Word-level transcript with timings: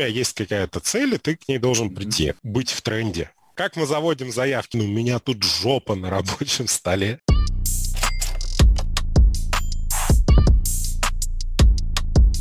тебя 0.00 0.06
есть 0.06 0.32
какая-то 0.34 0.80
цель, 0.80 1.16
и 1.16 1.18
ты 1.18 1.36
к 1.36 1.46
ней 1.46 1.58
должен 1.58 1.94
прийти, 1.94 2.32
быть 2.42 2.70
в 2.70 2.80
тренде. 2.80 3.30
Как 3.54 3.76
мы 3.76 3.84
заводим 3.84 4.32
заявки? 4.32 4.78
Ну, 4.78 4.84
у 4.84 4.88
меня 4.88 5.18
тут 5.18 5.42
жопа 5.42 5.94
на 5.94 6.08
рабочем 6.08 6.68
столе. 6.68 7.20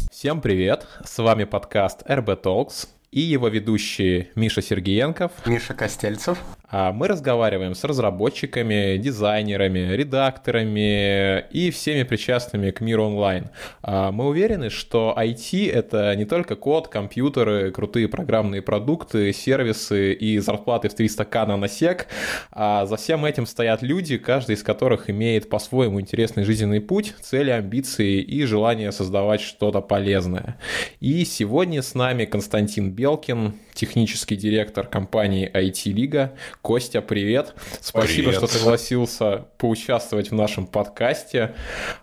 Всем 0.10 0.40
привет! 0.40 0.88
С 1.04 1.18
вами 1.18 1.44
подкаст 1.44 2.04
RB 2.04 2.42
Talks 2.42 2.88
и 3.12 3.20
его 3.20 3.50
ведущие 3.50 4.32
Миша 4.36 4.62
Сергеенков, 4.62 5.34
Миша 5.46 5.73
Костельцев. 5.73 6.38
А 6.72 6.92
мы 6.92 7.08
разговариваем 7.08 7.74
с 7.74 7.84
разработчиками, 7.84 8.98
дизайнерами, 8.98 9.94
редакторами 9.96 11.46
и 11.50 11.72
всеми 11.72 12.04
причастными 12.04 12.70
к 12.70 12.80
миру 12.82 13.06
онлайн. 13.06 13.50
А 13.82 14.12
мы 14.12 14.28
уверены, 14.28 14.70
что 14.70 15.16
IT— 15.18 15.72
это 15.74 16.16
не 16.16 16.26
только 16.26 16.55
код, 16.55 16.88
компьютеры, 16.88 17.72
крутые 17.72 18.08
программные 18.08 18.62
продукты, 18.62 19.34
сервисы 19.34 20.13
и 20.13 20.38
зарплаты 20.38 20.90
в 20.90 20.94
300 20.94 21.26
к 21.26 21.40
на 21.40 21.68
сек, 21.68 22.08
а 22.52 22.86
за 22.86 22.98
всем 22.98 23.26
этим 23.26 23.46
стоят 23.48 23.82
люди, 23.82 24.18
каждый 24.18 24.55
из 24.55 24.62
которых 24.62 25.10
имеет 25.10 25.49
по-своему 25.49 25.99
интересный 25.99 26.44
жизненный 26.44 26.82
путь, 26.82 27.16
цели, 27.22 27.49
амбиции 27.49 28.22
и 28.22 28.44
желание 28.44 28.91
создавать 28.91 29.41
что-то 29.41 29.82
полезное. 29.82 30.58
И 30.99 31.26
сегодня 31.26 31.82
с 31.82 31.96
нами 31.96 32.26
Константин 32.26 32.91
Белкин, 32.91 33.54
технический 33.74 34.36
директор 34.36 34.86
компании 34.86 35.49
IT 35.52 35.91
Лига. 35.94 36.34
Костя, 36.62 37.02
привет. 37.02 37.55
Спасибо, 37.80 38.31
привет. 38.31 38.36
что 38.36 38.48
согласился 38.48 39.45
поучаствовать 39.58 40.30
в 40.30 40.34
нашем 40.34 40.68
подкасте. 40.68 41.55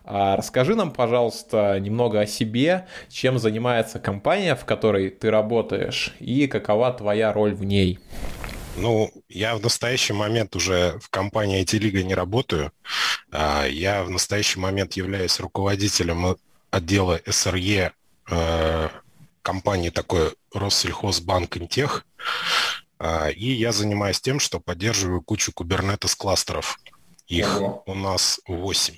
А, 0.04 0.36
расскажи 0.36 0.74
нам, 0.74 0.92
пожалуйста, 0.92 1.78
немного 1.78 2.20
о 2.20 2.26
себе, 2.26 2.86
чем 3.10 3.38
занимается 3.38 3.98
компания, 3.98 4.54
в 4.54 4.64
которой 4.64 5.10
ты 5.10 5.30
работаешь, 5.30 6.14
и 6.20 6.46
какова 6.46 6.90
твоя 6.92 7.34
роль 7.34 7.54
в 7.54 7.64
ней. 7.64 7.98
Ну, 8.76 9.10
я 9.28 9.56
в 9.56 9.62
настоящий 9.62 10.14
момент 10.14 10.56
уже 10.56 10.98
в 11.02 11.10
компании 11.10 11.62
IT-лига 11.62 12.02
не 12.02 12.14
работаю. 12.14 12.72
А, 13.30 13.66
я 13.66 14.04
в 14.04 14.10
настоящий 14.10 14.58
момент 14.58 14.94
являюсь 14.94 15.38
руководителем 15.38 16.36
отдела 16.70 17.20
СРЕ 17.26 17.92
э, 18.30 18.88
компании 19.42 19.90
такой 19.90 20.34
Россельхозбанк 20.52 21.56
Интех. 21.58 22.04
А, 22.98 23.28
и 23.28 23.52
я 23.52 23.72
занимаюсь 23.72 24.20
тем, 24.20 24.40
что 24.40 24.60
поддерживаю 24.60 25.22
кучу 25.22 25.52
кубернетес 25.52 26.14
кластеров. 26.14 26.78
Их 27.26 27.56
Ого. 27.56 27.82
у 27.86 27.94
нас 27.94 28.40
8. 28.46 28.94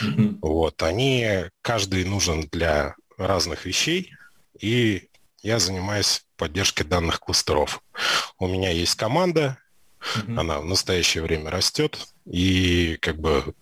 Угу. 0.00 0.38
Вот, 0.42 0.82
они, 0.82 1.44
каждый 1.60 2.04
нужен 2.04 2.48
для 2.50 2.96
разных 3.16 3.64
вещей, 3.66 4.12
и 4.58 5.08
я 5.42 5.58
занимаюсь 5.58 6.24
поддержкой 6.36 6.84
данных 6.84 7.20
кластеров. 7.20 7.82
У 8.38 8.48
меня 8.48 8.70
есть 8.70 8.94
команда, 8.96 9.58
угу. 10.00 10.40
она 10.40 10.60
в 10.60 10.64
настоящее 10.64 11.22
время 11.22 11.50
растет, 11.50 12.08
и 12.24 12.96
как 13.00 13.18
бы 13.18 13.54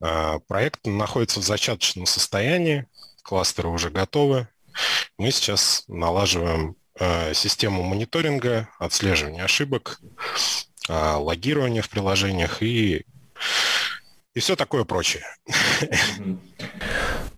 а, 0.00 0.38
проект 0.40 0.86
находится 0.86 1.40
в 1.40 1.44
зачаточном 1.44 2.06
состоянии, 2.06 2.86
кластеры 3.22 3.68
уже 3.68 3.90
готовы, 3.90 4.48
мы 5.16 5.30
сейчас 5.30 5.84
налаживаем 5.86 6.76
систему 6.98 7.82
мониторинга, 7.82 8.68
отслеживания 8.78 9.44
ошибок, 9.44 10.00
э, 10.88 11.14
логирования 11.16 11.82
в 11.82 11.88
приложениях 11.88 12.62
и, 12.62 13.04
и 14.34 14.40
все 14.40 14.56
такое 14.56 14.84
прочее. 14.84 15.24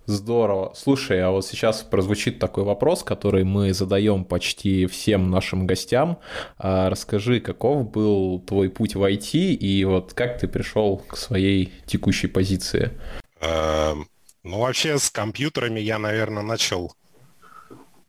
Здорово. 0.06 0.72
Слушай, 0.76 1.20
а 1.20 1.30
вот 1.30 1.44
сейчас 1.44 1.82
прозвучит 1.82 2.38
такой 2.38 2.62
вопрос, 2.62 3.02
который 3.02 3.42
мы 3.42 3.74
задаем 3.74 4.24
почти 4.24 4.86
всем 4.86 5.30
нашим 5.30 5.66
гостям. 5.66 6.20
А 6.58 6.88
расскажи, 6.90 7.40
каков 7.40 7.90
был 7.90 8.38
твой 8.40 8.70
путь 8.70 8.94
в 8.94 9.02
IT 9.02 9.36
и 9.36 9.84
вот 9.84 10.12
как 10.12 10.38
ты 10.38 10.46
пришел 10.46 10.98
к 10.98 11.16
своей 11.16 11.72
текущей 11.86 12.28
позиции? 12.28 12.92
Эм, 13.40 14.08
ну, 14.44 14.60
вообще 14.60 14.96
с 14.96 15.10
компьютерами 15.10 15.80
я, 15.80 15.98
наверное, 15.98 16.44
начал 16.44 16.94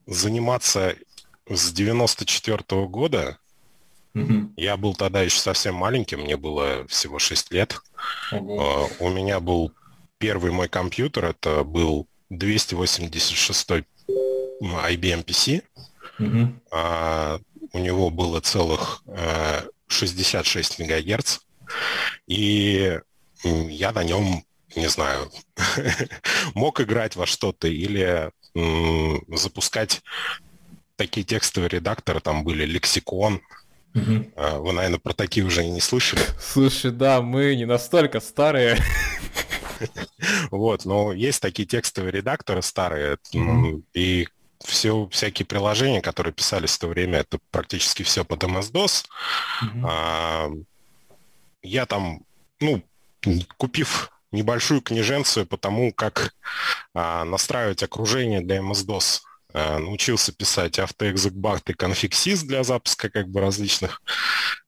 заниматься 0.05 0.95
с 1.49 1.71
94 1.71 2.57
-го 2.57 2.87
года. 2.87 3.37
Угу. 4.15 4.53
Я 4.57 4.77
был 4.77 4.95
тогда 4.95 5.21
еще 5.21 5.39
совсем 5.39 5.75
маленьким, 5.75 6.21
мне 6.21 6.37
было 6.37 6.87
всего 6.87 7.19
6 7.19 7.51
лет. 7.51 7.81
Угу. 8.31 8.89
У 8.99 9.09
меня 9.09 9.39
был 9.39 9.71
первый 10.17 10.51
мой 10.51 10.67
компьютер, 10.67 11.25
это 11.25 11.63
был 11.63 12.07
286 12.29 13.69
IBM 14.61 15.23
PC. 15.23 15.63
Угу. 16.19 16.53
А, 16.71 17.39
у 17.73 17.79
него 17.79 18.09
было 18.09 18.39
целых 18.41 19.03
а, 19.07 19.65
66 19.87 20.79
мегагерц. 20.79 21.39
И 22.25 22.99
я 23.43 23.91
на 23.91 24.03
нем, 24.03 24.43
не 24.75 24.87
знаю, 24.87 25.31
мог 26.55 26.81
играть 26.81 27.15
во 27.15 27.25
что-то 27.25 27.67
или 27.67 28.31
запускать 29.35 30.01
такие 30.97 31.25
текстовые 31.25 31.69
редакторы, 31.69 32.19
там 32.19 32.43
были 32.43 32.65
лексикон, 32.65 33.41
Угу. 33.95 34.59
Вы, 34.61 34.73
наверное, 34.73 34.99
про 34.99 35.13
такие 35.13 35.43
уже 35.43 35.65
не 35.65 35.81
слышали. 35.81 36.21
Слушай, 36.39 36.91
да, 36.91 37.21
мы 37.21 37.55
не 37.55 37.65
настолько 37.65 38.19
старые. 38.19 38.77
Вот, 40.49 40.85
но 40.85 41.13
есть 41.13 41.39
такие 41.39 41.67
текстовые 41.67 42.11
редакторы 42.11 42.63
старые, 42.63 43.19
и 43.93 44.27
все 44.63 45.07
всякие 45.11 45.45
приложения, 45.45 46.01
которые 46.01 46.33
писались 46.33 46.75
в 46.75 46.79
то 46.79 46.87
время, 46.87 47.19
это 47.19 47.39
практически 47.51 48.01
все 48.03 48.25
под 48.25 48.43
MS-DOS. 48.43 49.05
А, 49.83 50.49
я 51.61 51.85
там, 51.85 52.21
ну, 52.59 52.81
купив 53.57 54.11
небольшую 54.31 54.81
книженцию 54.81 55.45
по 55.45 55.57
тому, 55.57 55.93
как 55.93 56.33
а, 56.93 57.23
настраивать 57.23 57.83
окружение 57.83 58.41
для 58.41 58.57
MS-DOS. 58.57 59.21
А, 59.57 59.79
научился 59.79 60.31
писать 60.31 60.77
автоэкзекбат 60.77 61.67
и 61.71 61.73
конфиг 61.73 62.13
для 62.43 62.63
запуска 62.63 63.09
как 63.09 63.27
бы 63.27 63.41
различных 63.41 64.03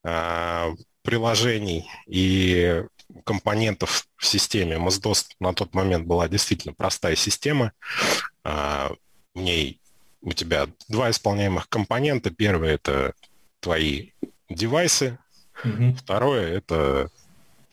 а, 0.03 0.71
приложений 1.03 1.87
и 2.07 2.83
компонентов 3.23 4.07
в 4.15 4.25
системе. 4.25 4.77
MS-DOS 4.77 5.25
на 5.39 5.53
тот 5.53 5.75
момент 5.75 6.07
была 6.07 6.27
действительно 6.27 6.73
простая 6.73 7.15
система. 7.15 7.71
А, 8.43 8.91
в 9.35 9.39
ней 9.39 9.79
у 10.21 10.33
тебя 10.33 10.67
два 10.87 11.11
исполняемых 11.11 11.69
компонента. 11.69 12.31
Первый– 12.31 12.71
это 12.71 13.13
твои 13.59 14.09
девайсы. 14.49 15.19
Mm-hmm. 15.63 15.97
Второе– 15.97 16.47
это 16.57 17.11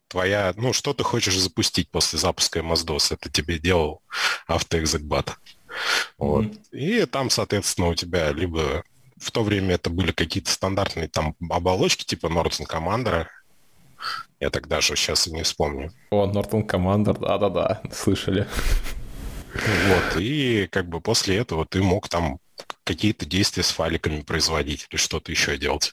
твоя, 0.08 0.52
ну, 0.56 0.74
что 0.74 0.92
ты 0.92 1.02
хочешь 1.02 1.38
запустить 1.38 1.88
после 1.88 2.18
запуска 2.18 2.58
MS-DOS, 2.58 3.14
это 3.14 3.30
тебе 3.30 3.58
делал 3.58 4.02
автоэкзекбат. 4.48 5.38
Вот. 6.18 6.44
Mm-hmm. 6.44 6.78
И 6.78 7.06
там, 7.06 7.30
соответственно, 7.30 7.88
у 7.88 7.94
тебя 7.94 8.32
либо 8.32 8.84
в 9.16 9.30
то 9.30 9.42
время 9.42 9.74
это 9.74 9.90
были 9.90 10.12
какие-то 10.12 10.50
стандартные 10.50 11.08
там 11.08 11.34
оболочки 11.50 12.04
типа 12.04 12.26
Norton 12.26 12.66
Commander. 12.68 13.26
Я 14.40 14.50
так 14.50 14.68
даже 14.68 14.94
сейчас 14.96 15.26
и 15.26 15.32
не 15.32 15.42
вспомню. 15.42 15.92
О, 16.10 16.26
Norton 16.26 16.66
Commander, 16.66 17.18
да-да-да, 17.18 17.82
слышали. 17.92 18.46
Вот, 19.54 20.20
и 20.20 20.68
как 20.70 20.86
бы 20.88 21.00
после 21.00 21.36
этого 21.36 21.64
ты 21.64 21.82
мог 21.82 22.08
там 22.08 22.38
какие-то 22.84 23.26
действия 23.26 23.62
с 23.62 23.70
файликами 23.70 24.22
производить 24.22 24.86
или 24.90 24.96
что-то 24.96 25.32
еще 25.32 25.58
делать. 25.58 25.92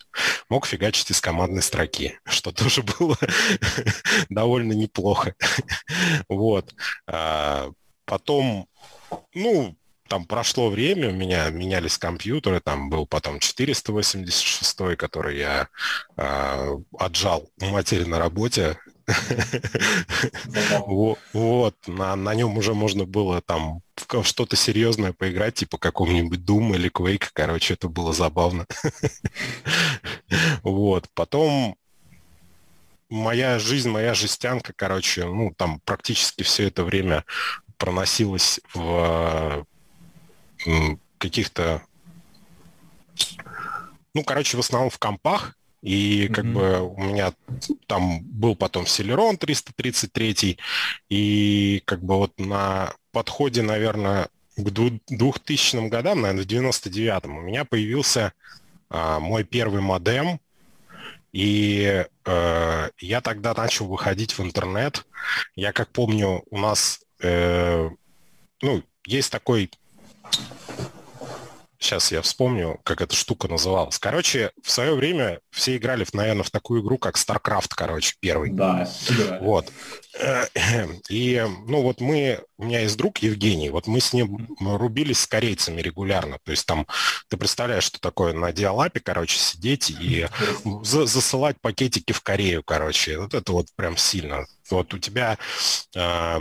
Мог 0.49 0.65
фигачить 0.65 1.09
из 1.11 1.21
командной 1.21 1.63
строки, 1.63 2.19
что 2.25 2.51
тоже 2.51 2.83
было 2.83 3.17
довольно 4.29 4.73
неплохо. 4.73 5.35
вот. 6.29 6.73
А, 7.07 7.71
потом, 8.05 8.67
ну, 9.33 9.75
там 10.07 10.25
прошло 10.25 10.69
время, 10.69 11.09
у 11.09 11.13
меня 11.13 11.49
менялись 11.49 11.97
компьютеры, 11.97 12.59
там 12.59 12.89
был 12.89 13.07
потом 13.07 13.39
486, 13.39 14.95
который 14.97 15.37
я 15.37 15.69
э, 16.17 16.77
отжал 16.99 17.49
у 17.61 17.65
матери 17.65 18.03
на 18.03 18.19
работе. 18.19 18.77
Вот, 21.33 21.75
на, 21.87 22.35
нем 22.35 22.57
уже 22.57 22.73
можно 22.73 23.05
было 23.05 23.41
там 23.41 23.81
что-то 24.23 24.55
серьезное 24.55 25.13
поиграть, 25.13 25.55
типа 25.55 25.77
какого-нибудь 25.77 26.39
Doom 26.39 26.75
или 26.75 26.89
Quake. 26.89 27.29
Короче, 27.33 27.73
это 27.73 27.89
было 27.89 28.13
забавно. 28.13 28.65
Вот. 30.63 31.09
Потом 31.13 31.75
моя 33.09 33.59
жизнь, 33.59 33.89
моя 33.89 34.13
жестянка, 34.13 34.73
короче, 34.75 35.25
ну, 35.25 35.53
там 35.55 35.79
практически 35.85 36.43
все 36.43 36.67
это 36.67 36.83
время 36.83 37.23
проносилась 37.83 38.61
в 38.73 39.65
каких-то 41.17 41.81
ну, 44.13 44.23
короче, 44.23 44.55
в 44.55 44.61
основном 44.61 44.89
в 44.89 44.99
компах, 44.99 45.57
и 45.81 46.29
как 46.33 46.45
mm-hmm. 46.45 46.53
бы 46.53 46.81
у 46.81 47.03
меня 47.03 47.33
там 47.87 48.21
был 48.21 48.55
потом 48.55 48.85
Celeron 48.85 49.35
333, 49.35 50.57
и 51.09 51.81
как 51.83 52.01
бы 52.01 52.15
вот 52.15 52.39
на 52.39 52.93
подходе, 53.11 53.63
наверное, 53.63 54.29
к 54.55 54.69
2000 54.69 55.89
годам, 55.89 56.21
наверное, 56.21 56.45
в 56.45 56.47
99-м 56.47 57.37
у 57.37 57.41
меня 57.41 57.65
появился 57.65 58.31
а, 58.89 59.19
мой 59.19 59.43
первый 59.43 59.81
модем, 59.81 60.39
и 61.33 62.05
э, 62.25 62.89
я 62.99 63.21
тогда 63.21 63.53
начал 63.55 63.87
выходить 63.87 64.37
в 64.37 64.41
интернет. 64.41 65.05
Я 65.55 65.73
как 65.73 65.89
помню, 65.89 66.43
у 66.51 66.59
нас, 66.59 67.01
э, 67.23 67.89
ну, 68.61 68.83
есть 69.05 69.31
такой 69.31 69.69
Сейчас 71.83 72.13
я 72.13 72.21
вспомню, 72.21 72.79
как 72.85 73.01
эта 73.01 73.13
штука 73.13 73.49
называлась. 73.49 73.99
Короче, 73.99 74.51
в 74.63 74.71
свое 74.71 74.95
время 74.95 75.41
все 75.51 75.75
играли, 75.75 76.05
наверное, 76.13 76.43
в 76.43 76.49
такую 76.49 76.81
игру, 76.81 76.97
как 76.97 77.17
StarCraft, 77.17 77.71
короче, 77.75 78.15
первый. 78.21 78.51
Да. 78.51 78.89
Вот. 79.41 79.69
И, 81.09 81.45
ну, 81.67 81.81
вот 81.81 81.99
мы, 81.99 82.39
у 82.57 82.63
меня 82.63 82.79
есть 82.79 82.95
друг 82.95 83.17
Евгений, 83.17 83.69
вот 83.69 83.85
мы 83.85 83.99
с 83.99 84.13
ним 84.13 84.47
рубились 84.61 85.19
с 85.19 85.27
корейцами 85.27 85.81
регулярно. 85.81 86.37
То 86.45 86.51
есть 86.51 86.65
там, 86.65 86.87
ты 87.27 87.35
представляешь, 87.35 87.83
что 87.83 87.99
такое 87.99 88.31
на 88.31 88.53
диалапе, 88.53 89.01
короче, 89.01 89.37
сидеть 89.37 89.89
и 89.89 90.29
за 90.83 91.05
засылать 91.05 91.59
пакетики 91.59 92.13
в 92.13 92.21
Корею, 92.21 92.63
короче. 92.63 93.19
Вот 93.19 93.33
это 93.33 93.51
вот 93.51 93.67
прям 93.75 93.97
сильно. 93.97 94.45
Вот 94.69 94.93
у 94.93 94.99
тебя 94.99 95.37
а, 95.97 96.39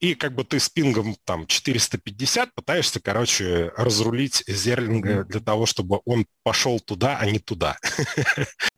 и 0.00 0.14
как 0.14 0.34
бы 0.34 0.44
ты 0.44 0.58
с 0.58 0.68
пингом 0.68 1.16
там 1.24 1.46
450 1.46 2.54
пытаешься, 2.54 3.00
короче, 3.00 3.72
разрулить 3.76 4.44
зерлинга 4.46 5.24
для 5.24 5.40
того, 5.40 5.66
чтобы 5.66 6.00
он 6.04 6.26
пошел 6.42 6.80
туда, 6.80 7.18
а 7.18 7.26
не 7.26 7.38
туда. 7.38 7.76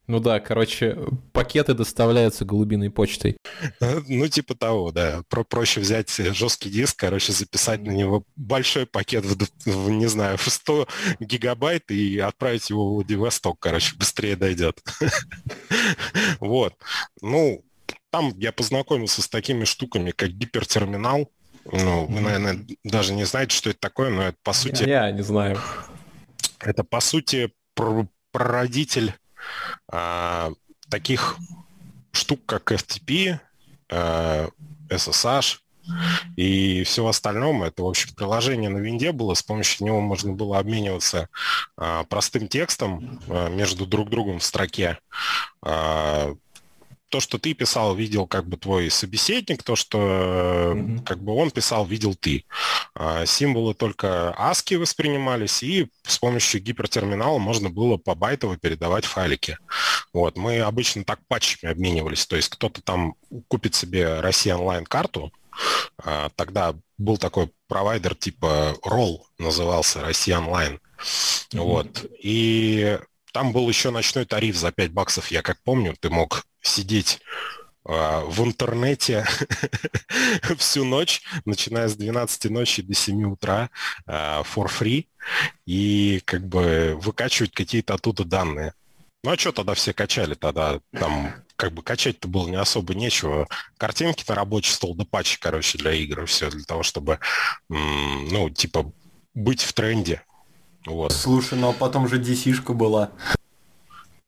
Ну 0.07 0.19
да, 0.19 0.41
короче, 0.41 0.99
пакеты 1.33 1.73
доставляются 1.73 2.45
голубиной 2.45 2.91
почтой. 2.91 3.37
Ну, 3.81 4.27
типа 4.27 4.57
того, 4.57 4.91
да. 4.91 5.23
Про 5.29 5.45
проще 5.45 5.79
взять 5.79 6.11
жесткий 6.11 6.69
диск, 6.69 6.99
короче, 6.99 7.33
записать 7.33 7.83
на 7.83 7.93
него 7.93 8.25
большой 8.35 8.87
пакет 8.87 9.25
в, 9.25 9.37
в 9.67 9.91
не 9.91 10.09
знаю, 10.09 10.37
в 10.37 10.51
100 10.51 10.89
гигабайт 11.21 11.93
и 11.93 12.19
отправить 12.19 12.71
его 12.71 12.91
в 12.91 12.95
Владивосток, 12.95 13.61
короче, 13.61 13.95
быстрее 13.97 14.35
дойдет. 14.35 14.83
Вот. 16.41 16.75
Ну, 17.21 17.63
там 18.11 18.33
я 18.37 18.53
познакомился 18.53 19.23
с 19.23 19.29
такими 19.29 19.65
штуками, 19.65 20.11
как 20.11 20.31
гипертерминал. 20.31 21.31
Ну, 21.65 22.07
вы, 22.07 22.21
наверное, 22.21 22.67
даже 22.85 23.13
не 23.13 23.25
знаете, 23.25 23.57
что 23.57 23.71
это 23.71 23.81
такое, 23.81 24.11
но 24.11 24.23
это 24.23 24.39
по 24.43 24.53
сути... 24.53 24.85
Я 24.85 25.11
не 25.11 25.23
знаю. 25.23 25.59
Это 26.59 26.85
по 26.85 27.01
сути 27.01 27.53
прародитель 28.33 29.15
а, 29.91 30.53
таких 30.89 31.37
штук, 32.13 32.41
как 32.47 32.73
FTP, 32.73 33.39
а, 33.91 34.49
SSH 34.89 35.59
и 36.37 36.83
все 36.85 37.07
остальное. 37.07 37.69
Это, 37.69 37.83
в 37.83 37.89
общем, 37.89 38.15
приложение 38.15 38.71
на 38.71 38.79
винде 38.79 39.13
было, 39.13 39.35
с 39.35 39.43
помощью 39.43 39.87
него 39.87 40.01
можно 40.01 40.33
было 40.33 40.59
обмениваться 40.59 41.29
а, 41.77 42.05
простым 42.05 42.49
текстом 42.49 43.21
а, 43.29 43.49
между 43.49 43.87
друг 43.87 44.11
другом 44.11 44.39
в 44.39 44.45
строке. 44.45 44.99
А, 45.63 46.35
то, 47.11 47.21
что 47.21 47.39
ты 47.39 47.55
писал, 47.55 47.95
видел 47.95 48.27
как 48.27 48.47
бы 48.47 48.57
твой 48.57 48.91
собеседник, 48.91 49.63
то, 49.63 49.77
что 49.77 49.99
mm-hmm. 49.99 51.05
как 51.05 51.23
бы 51.23 51.35
он 51.35 51.51
писал, 51.51 51.85
видел 51.85 52.15
ты. 52.15 52.45
А, 52.95 53.27
символы 53.27 53.75
только 53.75 54.35
ASCII 54.39 54.79
воспринимались, 54.79 55.63
и 55.63 55.89
с 56.05 56.19
помощью 56.19 56.63
гипертерминала 56.63 57.39
можно 57.39 57.69
было 57.69 57.97
по 57.97 58.15
байтово 58.15 58.57
передавать 58.57 59.05
файлики. 59.05 59.59
Вот. 60.13 60.37
Мы 60.37 60.61
обычно 60.61 61.05
так 61.05 61.21
патчами 61.29 61.73
обменивались, 61.73 62.27
то 62.27 62.37
есть 62.37 62.49
кто-то 62.49 62.81
там 62.81 63.15
купит 63.49 63.75
себе 63.75 64.21
Россия 64.21 64.57
онлайн-карту, 64.57 65.33
а, 65.99 66.31
тогда 66.37 66.75
был 66.97 67.19
такой 67.19 67.51
провайдер 67.69 68.15
типа 68.15 68.77
Roll, 68.87 69.19
назывался 69.39 70.01
Россия 70.01 70.39
онлайн. 70.39 70.75
Mm-hmm. 70.75 71.61
Вот. 71.61 72.07
И 72.23 72.99
там 73.33 73.53
был 73.53 73.69
еще 73.69 73.91
ночной 73.91 74.25
тариф 74.25 74.57
за 74.57 74.73
5 74.73 74.93
баксов, 74.93 75.31
я 75.31 75.43
как 75.43 75.61
помню, 75.63 75.97
ты 75.99 76.11
мог 76.11 76.47
сидеть 76.63 77.21
а, 77.85 78.25
в 78.25 78.45
интернете 78.45 79.27
всю 80.59 80.85
ночь, 80.85 81.23
начиная 81.45 81.89
с 81.89 81.97
12 81.97 82.51
ночи 82.51 82.83
до 82.83 82.95
7 82.95 83.33
утра 83.33 83.71
uh, 84.07 84.45
for 84.45 84.67
free 84.67 85.07
и 85.67 86.21
как 86.25 86.47
бы 86.47 86.99
выкачивать 87.01 87.53
какие-то 87.53 87.95
оттуда 87.95 88.25
данные. 88.25 88.75
Ну 89.23 89.33
а 89.33 89.39
что 89.39 89.53
тогда 89.53 89.75
все 89.75 89.93
качали 89.93 90.35
тогда? 90.35 90.81
Там 90.93 91.35
как 91.57 91.73
бы 91.73 91.83
качать-то 91.83 92.27
было 92.27 92.49
не 92.49 92.57
особо 92.57 92.95
нечего. 92.95 93.47
Картинки 93.77 94.25
на 94.29 94.35
рабочий 94.35 94.73
стол, 94.73 94.95
да 94.95 95.05
патчи, 95.05 95.39
короче, 95.39 95.77
для 95.77 95.93
игр, 95.93 96.25
все 96.25 96.49
для 96.51 96.65
того, 96.65 96.83
чтобы, 96.83 97.19
ну, 97.69 98.49
типа, 98.49 98.91
быть 99.35 99.63
в 99.63 99.75
тренде. 99.75 100.23
Вот. 100.87 101.13
Слушай, 101.13 101.59
ну 101.59 101.71
а 101.71 101.73
потом 101.73 102.09
же 102.09 102.21
DC-шка 102.21 102.73
была. 102.73 103.11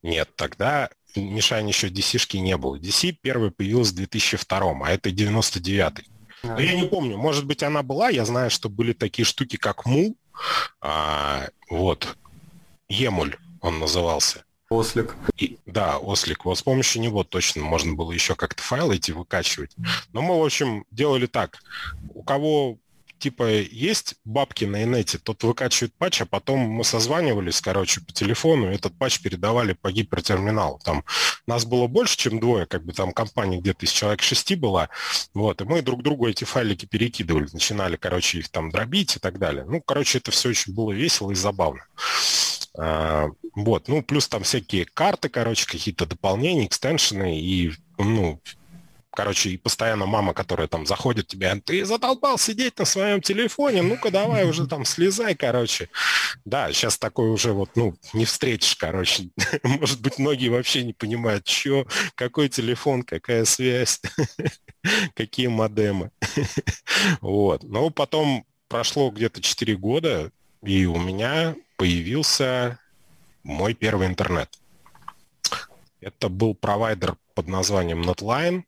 Нет, 0.03 0.31
тогда 0.37 0.91
Мишань 1.15 1.69
еще 1.69 1.89
DC-шки 1.89 2.39
не 2.39 2.57
было. 2.57 2.77
DC 2.77 3.17
первый 3.21 3.51
появился 3.51 3.93
в 3.93 3.97
2002, 3.97 4.87
а 4.87 4.91
это 4.91 5.11
99-й. 5.11 6.09
Но 6.43 6.59
я 6.59 6.75
не 6.75 6.89
помню, 6.89 7.17
может 7.17 7.47
быть, 7.47 7.63
она 7.63 7.83
была. 7.83 8.09
Я 8.09 8.25
знаю, 8.25 8.51
что 8.51 8.69
были 8.69 8.93
такие 8.93 9.25
штуки, 9.25 9.57
как 9.57 9.87
Му. 9.87 10.17
А, 10.81 11.49
вот. 11.71 12.17
Емуль 12.89 13.37
он 13.61 13.79
назывался. 13.79 14.45
Ослик. 14.69 15.15
И, 15.37 15.59
да, 15.67 15.99
ослик. 15.99 16.45
Вот 16.45 16.59
с 16.59 16.63
помощью 16.63 17.03
него 17.03 17.25
точно 17.25 17.63
можно 17.63 17.95
было 17.95 18.11
еще 18.11 18.35
как-то 18.35 18.63
файлы 18.63 18.97
эти 18.97 19.13
выкачивать. 19.13 19.77
Но 20.13 20.23
мы, 20.23 20.39
в 20.39 20.45
общем, 20.45 20.85
делали 20.91 21.27
так. 21.27 21.59
У 22.15 22.23
кого 22.23 22.79
типа 23.23 23.49
есть 23.51 24.17
бабки 24.25 24.65
на 24.65 24.83
инете, 24.83 25.19
тот 25.19 25.45
выкачивает 25.45 25.95
патч, 25.95 26.23
а 26.23 26.27
потом 26.27 26.59
мы 26.59 26.83
созванивались, 26.83 27.61
короче, 27.61 28.01
по 28.01 28.13
телефону, 28.13 28.67
этот 28.67 28.99
патч 28.99 29.21
передавали 29.21 29.75
по 29.75 29.93
гипертерминалу. 29.93 30.81
Там 30.85 31.05
нас 31.47 31.65
было 31.65 31.87
больше, 31.87 32.17
чем 32.17 32.41
двое, 32.41 32.67
как 32.67 32.85
бы 32.85 32.93
там 32.93 33.13
компания 33.13 33.61
где-то 33.61 33.87
из 33.87 33.93
человек 33.93 34.23
шести 34.23 34.57
была, 34.57 34.89
вот, 35.35 35.61
и 35.61 35.65
мы 35.65 35.83
друг 35.83 36.03
другу 36.03 36.29
эти 36.29 36.43
файлики 36.43 36.85
перекидывали, 36.85 37.49
начинали, 37.53 37.95
короче, 37.95 38.39
их 38.39 38.49
там 38.49 38.71
дробить 38.71 39.15
и 39.17 39.21
так 39.21 39.39
далее. 39.39 39.65
Ну, 39.69 39.81
короче, 39.81 40.19
это 40.19 40.33
все 40.33 40.49
очень 40.49 40.75
было 40.75 40.91
весело 40.91 41.31
и 41.31 41.37
забавно. 41.37 41.87
А, 42.77 43.29
вот, 43.55 43.87
ну, 43.87 44.03
плюс 44.03 44.27
там 44.27 44.43
всякие 44.43 44.85
карты, 44.85 45.29
короче, 45.29 45.67
какие-то 45.67 46.07
дополнения, 46.07 46.67
экстеншены 46.67 47.39
и, 47.39 47.73
ну, 47.99 48.41
короче, 49.13 49.51
и 49.51 49.57
постоянно 49.57 50.07
мама, 50.07 50.35
которая 50.35 50.69
там 50.69 50.87
заходит 50.87 51.27
тебя, 51.27 51.59
ты 51.65 51.85
задолбал 51.85 52.39
сидеть 52.39 52.79
на 52.79 52.85
своем 52.85 53.21
телефоне, 53.21 53.83
ну-ка 53.83 54.11
давай 54.11 54.49
уже 54.49 54.67
там 54.67 54.85
слезай, 54.85 55.35
короче. 55.35 55.89
Да, 56.45 56.73
сейчас 56.73 56.99
такой 56.99 57.31
уже 57.31 57.53
вот, 57.53 57.71
ну, 57.77 57.95
не 58.13 58.25
встретишь, 58.25 58.77
короче. 58.77 59.29
Может 59.63 60.01
быть, 60.01 60.19
многие 60.19 60.49
вообще 60.49 60.83
не 60.83 60.93
понимают, 60.93 61.47
что, 61.47 61.87
какой 62.15 62.49
телефон, 62.49 63.03
какая 63.03 63.45
связь, 63.45 64.01
какие 65.15 65.47
модемы. 65.49 66.11
Вот. 67.21 67.63
Но 67.65 67.91
потом 67.91 68.45
прошло 68.69 69.11
где-то 69.11 69.43
4 69.43 69.77
года, 69.77 70.31
и 70.63 70.87
у 70.87 70.99
меня 70.99 71.57
появился 71.77 72.79
мой 73.43 73.75
первый 73.75 74.07
интернет. 74.07 74.49
Это 76.01 76.29
был 76.29 76.55
провайдер 76.55 77.17
под 77.35 77.49
названием 77.49 78.03
Netline, 78.03 78.65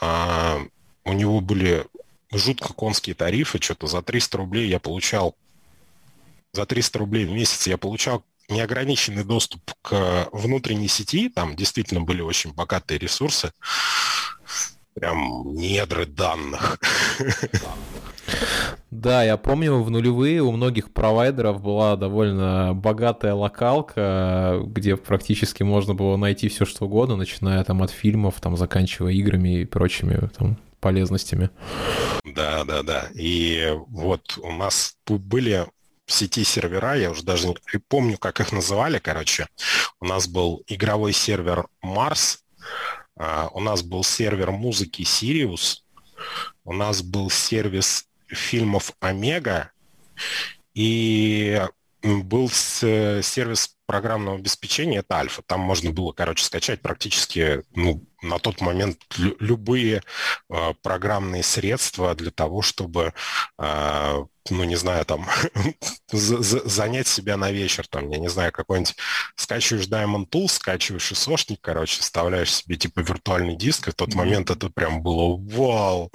а, 0.00 0.60
у 1.04 1.12
него 1.12 1.40
были 1.40 1.86
жутко 2.32 2.72
конские 2.72 3.14
тарифы, 3.14 3.60
что-то 3.60 3.86
за 3.86 4.02
300 4.02 4.38
рублей 4.38 4.68
я 4.68 4.80
получал, 4.80 5.34
за 6.52 6.66
300 6.66 6.98
рублей 6.98 7.24
в 7.26 7.30
месяц 7.30 7.66
я 7.66 7.78
получал 7.78 8.24
неограниченный 8.48 9.24
доступ 9.24 9.62
к 9.82 10.28
внутренней 10.32 10.88
сети, 10.88 11.28
там 11.28 11.56
действительно 11.56 12.00
были 12.00 12.22
очень 12.22 12.52
богатые 12.52 12.98
ресурсы, 12.98 13.52
прям 14.94 15.54
недры 15.54 16.06
данных. 16.06 16.78
Да, 18.90 19.22
я 19.24 19.36
помню, 19.36 19.82
в 19.82 19.90
нулевые 19.90 20.42
у 20.42 20.52
многих 20.52 20.92
провайдеров 20.92 21.60
была 21.60 21.96
довольно 21.96 22.72
богатая 22.74 23.34
локалка, 23.34 24.60
где 24.64 24.96
практически 24.96 25.62
можно 25.62 25.94
было 25.94 26.16
найти 26.16 26.48
все 26.48 26.64
что 26.64 26.86
угодно, 26.86 27.16
начиная 27.16 27.62
там 27.64 27.82
от 27.82 27.90
фильмов, 27.90 28.40
там 28.40 28.56
заканчивая 28.56 29.12
играми 29.12 29.60
и 29.60 29.64
прочими 29.64 30.28
там 30.36 30.58
полезностями. 30.80 31.50
Да, 32.24 32.64
да, 32.64 32.82
да. 32.82 33.08
И 33.14 33.76
вот 33.88 34.38
у 34.42 34.52
нас 34.52 34.96
были 35.08 35.66
в 36.06 36.12
сети 36.12 36.44
сервера, 36.44 36.96
я 36.96 37.10
уже 37.10 37.24
даже 37.24 37.48
не 37.48 37.80
помню, 37.88 38.16
как 38.18 38.40
их 38.40 38.52
называли, 38.52 38.98
короче. 38.98 39.46
У 40.00 40.06
нас 40.06 40.28
был 40.28 40.62
игровой 40.68 41.12
сервер 41.12 41.66
а, 43.16 43.48
у 43.52 43.60
нас 43.60 43.82
был 43.82 44.04
сервер 44.04 44.50
музыки 44.52 45.02
Sirius, 45.02 45.78
у 46.64 46.72
нас 46.72 47.02
был 47.02 47.30
сервис 47.30 48.06
фильмов 48.28 48.92
Омега, 49.00 49.70
и 50.74 51.62
был 52.02 52.50
сервис 52.50 53.76
программного 53.86 54.38
обеспечения 54.38 54.98
это 54.98 55.16
альфа. 55.16 55.42
Там 55.42 55.60
можно 55.60 55.90
было, 55.90 56.12
короче, 56.12 56.44
скачать 56.44 56.82
практически 56.82 57.62
ну, 57.74 58.04
на 58.28 58.38
тот 58.38 58.60
момент 58.60 58.98
любые 59.16 60.02
э, 60.50 60.74
программные 60.82 61.42
средства 61.42 62.14
для 62.14 62.30
того, 62.30 62.62
чтобы 62.62 63.12
э, 63.58 64.24
ну, 64.50 64.64
не 64.64 64.76
знаю, 64.76 65.04
там, 65.04 65.26
занять 66.12 67.08
себя 67.08 67.36
на 67.36 67.50
вечер, 67.50 67.86
там, 67.86 68.08
я 68.10 68.18
не 68.18 68.28
знаю, 68.28 68.52
какой-нибудь, 68.52 68.96
скачиваешь 69.34 69.86
Diamond 69.86 70.28
Tool, 70.28 70.48
скачиваешь 70.48 71.12
ISOшник, 71.12 71.58
короче, 71.60 72.00
вставляешь 72.00 72.54
себе, 72.54 72.76
типа, 72.76 73.00
виртуальный 73.00 73.56
диск, 73.56 73.88
и 73.88 73.90
в 73.90 73.94
тот 73.94 74.10
mm-hmm. 74.10 74.16
момент 74.16 74.50
это 74.50 74.70
прям 74.70 75.02
было 75.02 75.36
вау, 75.36 76.10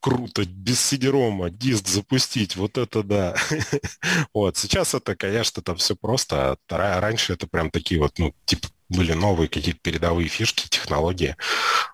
круто, 0.00 0.44
без 0.44 0.92
CD-ROM 0.92 1.50
диск 1.50 1.88
запустить, 1.88 2.56
вот 2.56 2.78
это 2.78 3.02
да. 3.02 3.36
вот, 4.34 4.56
сейчас 4.56 4.94
это, 4.94 5.16
конечно, 5.16 5.62
там 5.62 5.76
все 5.76 5.96
просто, 5.96 6.56
а 6.68 7.00
раньше 7.00 7.34
это 7.34 7.46
прям 7.46 7.70
такие 7.70 8.00
вот, 8.00 8.18
ну, 8.18 8.34
типа, 8.44 8.68
были 8.96 9.12
новые 9.12 9.48
какие-то 9.48 9.80
передовые 9.80 10.28
фишки, 10.28 10.68
технологии, 10.68 11.36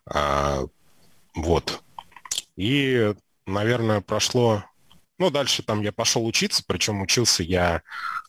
а, 0.07 0.65
вот. 1.35 1.83
И, 2.57 3.15
наверное, 3.47 4.01
прошло 4.01 4.65
ну, 5.21 5.29
дальше 5.29 5.63
там 5.63 5.83
я 5.83 5.93
пошел 5.93 6.27
учиться, 6.27 6.65
причем 6.67 7.03
учился 7.03 7.43
я... 7.43 7.83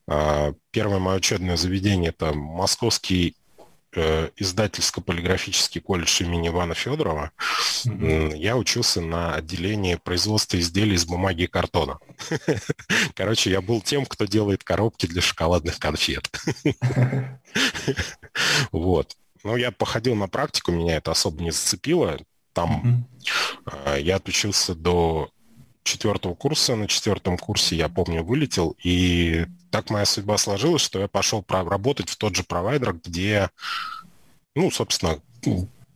Э, 0.07 0.53
первое 0.71 0.99
мое 0.99 1.15
учебное 1.15 1.55
заведение– 1.55 2.09
это 2.17 2.33
Московский 2.33 3.37
издательско-полиграфический 3.93 5.81
колледж 5.81 6.21
имени 6.23 6.47
Ивана 6.47 6.73
Федорова. 6.73 7.31
Mm-hmm. 7.85 8.37
Я 8.37 8.57
учился 8.57 9.01
на 9.01 9.35
отделении 9.35 9.95
производства 9.95 10.57
изделий 10.59 10.95
из 10.95 11.05
бумаги 11.05 11.43
и 11.43 11.47
картона. 11.47 11.99
Короче, 13.15 13.51
я 13.51 13.61
был 13.61 13.81
тем, 13.81 14.05
кто 14.05 14.25
делает 14.25 14.63
коробки 14.63 15.05
для 15.05 15.21
шоколадных 15.21 15.79
конфет. 15.79 16.29
Вот. 18.71 19.17
Ну, 19.43 19.57
я 19.57 19.71
походил 19.71 20.15
на 20.15 20.27
практику, 20.27 20.71
меня 20.71 20.97
это 20.97 21.11
особо 21.11 21.41
не 21.43 21.51
зацепило. 21.51 22.17
Там 22.53 23.07
mm-hmm. 23.65 24.01
я 24.01 24.17
отучился 24.17 24.75
до 24.75 25.31
четвертого 25.83 26.35
курса. 26.35 26.75
На 26.75 26.87
четвертом 26.87 27.37
курсе, 27.37 27.75
я 27.75 27.89
помню, 27.89 28.23
вылетел. 28.23 28.75
И 28.83 29.45
так 29.69 29.89
моя 29.89 30.05
судьба 30.05 30.37
сложилась, 30.37 30.81
что 30.81 30.99
я 30.99 31.07
пошел 31.07 31.45
работать 31.47 32.09
в 32.09 32.17
тот 32.17 32.35
же 32.35 32.43
провайдер, 32.43 32.93
где, 32.93 33.49
ну, 34.55 34.71
собственно, 34.71 35.19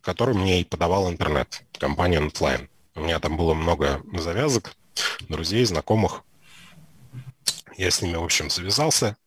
который 0.02 0.36
мне 0.36 0.62
и 0.62 0.66
подавал 0.66 1.10
интернет, 1.10 1.64
компания 1.78 2.20
Netline. 2.22 2.68
У 2.96 3.02
меня 3.02 3.20
там 3.20 3.36
было 3.38 3.54
много 3.54 4.02
завязок, 4.14 4.76
друзей, 5.28 5.66
знакомых. 5.66 6.24
Я 7.78 7.92
с 7.92 8.02
ними, 8.02 8.16
в 8.16 8.24
общем, 8.24 8.50
завязался. 8.50 9.18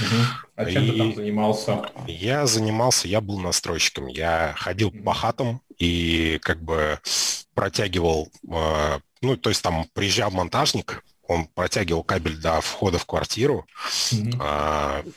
Угу. 0.00 0.16
А 0.56 0.64
чем 0.64 0.84
и 0.84 0.90
ты 0.90 0.98
там 0.98 1.14
занимался? 1.14 1.90
Я 2.06 2.46
занимался, 2.46 3.06
я 3.06 3.20
был 3.20 3.38
настройщиком. 3.38 4.06
Я 4.06 4.54
ходил 4.56 4.88
угу. 4.88 5.02
по 5.02 5.12
хатам 5.12 5.60
и 5.78 6.38
как 6.42 6.62
бы 6.62 7.00
протягивал 7.58 8.30
а, 8.52 9.00
ну, 9.20 9.36
то 9.36 9.50
есть 9.50 9.62
там 9.62 9.84
приезжал 9.92 10.30
монтажник, 10.30 11.02
он 11.26 11.46
протягивал 11.46 12.04
кабель 12.04 12.36
до 12.36 12.60
входа 12.60 12.98
в 12.98 13.04
квартиру, 13.04 13.66
mm-hmm. 14.12 15.14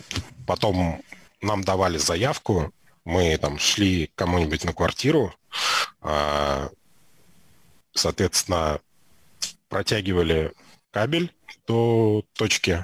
потом 0.47 1.03
нам 1.41 1.63
давали 1.63 1.99
заявку, 1.99 2.73
мы 3.05 3.37
там 3.37 3.59
шли 3.59 4.11
кому-нибудь 4.15 4.63
на 4.63 4.73
квартиру, 4.73 5.35
а, 6.01 6.69
соответственно, 7.93 8.79
протягивали 9.69 10.51
кабель 10.89 11.31
до 11.67 12.23
точки 12.33 12.83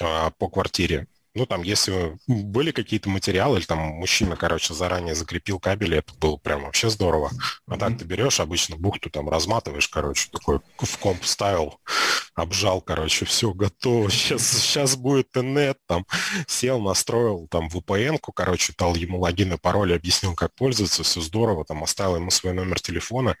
а, 0.00 0.30
по 0.30 0.48
квартире, 0.48 1.06
ну, 1.34 1.46
там, 1.46 1.62
если 1.62 2.18
были 2.26 2.72
какие-то 2.72 3.08
материалы, 3.08 3.58
или 3.58 3.64
там 3.64 3.78
мужчина, 3.78 4.36
короче, 4.36 4.74
заранее 4.74 5.14
закрепил 5.14 5.60
кабель, 5.60 5.94
это 5.94 6.12
было 6.14 6.36
прям 6.36 6.64
вообще 6.64 6.90
здорово. 6.90 7.30
А 7.66 7.74
mm-hmm. 7.74 7.78
так 7.78 7.98
ты 7.98 8.04
берешь 8.04 8.40
обычно 8.40 8.76
бухту, 8.76 9.10
там, 9.10 9.28
разматываешь, 9.28 9.88
короче, 9.88 10.28
такой 10.32 10.60
в 10.78 10.98
комп 10.98 11.24
ставил, 11.24 11.78
обжал, 12.34 12.80
короче, 12.80 13.26
все 13.26 13.52
готово, 13.52 14.10
сейчас, 14.10 14.46
сейчас 14.46 14.96
будет 14.96 15.36
инет, 15.36 15.78
там, 15.86 16.04
сел, 16.48 16.80
настроил, 16.80 17.46
там, 17.48 17.68
VPN-ку, 17.68 18.32
короче, 18.32 18.72
дал 18.76 18.96
ему 18.96 19.20
логин 19.20 19.52
и 19.52 19.56
пароль, 19.56 19.94
объяснил, 19.94 20.34
как 20.34 20.52
пользоваться, 20.54 21.04
все 21.04 21.20
здорово, 21.20 21.64
там, 21.64 21.84
оставил 21.84 22.16
ему 22.16 22.32
свой 22.32 22.54
номер 22.54 22.80
телефона. 22.80 23.36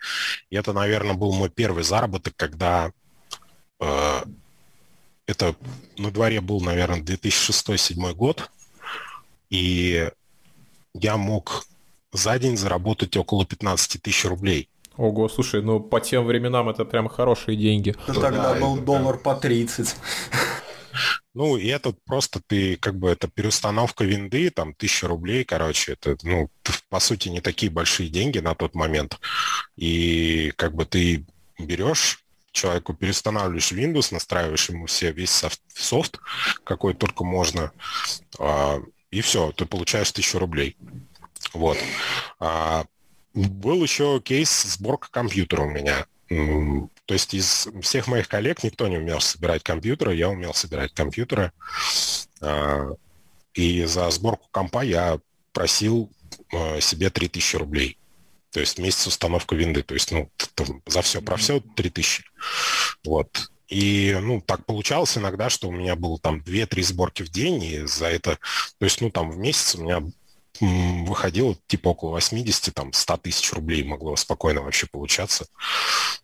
И 0.48 0.56
это, 0.56 0.72
наверное, 0.72 1.14
был 1.14 1.32
мой 1.32 1.50
первый 1.50 1.82
заработок, 1.82 2.34
когда 2.36 2.92
э, 3.80 4.22
это 5.30 5.54
на 5.96 6.10
дворе 6.10 6.40
был, 6.40 6.60
наверное, 6.60 7.00
2006-2007 7.00 8.14
год, 8.14 8.50
и 9.48 10.10
я 10.94 11.16
мог 11.16 11.66
за 12.12 12.38
день 12.38 12.56
заработать 12.56 13.16
около 13.16 13.46
15 13.46 14.02
тысяч 14.02 14.24
рублей. 14.24 14.68
Ого, 14.96 15.28
слушай, 15.28 15.62
ну 15.62 15.80
по 15.80 16.00
тем 16.00 16.26
временам 16.26 16.68
это 16.68 16.84
прям 16.84 17.08
хорошие 17.08 17.56
деньги. 17.56 17.96
Да, 18.06 18.14
тогда 18.14 18.54
был 18.54 18.76
это 18.76 18.84
доллар 18.84 19.18
прям... 19.18 19.36
по 19.36 19.40
30. 19.40 19.96
Ну, 21.32 21.56
и 21.56 21.68
это 21.68 21.94
просто 22.06 22.40
ты, 22.44 22.76
как 22.76 22.98
бы, 22.98 23.08
это 23.08 23.28
переустановка 23.28 24.02
винды, 24.04 24.50
там, 24.50 24.74
тысяча 24.74 25.06
рублей, 25.06 25.44
короче, 25.44 25.92
это, 25.92 26.16
ну, 26.24 26.50
по 26.88 26.98
сути, 26.98 27.28
не 27.28 27.40
такие 27.40 27.70
большие 27.70 28.08
деньги 28.08 28.40
на 28.40 28.56
тот 28.56 28.74
момент. 28.74 29.20
И, 29.76 30.52
как 30.56 30.74
бы, 30.74 30.84
ты 30.84 31.24
берешь 31.56 32.24
человеку 32.52 32.94
перестанавливаешь 32.94 33.72
Windows, 33.72 34.12
настраиваешь 34.12 34.68
ему 34.68 34.86
все, 34.86 35.12
весь 35.12 35.44
софт, 35.74 36.18
какой 36.64 36.94
только 36.94 37.24
можно, 37.24 37.72
а, 38.38 38.80
и 39.10 39.20
все, 39.20 39.52
ты 39.52 39.66
получаешь 39.66 40.12
тысячу 40.12 40.38
рублей. 40.38 40.76
Вот. 41.52 41.78
А, 42.38 42.84
был 43.34 43.82
еще 43.82 44.20
кейс 44.20 44.62
сборка 44.62 45.08
компьютера 45.10 45.62
у 45.62 45.70
меня. 45.70 46.06
То 46.28 47.14
есть 47.14 47.34
из 47.34 47.68
всех 47.82 48.06
моих 48.06 48.28
коллег 48.28 48.62
никто 48.62 48.86
не 48.86 48.98
умел 48.98 49.20
собирать 49.20 49.64
компьютеры, 49.64 50.14
я 50.14 50.28
умел 50.28 50.54
собирать 50.54 50.92
компьютеры. 50.94 51.52
А, 52.40 52.90
и 53.54 53.84
за 53.84 54.10
сборку 54.10 54.46
компа 54.50 54.82
я 54.82 55.18
просил 55.52 56.10
себе 56.80 57.10
3000 57.10 57.56
рублей. 57.56 57.99
То 58.52 58.60
есть 58.60 58.78
месяц 58.78 59.06
установка 59.06 59.54
винды. 59.54 59.82
То 59.82 59.94
есть, 59.94 60.10
ну, 60.10 60.30
там, 60.54 60.82
за 60.86 61.02
все 61.02 61.22
про 61.22 61.36
все 61.36 61.60
3000. 61.60 62.24
Вот. 63.04 63.50
И, 63.68 64.18
ну, 64.20 64.40
так 64.40 64.66
получалось 64.66 65.16
иногда, 65.16 65.48
что 65.48 65.68
у 65.68 65.72
меня 65.72 65.94
было 65.94 66.18
там 66.18 66.40
2-3 66.40 66.82
сборки 66.82 67.22
в 67.22 67.30
день, 67.30 67.62
и 67.62 67.86
за 67.86 68.06
это, 68.06 68.38
то 68.78 68.84
есть, 68.84 69.00
ну, 69.00 69.10
там 69.10 69.30
в 69.30 69.38
месяц 69.38 69.76
у 69.76 69.82
меня 69.82 70.02
выходило 70.60 71.56
типа 71.68 71.90
около 71.90 72.10
80, 72.10 72.74
там, 72.74 72.92
100 72.92 73.16
тысяч 73.18 73.52
рублей 73.52 73.84
могло 73.84 74.16
спокойно 74.16 74.62
вообще 74.62 74.86
получаться. 74.86 75.46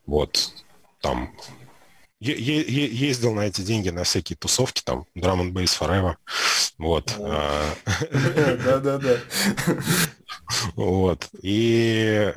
Вот. 0.06 0.52
Там 1.00 1.37
ездил 2.20 3.35
на 3.35 3.40
эти 3.40 3.61
деньги 3.61 3.90
на 3.90 4.04
всякие 4.04 4.37
тусовки, 4.37 4.82
там, 4.82 5.06
Drum 5.14 5.40
and 5.40 5.52
Bass 5.52 5.78
Forever. 5.78 6.16
Вот. 6.78 7.14
А. 7.18 7.75
Да-да-да. 8.64 9.18
Вот. 10.75 11.28
И, 11.42 12.32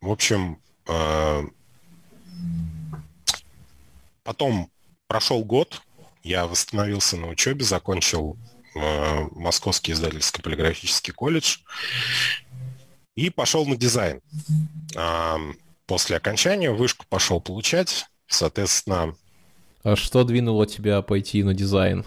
в 0.00 0.10
общем, 0.10 0.58
а, 0.88 1.44
потом 4.24 4.70
прошел 5.06 5.44
год, 5.44 5.82
я 6.22 6.46
восстановился 6.46 7.16
на 7.16 7.28
учебе, 7.28 7.64
закончил 7.64 8.36
а, 8.76 9.26
Московский 9.32 9.92
издательско-полиграфический 9.92 11.12
колледж 11.12 11.58
и 13.14 13.30
пошел 13.30 13.66
на 13.66 13.76
дизайн. 13.76 14.20
После 15.86 16.16
окончания 16.16 16.70
вышку 16.70 17.04
пошел 17.08 17.40
получать, 17.40 18.06
соответственно... 18.32 19.14
А 19.82 19.96
что 19.96 20.24
двинуло 20.24 20.66
тебя 20.66 21.02
пойти 21.02 21.42
на 21.42 21.54
дизайн? 21.54 22.04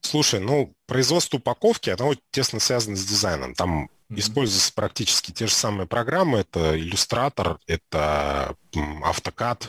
Слушай, 0.00 0.40
ну, 0.40 0.72
производство 0.86 1.38
упаковки, 1.38 1.90
оно 1.90 2.14
тесно 2.30 2.60
связано 2.60 2.96
с 2.96 3.04
дизайном. 3.04 3.54
Там 3.54 3.84
mm-hmm. 4.10 4.20
используются 4.20 4.72
практически 4.72 5.32
те 5.32 5.46
же 5.46 5.54
самые 5.54 5.86
программы. 5.86 6.38
Это 6.38 6.78
иллюстратор, 6.78 7.58
это 7.66 8.54
AutoCAD. 8.74 9.68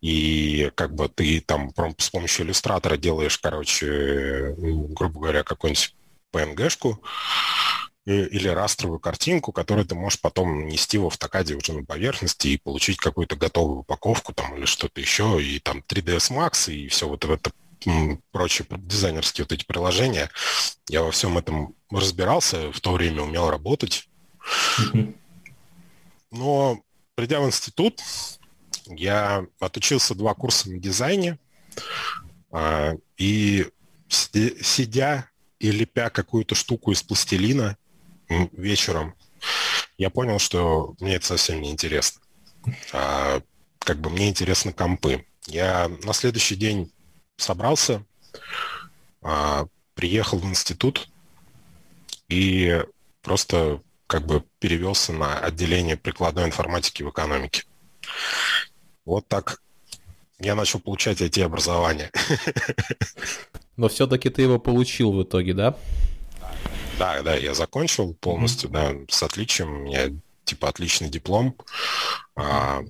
И 0.00 0.72
как 0.74 0.94
бы 0.94 1.08
ты 1.08 1.40
там 1.40 1.70
с 1.98 2.10
помощью 2.10 2.46
иллюстратора 2.46 2.96
делаешь, 2.96 3.38
короче, 3.38 4.54
грубо 4.56 5.20
говоря, 5.20 5.44
какую-нибудь 5.44 5.94
PNG-шку 6.32 6.98
или 8.04 8.48
растровую 8.48 8.98
картинку, 8.98 9.52
которую 9.52 9.86
ты 9.86 9.94
можешь 9.94 10.20
потом 10.20 10.66
нести 10.66 10.98
в 10.98 11.06
автокаде 11.06 11.54
уже 11.54 11.72
на 11.72 11.84
поверхности 11.84 12.48
и 12.48 12.58
получить 12.58 12.96
какую-то 12.96 13.36
готовую 13.36 13.80
упаковку 13.80 14.32
там 14.32 14.56
или 14.56 14.64
что-то 14.64 15.00
еще, 15.00 15.40
и 15.42 15.60
там 15.60 15.84
3ds 15.86 16.32
Max, 16.32 16.72
и 16.72 16.88
все 16.88 17.08
вот 17.08 17.24
это 17.24 17.52
прочие 18.32 18.66
дизайнерские 18.70 19.44
вот 19.44 19.52
эти 19.52 19.64
приложения. 19.64 20.30
Я 20.88 21.02
во 21.02 21.10
всем 21.10 21.38
этом 21.38 21.74
разбирался, 21.90 22.72
в 22.72 22.80
то 22.80 22.92
время 22.92 23.22
умел 23.22 23.50
работать. 23.50 24.08
Но 26.30 26.80
придя 27.14 27.40
в 27.40 27.46
институт, 27.46 28.00
я 28.86 29.46
отучился 29.60 30.14
два 30.14 30.34
курса 30.34 30.70
на 30.70 30.78
дизайне, 30.78 31.38
а, 32.50 32.94
и 33.16 33.66
сидя 34.08 35.28
и 35.58 35.70
лепя 35.70 36.10
какую-то 36.10 36.54
штуку 36.54 36.92
из 36.92 37.02
пластилина 37.02 37.76
вечером, 38.52 39.14
я 39.98 40.10
понял, 40.10 40.38
что 40.38 40.94
мне 41.00 41.16
это 41.16 41.26
совсем 41.26 41.60
не 41.60 41.70
интересно. 41.70 42.20
А, 42.92 43.40
как 43.78 44.00
бы 44.00 44.10
мне 44.10 44.28
интересны 44.28 44.72
компы. 44.72 45.26
Я 45.46 45.90
на 46.04 46.12
следующий 46.12 46.56
день 46.56 46.92
собрался, 47.36 48.04
а, 49.22 49.66
приехал 49.94 50.38
в 50.38 50.44
институт 50.44 51.08
и 52.28 52.82
просто 53.22 53.82
как 54.06 54.26
бы 54.26 54.44
перевелся 54.58 55.12
на 55.12 55.38
отделение 55.38 55.96
прикладной 55.96 56.44
информатики 56.44 57.02
в 57.02 57.10
экономике. 57.10 57.64
Вот 59.04 59.26
так 59.26 59.60
я 60.38 60.54
начал 60.54 60.80
получать 60.80 61.20
IT-образование. 61.20 62.10
Но 63.76 63.88
все-таки 63.88 64.28
ты 64.28 64.42
его 64.42 64.58
получил 64.58 65.12
в 65.12 65.22
итоге, 65.22 65.54
да? 65.54 65.76
Да, 67.02 67.20
да, 67.22 67.34
я 67.34 67.52
закончил 67.52 68.14
полностью, 68.14 68.70
mm-hmm. 68.70 69.06
да, 69.06 69.12
с 69.12 69.24
отличием. 69.24 69.74
У 69.74 69.78
меня 69.80 70.10
типа 70.44 70.68
отличный 70.68 71.08
диплом. 71.08 71.56
А, 72.36 72.82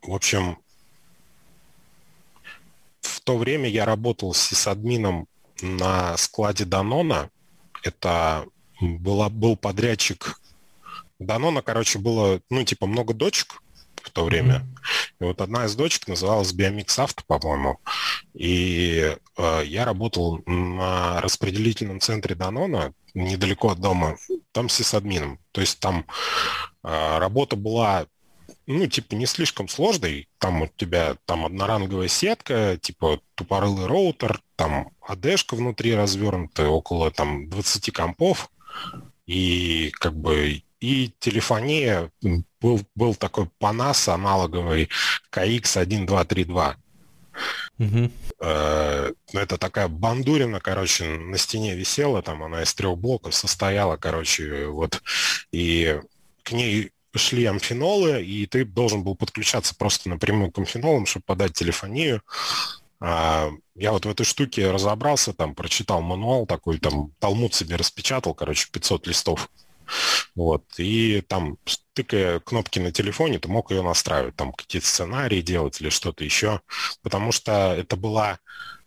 в 0.00 0.14
общем, 0.14 0.56
в 3.02 3.20
то 3.20 3.36
время 3.36 3.68
я 3.68 3.84
работал 3.84 4.32
с 4.32 4.40
сисадмином 4.40 5.26
на 5.60 6.16
складе 6.16 6.64
Данона. 6.64 7.28
Это 7.82 8.46
была, 8.80 9.28
был 9.28 9.54
подрядчик 9.54 10.40
Данона, 11.18 11.60
короче, 11.60 11.98
было, 11.98 12.40
ну, 12.48 12.64
типа, 12.64 12.86
много 12.86 13.12
дочек 13.12 13.62
в 14.02 14.10
то 14.10 14.24
время. 14.24 14.66
И 15.20 15.24
вот 15.24 15.40
одна 15.40 15.66
из 15.66 15.74
дочек 15.74 16.08
называлась 16.08 16.52
Biomix 16.52 16.86
Auto, 16.98 17.22
по-моему. 17.26 17.80
И 18.34 19.16
э, 19.36 19.62
я 19.64 19.84
работал 19.84 20.42
на 20.46 21.20
распределительном 21.20 22.00
центре 22.00 22.34
Данона, 22.34 22.94
недалеко 23.14 23.70
от 23.70 23.80
дома, 23.80 24.16
там 24.52 24.68
с 24.68 24.74
сисадмином. 24.74 25.38
То 25.52 25.60
есть 25.60 25.80
там 25.80 26.06
э, 26.82 27.18
работа 27.18 27.56
была 27.56 28.06
ну, 28.66 28.86
типа, 28.86 29.14
не 29.14 29.26
слишком 29.26 29.68
сложный. 29.68 30.28
Там 30.38 30.62
у 30.62 30.68
тебя 30.68 31.16
там 31.26 31.44
одноранговая 31.44 32.08
сетка, 32.08 32.78
типа 32.80 33.20
тупорылый 33.34 33.86
роутер, 33.86 34.40
там 34.56 34.90
адешка 35.00 35.56
внутри 35.56 35.94
развернутая, 35.94 36.68
около 36.68 37.10
там 37.10 37.48
20 37.48 37.92
компов. 37.92 38.50
И 39.26 39.90
как 39.98 40.16
бы 40.16 40.62
и 40.82 41.14
телефония 41.20 42.10
был, 42.60 42.80
был 42.96 43.14
такой 43.14 43.48
PANAS 43.60 44.12
аналоговый 44.12 44.88
KX1232. 45.30 46.74
Угу. 47.78 48.10
Э, 48.40 49.12
это 49.32 49.58
такая 49.58 49.86
бандурина, 49.86 50.58
короче, 50.60 51.04
на 51.04 51.38
стене 51.38 51.76
висела, 51.76 52.20
там 52.20 52.42
она 52.42 52.62
из 52.62 52.74
трех 52.74 52.98
блоков 52.98 53.34
состояла, 53.34 53.96
короче, 53.96 54.66
вот, 54.66 55.00
и 55.52 56.00
к 56.42 56.52
ней 56.52 56.90
шли 57.14 57.44
амфинолы, 57.44 58.24
и 58.24 58.46
ты 58.46 58.64
должен 58.64 59.04
был 59.04 59.14
подключаться 59.14 59.74
просто 59.76 60.08
напрямую 60.08 60.50
к 60.50 60.58
амфинолам, 60.58 61.06
чтобы 61.06 61.24
подать 61.26 61.52
телефонию. 61.52 62.22
А, 63.00 63.50
я 63.76 63.92
вот 63.92 64.04
в 64.04 64.10
этой 64.10 64.24
штуке 64.24 64.70
разобрался, 64.70 65.32
там, 65.32 65.54
прочитал 65.54 66.02
мануал 66.02 66.46
такой, 66.46 66.78
там, 66.78 67.12
Талмуд 67.20 67.54
себе 67.54 67.76
распечатал, 67.76 68.34
короче, 68.34 68.68
500 68.72 69.06
листов. 69.06 69.48
Вот, 70.34 70.64
и 70.78 71.22
там, 71.22 71.58
тыкая 71.92 72.40
кнопки 72.40 72.78
на 72.78 72.92
телефоне, 72.92 73.38
ты 73.38 73.48
мог 73.48 73.70
ее 73.70 73.82
настраивать, 73.82 74.36
там, 74.36 74.52
какие-то 74.52 74.88
сценарии 74.88 75.42
делать 75.42 75.80
или 75.80 75.90
что-то 75.90 76.24
еще, 76.24 76.60
потому 77.02 77.32
что 77.32 77.74
это 77.76 77.96
была 77.96 78.38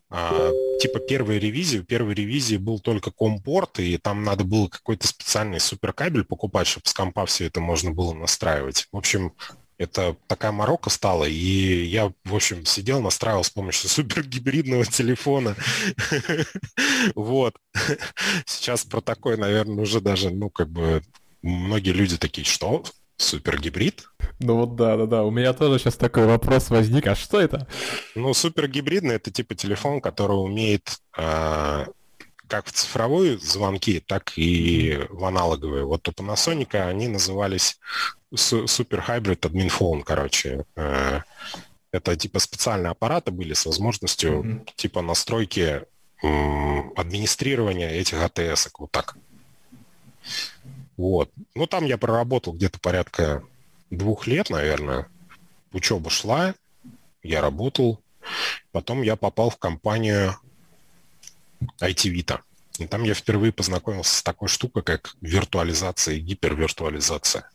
а, 0.10 0.52
типа 0.80 1.00
первой 1.00 1.40
ревизии, 1.40 1.80
в 1.80 1.86
первой 1.86 2.14
ревизии 2.14 2.58
был 2.58 2.80
только 2.80 3.12
компорт, 3.12 3.80
и 3.80 3.98
там 3.98 4.24
надо 4.24 4.44
было 4.44 4.68
какой-то 4.68 5.08
специальный 5.08 5.60
суперкабель 5.60 6.24
покупать, 6.24 6.68
чтобы 6.68 6.88
с 6.88 6.94
компа 6.94 7.26
все 7.26 7.46
это 7.46 7.60
можно 7.60 7.92
было 7.92 8.14
настраивать. 8.14 8.88
В 8.92 8.98
общем, 8.98 9.34
это 9.78 10.16
такая 10.28 10.52
морока 10.52 10.90
стала, 10.90 11.26
и 11.26 11.84
я, 11.86 12.12
в 12.24 12.36
общем, 12.36 12.66
сидел, 12.66 13.02
настраивал 13.02 13.44
с 13.44 13.50
помощью 13.50 13.90
супергибридного 13.90 14.86
телефона. 14.86 15.56
Вот. 17.16 17.56
Сейчас 18.46 18.84
про 18.84 19.02
такой, 19.02 19.38
наверное, 19.38 19.84
уже 19.84 20.02
даже, 20.02 20.30
ну, 20.30 20.50
как 20.50 20.70
бы, 20.70 21.02
многие 21.42 21.92
люди 21.92 22.18
такие, 22.18 22.46
что? 22.46 22.84
Супергибрид? 23.18 24.08
Ну 24.40 24.58
вот 24.58 24.76
да, 24.76 24.98
да, 24.98 25.06
да. 25.06 25.24
У 25.24 25.32
меня 25.32 25.54
тоже 25.54 25.80
сейчас 25.80 25.96
такой 25.96 26.26
вопрос 26.26 26.70
возник. 26.70 27.08
А 27.08 27.16
что 27.16 27.40
это? 27.40 27.68
Ну, 28.14 28.34
супергибридный 28.34 29.16
это 29.16 29.32
типа 29.32 29.56
телефон, 29.56 30.02
который 30.02 30.34
умеет 30.34 31.00
э, 31.18 31.86
как 32.48 32.66
в 32.66 32.72
цифровые 32.72 33.38
звонки, 33.38 34.00
так 34.00 34.34
и 34.38 35.00
в 35.10 35.24
аналоговые. 35.26 35.86
Вот 35.86 36.08
у 36.08 36.12
Panasonic 36.12 36.76
они 36.76 37.08
назывались 37.08 37.80
Super 38.36 39.06
Hybrid 39.06 39.40
Admin 39.40 39.70
Phone, 39.70 40.04
короче. 40.04 40.66
Э, 40.76 41.22
это 41.92 42.16
типа 42.16 42.40
специальные 42.40 42.92
аппараты 42.92 43.32
были 43.32 43.54
с 43.54 43.66
возможностью 43.66 44.44
mm-hmm. 44.44 44.70
типа 44.76 45.02
настройки 45.02 45.84
администрирования 46.96 47.90
этих 47.90 48.22
АТС, 48.22 48.70
вот 48.78 48.92
так. 48.92 49.18
Вот. 50.98 51.30
Ну, 51.56 51.68
там 51.68 51.86
я 51.86 51.98
проработал 51.98 52.54
где-то 52.54 52.80
порядка 52.80 53.44
двух 53.90 54.28
лет, 54.28 54.50
наверное. 54.50 55.08
Учеба 55.72 56.10
шла, 56.10 56.56
я 57.22 57.42
работал. 57.42 58.00
Потом 58.72 59.02
я 59.02 59.16
попал 59.16 59.50
в 59.50 59.58
компанию 59.58 60.36
IT 61.80 62.12
Vita. 62.14 62.40
И 62.80 62.88
там 62.88 63.04
я 63.04 63.14
впервые 63.14 63.52
познакомился 63.52 64.16
с 64.16 64.24
такой 64.24 64.48
штукой, 64.48 64.84
как 64.84 65.16
виртуализация 65.22 66.16
и 66.16 66.20
гипервиртуализация. 66.20 67.50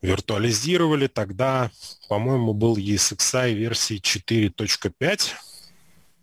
Виртуализировали 0.00 1.08
тогда, 1.08 1.70
по-моему, 2.08 2.54
был 2.54 2.76
ESXi 2.76 3.52
версии 3.52 4.00
4.5, 4.00 5.32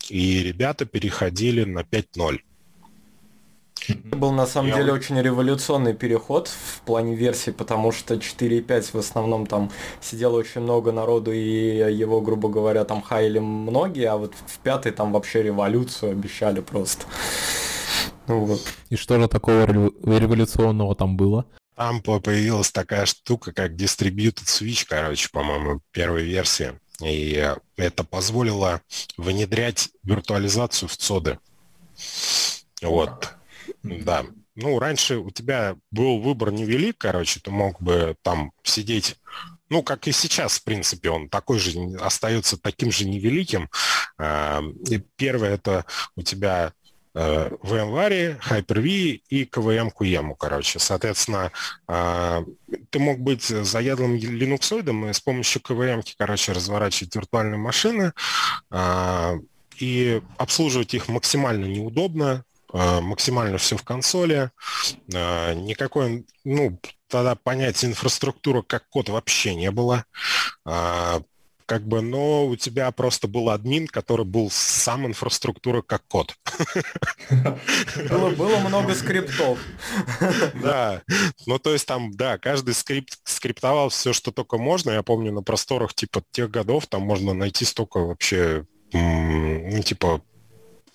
и 0.09 0.43
ребята 0.43 0.85
переходили 0.85 1.65
на 1.65 1.79
5.0. 1.79 2.39
Это 3.87 4.17
был 4.17 4.31
на 4.31 4.47
самом 4.47 4.69
Я... 4.69 4.77
деле 4.77 4.93
очень 4.93 5.21
революционный 5.21 5.93
переход 5.93 6.47
в 6.47 6.81
плане 6.81 7.15
версии, 7.15 7.51
потому 7.51 7.91
что 7.91 8.15
4.5 8.15 8.91
в 8.93 8.95
основном 8.95 9.45
там 9.45 9.71
сидело 10.01 10.37
очень 10.37 10.61
много 10.61 10.91
народу 10.91 11.31
и 11.31 11.93
его, 11.93 12.21
грубо 12.21 12.49
говоря, 12.49 12.85
там 12.85 13.01
хайли 13.01 13.39
многие, 13.39 14.05
а 14.05 14.17
вот 14.17 14.33
в 14.47 14.59
пятой 14.59 14.91
там 14.91 15.11
вообще 15.11 15.43
революцию 15.43 16.13
обещали 16.13 16.61
просто. 16.61 17.05
Ну, 18.27 18.45
вот. 18.45 18.61
И 18.89 18.95
что 18.95 19.19
же 19.19 19.27
такого 19.27 19.65
революционного 19.65 20.95
там 20.95 21.15
было? 21.17 21.45
Там 21.75 22.01
появилась 22.01 22.71
такая 22.71 23.05
штука, 23.05 23.51
как 23.51 23.71
Distributed 23.71 24.45
Switch, 24.45 24.85
короче, 24.87 25.29
по-моему, 25.31 25.81
первой 25.91 26.23
версии. 26.23 26.79
И 27.01 27.53
это 27.75 28.03
позволило 28.05 28.81
внедрять 29.17 29.89
виртуализацию 30.03 30.87
в 30.87 30.95
ЦОДы. 30.95 31.39
Вот. 32.81 33.33
Да. 33.83 34.25
Ну, 34.55 34.79
раньше 34.79 35.17
у 35.17 35.31
тебя 35.31 35.75
был 35.91 36.19
выбор 36.19 36.51
невелик, 36.51 36.97
короче, 36.97 37.41
ты 37.41 37.51
мог 37.51 37.81
бы 37.81 38.15
там 38.21 38.53
сидеть 38.63 39.17
ну, 39.69 39.81
как 39.81 40.07
и 40.07 40.11
сейчас, 40.11 40.59
в 40.59 40.63
принципе, 40.63 41.09
он 41.09 41.27
такой 41.27 41.57
же, 41.57 41.79
остается 41.99 42.55
таким 42.55 42.91
же 42.91 43.05
невеликим. 43.05 43.69
А, 44.17 44.61
и 44.87 44.99
первое, 45.15 45.55
это 45.55 45.85
у 46.15 46.21
тебя 46.21 46.71
VMware, 47.15 48.39
Hyper-V 48.41 48.87
и 49.29 49.45
KVM 49.45 49.91
QEMU, 49.97 50.35
короче. 50.37 50.79
Соответственно, 50.79 51.51
а, 51.87 52.43
ты 52.89 52.99
мог 52.99 53.19
быть 53.19 53.43
заядлым 53.43 54.17
линуксоидом 54.17 55.09
и 55.09 55.13
с 55.13 55.21
помощью 55.21 55.61
KVM, 55.61 56.03
короче, 56.17 56.51
разворачивать 56.51 57.15
виртуальные 57.15 57.57
машины 57.57 58.11
а, 58.69 59.35
и 59.79 60.21
обслуживать 60.37 60.93
их 60.93 61.07
максимально 61.07 61.65
неудобно, 61.65 62.43
Э, 62.77 62.99
максимально 62.99 63.57
все 63.57 63.77
в 63.77 63.83
консоли, 63.83 64.51
э, 65.13 65.53
никакой, 65.53 66.25
ну, 66.43 66.77
тогда 67.07 67.35
понятия 67.35 67.87
инфраструктура 67.87 68.63
как 68.63 68.89
код 68.89 69.07
вообще 69.07 69.55
не 69.55 69.71
было, 69.71 70.03
э, 70.65 71.21
как 71.65 71.87
бы, 71.87 72.01
но 72.01 72.45
у 72.45 72.55
тебя 72.55 72.91
просто 72.91 73.27
был 73.27 73.49
админ, 73.49 73.87
который 73.87 74.25
был 74.25 74.49
сам 74.51 75.05
инфраструктура 75.07 75.81
как 75.81 76.03
код. 76.07 76.35
Было, 78.09 78.29
было 78.29 78.57
много 78.59 78.93
скриптов. 78.93 79.59
Да, 80.61 81.01
ну 81.45 81.59
то 81.59 81.73
есть 81.73 81.87
там, 81.87 82.11
да, 82.15 82.37
каждый 82.37 82.73
скрипт 82.73 83.19
скриптовал 83.23 83.89
все, 83.89 84.13
что 84.13 84.31
только 84.31 84.57
можно. 84.57 84.91
Я 84.91 85.03
помню, 85.03 85.31
на 85.31 85.41
просторах 85.41 85.93
типа 85.93 86.23
тех 86.31 86.51
годов 86.51 86.87
там 86.87 87.01
можно 87.01 87.33
найти 87.33 87.65
столько 87.65 87.99
вообще, 87.99 88.65
ну 88.91 89.81
типа 89.81 90.21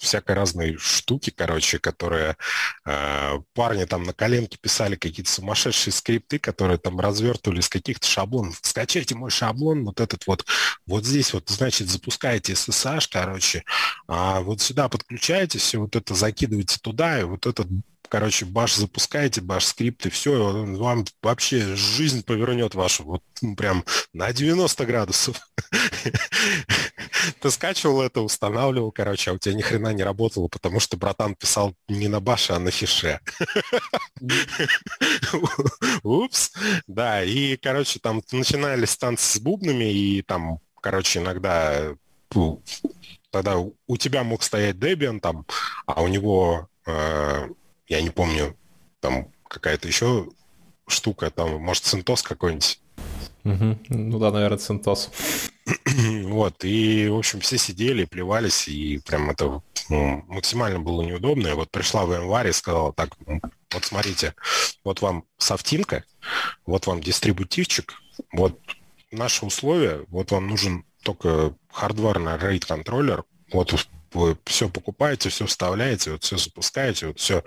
всякой 0.00 0.34
разной 0.34 0.76
штуки, 0.78 1.30
короче, 1.34 1.78
которые 1.78 2.36
э, 2.84 3.38
парни 3.54 3.84
там 3.84 4.04
на 4.04 4.12
коленке 4.12 4.58
писали 4.60 4.96
какие-то 4.96 5.30
сумасшедшие 5.30 5.92
скрипты, 5.92 6.38
которые 6.38 6.78
там 6.78 6.98
развертывали 6.98 7.60
из 7.60 7.68
каких-то 7.68 8.06
шаблонов. 8.06 8.58
Скачайте 8.62 9.14
мой 9.14 9.30
шаблон, 9.30 9.84
вот 9.84 10.00
этот 10.00 10.26
вот, 10.26 10.44
вот 10.86 11.04
здесь 11.04 11.32
вот, 11.32 11.48
значит, 11.48 11.88
запускаете 11.88 12.54
SSH, 12.54 13.08
короче, 13.10 13.64
а 14.08 14.40
вот 14.40 14.60
сюда 14.60 14.88
подключаете, 14.88 15.58
все 15.58 15.78
вот 15.78 15.96
это 15.96 16.14
закидываете 16.14 16.78
туда, 16.80 17.20
и 17.20 17.24
вот 17.24 17.46
этот 17.46 17.68
короче, 18.10 18.44
баш 18.44 18.74
запускаете, 18.74 19.40
баш 19.40 19.66
скрипт, 19.66 20.04
и 20.04 20.10
все, 20.10 20.66
вам 20.76 21.04
вообще 21.22 21.76
жизнь 21.76 22.24
повернет 22.24 22.74
вашу, 22.74 23.04
вот 23.04 23.22
ну, 23.40 23.54
прям 23.54 23.84
на 24.12 24.32
90 24.32 24.84
градусов. 24.84 25.40
Ты 27.40 27.50
скачивал 27.50 28.02
это, 28.02 28.20
устанавливал, 28.20 28.90
короче, 28.90 29.30
а 29.30 29.34
у 29.34 29.38
тебя 29.38 29.54
ни 29.54 29.62
хрена 29.62 29.92
не 29.92 30.02
работало, 30.02 30.48
потому 30.48 30.80
что 30.80 30.96
братан 30.96 31.34
писал 31.34 31.74
не 31.88 32.08
на 32.08 32.20
баше, 32.20 32.52
а 32.52 32.58
на 32.58 32.70
фише. 32.70 33.20
Упс. 36.02 36.52
Да, 36.86 37.22
и, 37.22 37.56
короче, 37.56 38.00
там 38.00 38.22
начинались 38.32 38.96
танцы 38.96 39.38
с 39.38 39.40
бубнами, 39.40 39.92
и 39.92 40.22
там, 40.22 40.58
короче, 40.80 41.20
иногда 41.20 41.94
тогда 43.30 43.58
у 43.58 43.96
тебя 43.96 44.24
мог 44.24 44.42
стоять 44.42 44.76
Debian 44.76 45.20
там, 45.20 45.46
а 45.86 46.02
у 46.02 46.08
него 46.08 46.68
э, 46.86 47.48
я 47.90 48.00
не 48.00 48.10
помню, 48.10 48.56
там 49.00 49.30
какая-то 49.48 49.88
еще 49.88 50.28
штука, 50.86 51.30
там, 51.30 51.60
может, 51.60 51.84
Центос 51.84 52.22
какой-нибудь. 52.22 52.80
Угу. 53.44 53.78
Ну 53.88 54.18
да, 54.18 54.30
наверное, 54.30 54.58
Центос. 54.58 55.10
вот, 56.24 56.64
и, 56.64 57.08
в 57.08 57.18
общем, 57.18 57.40
все 57.40 57.58
сидели, 57.58 58.04
плевались, 58.04 58.68
и 58.68 58.98
прям 58.98 59.30
это 59.30 59.60
ну, 59.88 60.24
максимально 60.28 60.78
было 60.78 61.02
неудобно. 61.02 61.48
И 61.48 61.52
вот 61.52 61.70
пришла 61.70 62.06
в 62.06 62.12
январе 62.12 62.50
и 62.50 62.54
сказала, 62.54 62.92
так, 62.92 63.16
вот 63.26 63.84
смотрите, 63.84 64.34
вот 64.84 65.02
вам 65.02 65.24
софтинка, 65.36 66.04
вот 66.66 66.86
вам 66.86 67.00
дистрибутивчик, 67.00 67.94
вот 68.32 68.58
наши 69.10 69.44
условия, 69.44 70.04
вот 70.08 70.30
вам 70.30 70.46
нужен 70.46 70.84
только 71.02 71.54
хардварный 71.72 72.36
RAID 72.36 72.66
контроллер, 72.66 73.24
вот 73.52 73.72
все 74.44 74.68
покупаете, 74.68 75.28
все 75.28 75.46
вставляете, 75.46 76.12
вот 76.12 76.24
все 76.24 76.36
запускаете, 76.36 77.08
вот 77.08 77.18
все. 77.18 77.44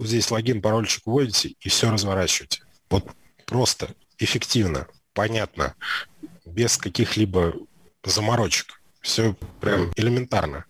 Здесь 0.00 0.30
логин, 0.30 0.60
парольчик 0.60 1.06
вводите 1.06 1.54
и 1.60 1.68
все 1.68 1.90
разворачиваете. 1.90 2.62
Вот 2.90 3.06
просто, 3.46 3.94
эффективно, 4.18 4.88
понятно, 5.12 5.74
без 6.44 6.76
каких-либо 6.76 7.54
заморочек. 8.04 8.80
Все 9.00 9.36
прям 9.60 9.92
элементарно. 9.96 10.64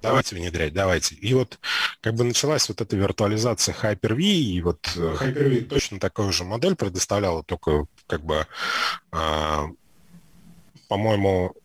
Давайте 0.00 0.36
внедрять, 0.36 0.72
давайте. 0.72 1.16
И 1.16 1.34
вот 1.34 1.58
как 2.00 2.14
бы 2.14 2.22
началась 2.22 2.68
вот 2.68 2.80
эта 2.80 2.96
виртуализация 2.96 3.74
Hyper-V, 3.74 4.20
и 4.22 4.62
вот 4.62 4.88
э, 4.94 5.16
Hyper-V 5.20 5.62
точно 5.62 5.98
такую 5.98 6.32
же 6.32 6.44
модель 6.44 6.76
предоставляла, 6.76 7.42
только 7.42 7.86
как 8.06 8.24
бы, 8.24 8.46
а, 9.10 9.66
по-моему, 10.88 11.56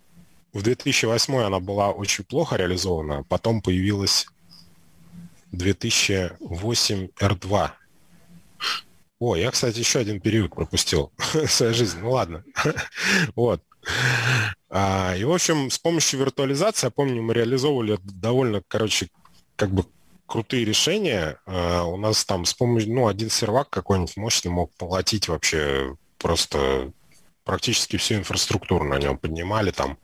в 0.55 0.61
2008 0.61 1.35
она 1.35 1.59
была 1.59 1.91
очень 1.91 2.23
плохо 2.23 2.55
реализована, 2.55 3.23
потом 3.27 3.61
появилась 3.61 4.25
2008 5.51 7.09
R2. 7.19 7.69
О, 9.19 9.35
я, 9.35 9.51
кстати, 9.51 9.79
еще 9.79 9.99
один 9.99 10.21
период 10.21 10.55
пропустил 10.55 11.11
в 11.17 11.47
своей 11.47 11.73
жизни. 11.73 11.99
Ну 11.99 12.11
ладно. 12.11 12.45
вот. 13.35 13.61
А, 14.69 15.13
и, 15.17 15.25
в 15.25 15.33
общем, 15.33 15.69
с 15.69 15.77
помощью 15.77 16.21
виртуализации, 16.21 16.87
я 16.87 16.91
помню, 16.91 17.21
мы 17.21 17.33
реализовывали 17.33 17.99
довольно, 18.03 18.61
короче, 18.65 19.09
как 19.57 19.71
бы 19.71 19.83
крутые 20.25 20.63
решения. 20.63 21.37
А, 21.45 21.83
у 21.83 21.97
нас 21.97 22.23
там 22.23 22.45
с 22.45 22.53
помощью, 22.53 22.93
ну, 22.93 23.07
один 23.07 23.29
сервак 23.29 23.69
какой-нибудь 23.69 24.15
мощный 24.15 24.51
мог 24.51 24.71
платить 24.75 25.27
вообще 25.27 25.97
просто 26.17 26.93
практически 27.45 27.97
всю 27.97 28.15
инфраструктуру 28.15 28.83
на 28.83 28.97
нем 28.97 29.17
поднимали, 29.17 29.71
там 29.71 29.97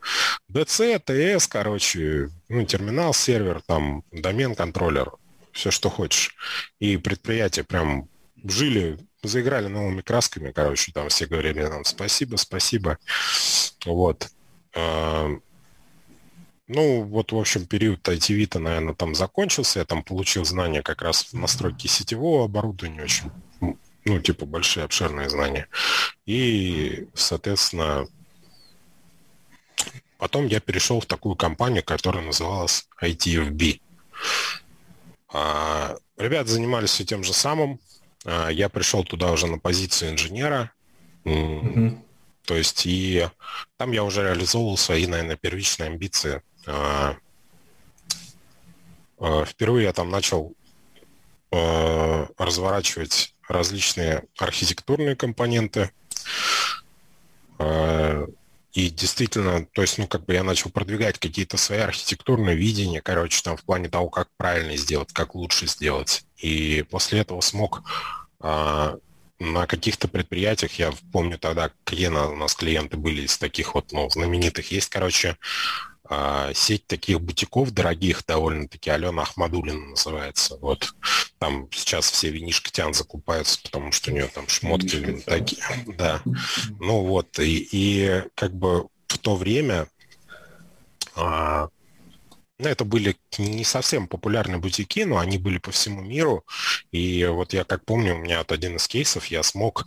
DC, 0.50 1.02
TS, 1.04 1.46
короче, 1.48 2.30
ну, 2.48 2.64
терминал, 2.64 3.12
сервер, 3.12 3.60
там, 3.66 4.04
домен-контроллер, 4.12 5.12
все, 5.52 5.70
что 5.70 5.90
хочешь. 5.90 6.34
И 6.78 6.96
предприятия 6.96 7.64
прям 7.64 8.08
жили, 8.42 8.98
заиграли 9.22 9.66
новыми 9.66 10.00
красками, 10.00 10.52
короче, 10.52 10.92
там 10.92 11.08
все 11.08 11.26
говорили 11.26 11.62
нам 11.62 11.84
спасибо, 11.84 12.36
спасибо. 12.36 12.98
Вот. 13.84 14.28
А, 14.74 15.28
ну, 16.68 17.02
вот, 17.02 17.32
в 17.32 17.36
общем, 17.36 17.66
период 17.66 18.08
IT-Vita, 18.08 18.58
наверное, 18.58 18.94
там 18.94 19.14
закончился. 19.14 19.80
Я 19.80 19.84
там 19.84 20.02
получил 20.02 20.44
знания 20.44 20.82
как 20.82 21.02
раз 21.02 21.24
в 21.24 21.34
настройке 21.34 21.88
сетевого 21.88 22.44
оборудования 22.44 23.02
очень 23.02 23.30
ну, 24.04 24.20
типа, 24.20 24.46
большие, 24.46 24.84
обширные 24.84 25.30
знания. 25.30 25.68
И, 26.26 27.08
соответственно, 27.14 28.08
потом 30.18 30.46
я 30.46 30.60
перешел 30.60 31.00
в 31.00 31.06
такую 31.06 31.36
компанию, 31.36 31.84
которая 31.84 32.24
называлась 32.24 32.88
ITFB. 33.00 33.80
А, 35.32 35.96
ребята 36.16 36.50
занимались 36.50 36.90
все 36.90 37.04
тем 37.04 37.24
же 37.24 37.32
самым. 37.32 37.80
А, 38.24 38.48
я 38.48 38.68
пришел 38.68 39.04
туда 39.04 39.30
уже 39.32 39.46
на 39.46 39.58
позицию 39.58 40.12
инженера. 40.12 40.72
Mm-hmm. 41.24 41.98
То 42.44 42.56
есть 42.56 42.86
и 42.86 43.28
там 43.76 43.92
я 43.92 44.02
уже 44.02 44.22
реализовывал 44.22 44.76
свои, 44.76 45.06
наверное, 45.06 45.36
первичные 45.36 45.88
амбиции. 45.88 46.42
А, 46.66 47.16
впервые 49.46 49.84
я 49.84 49.92
там 49.92 50.10
начал 50.10 50.54
разворачивать 52.38 53.34
различные 53.48 54.24
архитектурные 54.38 55.16
компоненты. 55.16 55.90
А, 57.58 58.26
и 58.72 58.88
действительно, 58.88 59.66
то 59.66 59.82
есть, 59.82 59.98
ну, 59.98 60.06
как 60.06 60.24
бы 60.24 60.32
я 60.32 60.42
начал 60.42 60.70
продвигать 60.70 61.18
какие-то 61.18 61.58
свои 61.58 61.80
архитектурные 61.80 62.56
видения, 62.56 63.02
короче, 63.02 63.42
там, 63.42 63.56
в 63.56 63.64
плане 63.64 63.88
того, 63.88 64.08
как 64.08 64.28
правильно 64.36 64.76
сделать, 64.76 65.12
как 65.12 65.34
лучше 65.34 65.66
сделать. 65.66 66.24
И 66.38 66.84
после 66.90 67.20
этого 67.20 67.42
смог 67.42 67.82
а, 68.40 68.96
на 69.38 69.66
каких-то 69.66 70.08
предприятиях, 70.08 70.78
я 70.78 70.92
помню 71.12 71.38
тогда, 71.38 71.70
какие 71.84 72.06
у 72.06 72.36
нас 72.36 72.54
клиенты 72.54 72.96
были 72.96 73.22
из 73.22 73.36
таких 73.36 73.74
вот, 73.74 73.92
ну, 73.92 74.08
знаменитых, 74.08 74.70
есть, 74.72 74.88
короче, 74.88 75.36
а, 76.14 76.52
сеть 76.52 76.86
таких 76.86 77.22
бутиков 77.22 77.70
дорогих 77.70 78.24
довольно-таки, 78.26 78.90
Алена 78.90 79.22
Ахмадулина 79.22 79.90
называется. 79.90 80.58
Вот 80.58 80.94
там 81.38 81.68
сейчас 81.72 82.10
все 82.10 82.28
винишки 82.28 82.70
тян 82.70 82.92
закупаются, 82.92 83.58
потому 83.62 83.92
что 83.92 84.10
у 84.10 84.14
нее 84.14 84.26
там 84.26 84.46
шмотки 84.46 84.96
Винишка 84.96 85.30
такие. 85.30 85.62
Да. 85.86 86.20
Ну 86.78 87.06
вот, 87.06 87.38
и, 87.38 87.66
и 87.72 88.24
как 88.34 88.52
бы 88.54 88.88
в 89.06 89.18
то 89.18 89.36
время 89.36 89.88
а, 91.16 91.68
ну, 92.58 92.68
это 92.68 92.84
были 92.84 93.16
не 93.38 93.64
совсем 93.64 94.06
популярные 94.06 94.58
бутики, 94.58 95.00
но 95.00 95.18
они 95.18 95.38
были 95.38 95.56
по 95.56 95.70
всему 95.70 96.02
миру. 96.02 96.44
И 96.90 97.24
вот 97.24 97.54
я 97.54 97.64
как 97.64 97.86
помню, 97.86 98.16
у 98.16 98.18
меня 98.18 98.38
вот 98.38 98.52
один 98.52 98.76
из 98.76 98.86
кейсов, 98.86 99.26
я 99.26 99.42
смог 99.42 99.86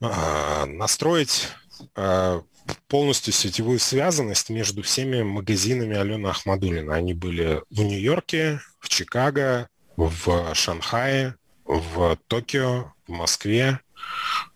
а, 0.00 0.66
настроить 0.66 1.48
а, 1.96 2.42
полностью 2.88 3.32
сетевую 3.32 3.78
связанность 3.78 4.50
между 4.50 4.82
всеми 4.82 5.22
магазинами 5.22 5.96
Алены 5.96 6.28
Ахмадулина. 6.28 6.94
Они 6.94 7.14
были 7.14 7.62
в 7.70 7.82
Нью-Йорке, 7.82 8.60
в 8.80 8.88
Чикаго, 8.88 9.68
в 9.96 10.54
Шанхае, 10.54 11.36
в 11.64 12.18
Токио, 12.28 12.92
в 13.06 13.10
Москве, 13.10 13.80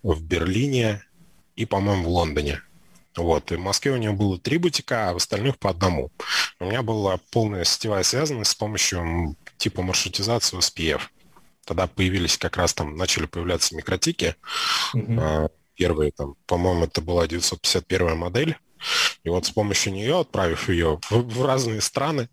в 0.03 0.23
Берлине 0.23 1.03
и, 1.57 1.67
по-моему, 1.67 2.05
в 2.05 2.09
Лондоне. 2.09 2.63
Вот. 3.17 3.51
И 3.51 3.57
в 3.57 3.61
Москве 3.61 3.93
у 3.93 3.97
нее 3.97 4.13
было 4.13 4.39
три 4.39 4.59
бутика, 4.59 5.09
а 5.09 5.13
в 5.13 5.17
остальных 5.17 5.59
по 5.59 5.71
одному. 5.71 6.11
У 6.61 6.67
меня 6.67 6.83
была 6.83 7.19
полная 7.31 7.65
сетевая 7.65 8.03
связанность 8.05 8.53
с 8.53 8.55
помощью 8.55 9.37
типа 9.57 9.83
маршрутизации 9.83 10.59
SPF. 10.59 11.03
Тогда 11.65 11.87
появились 11.87 12.39
как 12.39 12.57
раз 12.57 12.73
там, 12.73 12.97
начали 12.97 13.27
появляться 13.27 13.75
микротики. 13.75 14.37
Mm-hmm 14.95 15.51
первые, 15.79 16.11
там, 16.11 16.35
по-моему, 16.47 16.85
это 16.85 17.01
была 17.01 17.27
951 17.27 18.19
модель. 18.19 18.57
И 19.25 19.29
вот 19.29 19.47
с 19.47 19.51
помощью 19.51 19.93
нее, 19.93 20.21
отправив 20.21 20.69
ее 20.69 21.01
в, 21.11 21.23
в 21.23 21.45
разные 21.45 21.81
страны, 21.81 22.29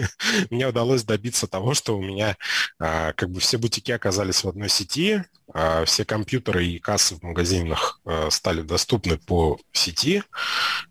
мне 0.50 0.66
удалось 0.66 1.04
добиться 1.04 1.46
того, 1.46 1.74
что 1.74 1.96
у 1.96 2.02
меня 2.02 2.36
а, 2.78 3.12
как 3.12 3.30
бы 3.30 3.40
все 3.40 3.58
бутики 3.58 3.90
оказались 3.90 4.44
в 4.44 4.48
одной 4.48 4.70
сети, 4.70 5.24
а, 5.52 5.84
все 5.84 6.04
компьютеры 6.04 6.64
и 6.66 6.78
кассы 6.78 7.16
в 7.16 7.22
магазинах 7.22 8.00
а, 8.04 8.30
стали 8.30 8.62
доступны 8.62 9.18
по 9.18 9.58
сети, 9.72 10.22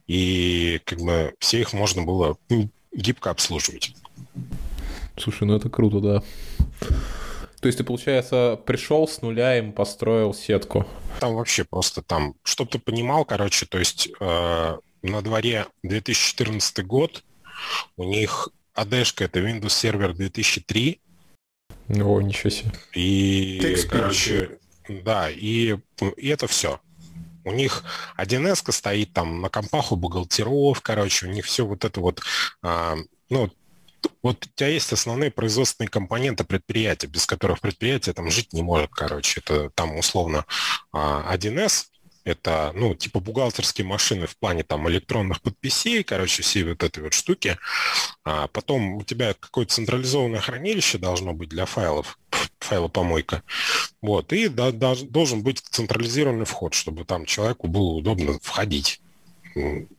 и 0.05 0.79
как 0.85 0.99
бы 0.99 1.33
все 1.39 1.61
их 1.61 1.73
можно 1.73 2.03
было 2.03 2.37
ну, 2.49 2.69
гибко 2.93 3.31
обслуживать. 3.31 3.95
Слушай, 5.17 5.47
ну 5.47 5.55
это 5.55 5.69
круто, 5.69 5.99
да. 5.99 6.23
То 7.61 7.67
есть 7.67 7.77
ты, 7.77 7.83
получается, 7.83 8.59
пришел 8.65 9.07
с 9.07 9.21
нуля 9.21 9.57
и 9.57 9.71
построил 9.71 10.33
сетку? 10.33 10.87
Там 11.19 11.35
вообще 11.35 11.65
просто 11.65 12.01
там, 12.01 12.35
чтобы 12.43 12.71
ты 12.71 12.79
понимал, 12.79 13.25
короче, 13.25 13.65
то 13.65 13.77
есть 13.77 14.09
э, 14.19 14.77
на 15.01 15.21
дворе 15.21 15.67
2014 15.83 16.85
год, 16.85 17.23
у 17.97 18.05
них 18.05 18.49
AD-шка 18.75 19.25
это 19.25 19.39
Windows 19.39 19.67
Server 19.67 20.13
2003. 20.13 21.01
О, 21.89 22.21
ничего 22.21 22.49
себе. 22.49 22.71
И, 22.93 23.75
короче, 23.89 24.59
да, 24.87 25.29
и, 25.29 25.77
и 26.17 26.27
это 26.27 26.47
все. 26.47 26.79
У 27.43 27.51
них 27.51 27.83
1С 28.17 28.71
стоит 28.71 29.13
там 29.13 29.41
на 29.41 29.49
компах 29.49 29.91
у 29.91 29.95
бухгалтеров, 29.95 30.81
короче, 30.81 31.27
у 31.27 31.29
них 31.29 31.45
все 31.45 31.65
вот 31.65 31.83
это 31.83 31.99
вот, 31.99 32.21
а, 32.61 32.95
ну, 33.29 33.49
вот 34.21 34.45
у 34.45 34.49
тебя 34.55 34.69
есть 34.69 34.91
основные 34.91 35.31
производственные 35.31 35.89
компоненты 35.89 36.43
предприятия, 36.43 37.07
без 37.07 37.25
которых 37.25 37.61
предприятие 37.61 38.13
там 38.13 38.29
жить 38.29 38.53
не 38.53 38.61
может, 38.61 38.91
короче. 38.91 39.41
Это 39.41 39.69
там 39.71 39.97
условно 39.97 40.45
1С, 40.93 41.85
а, 41.85 41.99
это, 42.25 42.71
ну, 42.75 42.95
типа 42.95 43.19
бухгалтерские 43.19 43.87
машины 43.87 44.27
в 44.27 44.37
плане 44.37 44.63
там 44.63 44.87
электронных 44.89 45.41
подписей, 45.41 46.03
короче, 46.03 46.43
все 46.43 46.63
вот 46.65 46.83
этой 46.83 47.03
вот 47.03 47.13
штуки. 47.13 47.57
А 48.23 48.47
потом 48.47 48.95
у 48.95 49.03
тебя 49.03 49.33
какое-то 49.33 49.73
централизованное 49.73 50.41
хранилище 50.41 50.97
должно 50.97 51.33
быть 51.33 51.49
для 51.49 51.65
файлов, 51.65 52.19
файлопомойка. 52.59 53.43
Вот, 54.01 54.33
и 54.33 54.47
да, 54.47 54.71
должен 54.71 55.43
быть 55.43 55.59
централизированный 55.59 56.45
вход, 56.45 56.73
чтобы 56.73 57.05
там 57.05 57.25
человеку 57.25 57.67
было 57.67 57.89
удобно 57.93 58.37
входить 58.41 59.01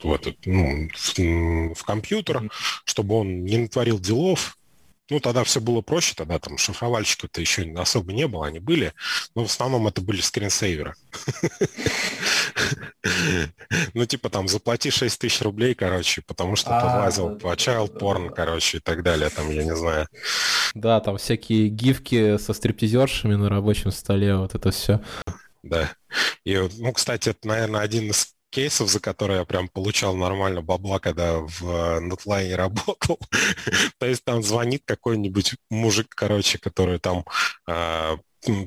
в, 0.03 0.13
этот, 0.13 0.37
ну, 0.47 0.89
в, 0.93 1.75
в 1.75 1.85
компьютер, 1.85 2.51
чтобы 2.85 3.17
он 3.17 3.45
не 3.45 3.59
натворил 3.59 3.99
делов, 3.99 4.57
ну, 5.11 5.19
тогда 5.19 5.43
все 5.43 5.61
было 5.61 5.81
проще, 5.81 6.15
тогда 6.17 6.39
там 6.39 6.57
шифровальщиков-то 6.57 7.41
еще 7.41 7.63
особо 7.77 8.13
не 8.13 8.29
было, 8.29 8.47
они 8.47 8.61
были, 8.61 8.93
но 9.35 9.43
в 9.43 9.47
основном 9.47 9.89
это 9.89 10.01
были 10.01 10.21
скринсейверы. 10.21 10.95
Ну, 13.95 14.05
типа 14.05 14.29
там, 14.29 14.47
заплати 14.49 14.91
6 14.91 15.19
тысяч 15.19 15.41
рублей, 15.41 15.75
короче, 15.75 16.23
потому 16.23 16.57
что 16.57 16.79
ты 16.79 16.87
лазил 16.87 17.37
по 17.39 17.55
child 17.55 17.99
porn, 17.99 18.31
короче, 18.31 18.79
и 18.79 18.81
так 18.81 19.03
далее, 19.03 19.31
там, 19.31 19.51
я 19.51 19.65
не 19.65 19.75
знаю. 19.75 20.07
Да, 20.75 21.01
там 21.01 21.17
всякие 21.17 21.69
гифки 21.69 22.37
со 22.39 22.53
стриптизершами 22.53 23.35
на 23.35 23.49
рабочем 23.49 23.91
столе, 23.91 24.37
вот 24.37 24.55
это 24.55 24.71
все. 24.71 25.01
Да. 25.63 25.91
И, 26.45 26.57
ну, 26.79 26.93
кстати, 26.93 27.31
это, 27.31 27.49
наверное, 27.49 27.81
один 27.81 28.11
из 28.11 28.35
кейсов, 28.51 28.91
за 28.91 29.01
которые 29.01 29.41
я 29.41 29.45
прям 29.45 29.69
получал 29.69 30.17
нормально 30.17 30.63
бабла, 30.63 30.99
когда 30.99 31.39
в 31.39 31.63
э, 31.63 32.01
Нетлайне 32.01 32.57
работал. 32.57 33.19
То 33.99 34.07
есть 34.07 34.25
там 34.25 34.43
звонит 34.43 34.83
какой-нибудь 34.85 35.55
мужик, 35.71 36.09
короче, 36.11 36.59
который 36.59 36.99
там 36.99 37.25
э, 37.67 38.17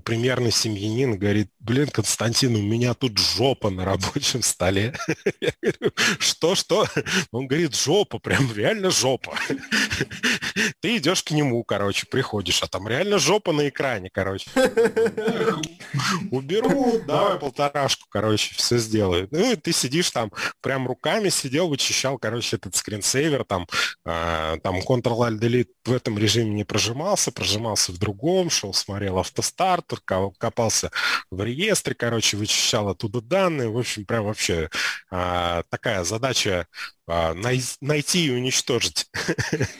примерный 0.04 0.52
семьянин, 0.52 1.18
говорит, 1.18 1.50
блин, 1.60 1.88
Константин, 1.88 2.56
у 2.56 2.62
меня 2.62 2.94
тут 2.94 3.18
жопа 3.18 3.70
на 3.70 3.86
рабочем 3.86 4.44
столе. 4.44 4.96
Я 5.42 5.52
говорю, 5.62 5.92
что, 6.20 6.56
что? 6.56 6.86
Он 7.32 7.48
говорит, 7.48 7.76
жопа, 7.76 8.20
прям 8.20 8.54
реально 8.54 8.92
жопа. 8.92 9.36
Ты 10.82 10.98
идешь 10.98 11.24
к 11.24 11.32
нему, 11.32 11.64
короче, 11.64 12.06
приходишь, 12.06 12.62
а 12.62 12.68
там 12.68 12.88
реально 12.88 13.18
жопа 13.18 13.52
на 13.52 13.68
экране, 13.70 14.10
короче. 14.12 14.50
Уберу, 16.32 17.02
давай 17.08 17.40
полторашку, 17.40 18.08
короче, 18.10 18.54
все 18.56 18.78
сделаю. 18.78 19.28
Ну, 19.32 19.54
и 19.54 19.56
ты 19.56 19.72
сидишь 19.72 20.12
там, 20.12 20.32
прям 20.62 20.88
руками 20.88 21.30
сидел, 21.30 21.68
вычищал, 21.68 22.18
короче, 22.18 22.58
этот 22.58 22.76
скринсейвер, 22.76 23.44
там, 23.46 23.68
э, 24.06 24.58
там 24.62 24.80
Ctrl-Alt-Delete 24.80 25.70
в 25.86 25.94
этом 25.94 26.18
режиме 26.18 26.52
не 26.52 26.64
прожимался, 26.64 27.32
прожимался 27.32 27.92
в 27.92 27.98
другом, 27.98 28.50
шел, 28.50 28.74
смотрел 28.74 29.18
автостартер, 29.64 30.00
копался 30.38 30.92
в 31.32 31.42
реестре, 31.44 31.96
короче, 31.96 32.38
вычищал 32.38 32.90
оттуда 32.90 33.22
данные. 33.22 33.70
В 33.70 33.78
общем, 33.78 34.06
прям 34.06 34.26
вообще 34.26 34.70
а, 35.10 35.64
такая 35.70 36.04
задача 36.04 36.68
а, 37.08 37.34
най- 37.34 37.62
найти 37.82 38.28
и 38.28 38.32
уничтожить. 38.32 39.10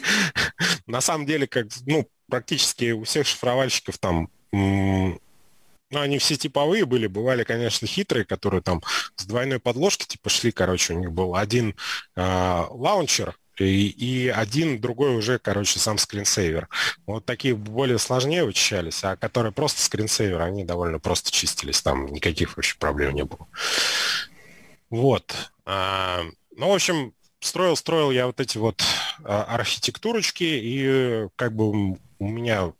На 0.88 1.02
самом 1.02 1.26
деле, 1.26 1.48
как, 1.48 1.68
ну, 1.86 2.08
практически 2.30 2.92
у 2.92 3.04
всех 3.04 3.28
шифровальщиков 3.28 3.98
там 3.98 4.30
ну, 5.94 6.00
они 6.00 6.18
все 6.18 6.36
типовые 6.36 6.86
были, 6.86 7.06
бывали, 7.06 7.44
конечно, 7.44 7.88
хитрые, 7.88 8.26
которые 8.26 8.62
там 8.62 8.82
с 9.16 9.26
двойной 9.26 9.60
подложки 9.60 10.06
типа 10.06 10.30
шли, 10.30 10.52
короче, 10.52 10.94
у 10.94 11.00
них 11.00 11.12
был 11.12 11.36
один 11.36 11.76
э, 12.16 12.66
лаунчер, 12.72 13.38
и, 13.58 13.88
и 13.88 14.28
один, 14.30 14.80
другой 14.80 15.16
уже, 15.16 15.40
короче, 15.40 15.80
сам 15.80 15.98
скринсейвер. 15.98 16.70
Вот 17.06 17.26
такие 17.26 17.56
более 17.56 18.00
сложнее 18.00 18.46
вычищались, 18.46 19.04
а 19.04 19.16
которые 19.16 19.52
просто 19.52 19.82
скринсейвер, 19.82 20.42
они 20.42 20.64
довольно 20.64 21.00
просто 21.00 21.32
чистились, 21.32 21.82
там 21.82 22.08
никаких 22.08 22.56
вообще 22.56 22.76
проблем 22.78 23.14
не 23.14 23.24
было. 23.24 23.48
Вот. 24.90 25.34
А, 25.66 26.24
ну, 26.56 26.70
в 26.70 26.74
общем, 26.74 27.14
строил, 27.40 27.76
строил 27.76 28.12
я 28.12 28.28
вот 28.28 28.40
эти 28.40 28.58
вот 28.58 28.84
а, 29.24 29.44
архитектурочки, 29.44 30.44
и 30.44 31.28
как 31.36 31.56
бы 31.56 31.98
у 32.20 32.28
меня, 32.28 32.74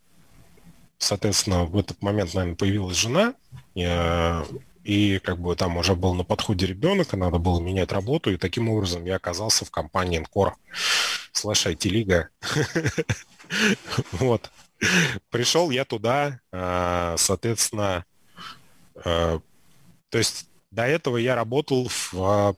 соответственно, 0.98 1.64
в 1.64 1.78
этот 1.78 2.02
момент, 2.02 2.34
наверное, 2.34 2.56
появилась 2.56 2.96
жена. 2.96 3.34
Я 3.74 4.44
и 4.84 5.18
как 5.18 5.38
бы 5.38 5.56
там 5.56 5.76
уже 5.78 5.96
был 5.96 6.14
на 6.14 6.24
подходе 6.24 6.66
ребенок, 6.66 7.14
и 7.14 7.16
надо 7.16 7.38
было 7.38 7.60
менять 7.60 7.90
работу, 7.90 8.30
и 8.30 8.36
таким 8.36 8.68
образом 8.68 9.04
я 9.04 9.16
оказался 9.16 9.64
в 9.64 9.70
компании 9.70 10.22
Encore 10.22 10.52
слэш 11.32 11.66
IT-лига. 11.66 12.28
Вот. 14.12 14.50
Пришел 15.30 15.70
я 15.70 15.84
туда, 15.84 16.40
а, 16.50 17.14
соответственно, 17.18 18.04
а, 18.96 19.40
то 20.08 20.18
есть 20.18 20.48
до 20.70 20.84
этого 20.84 21.18
я 21.18 21.34
работал 21.36 21.88
в 21.88 22.14
а, 22.14 22.54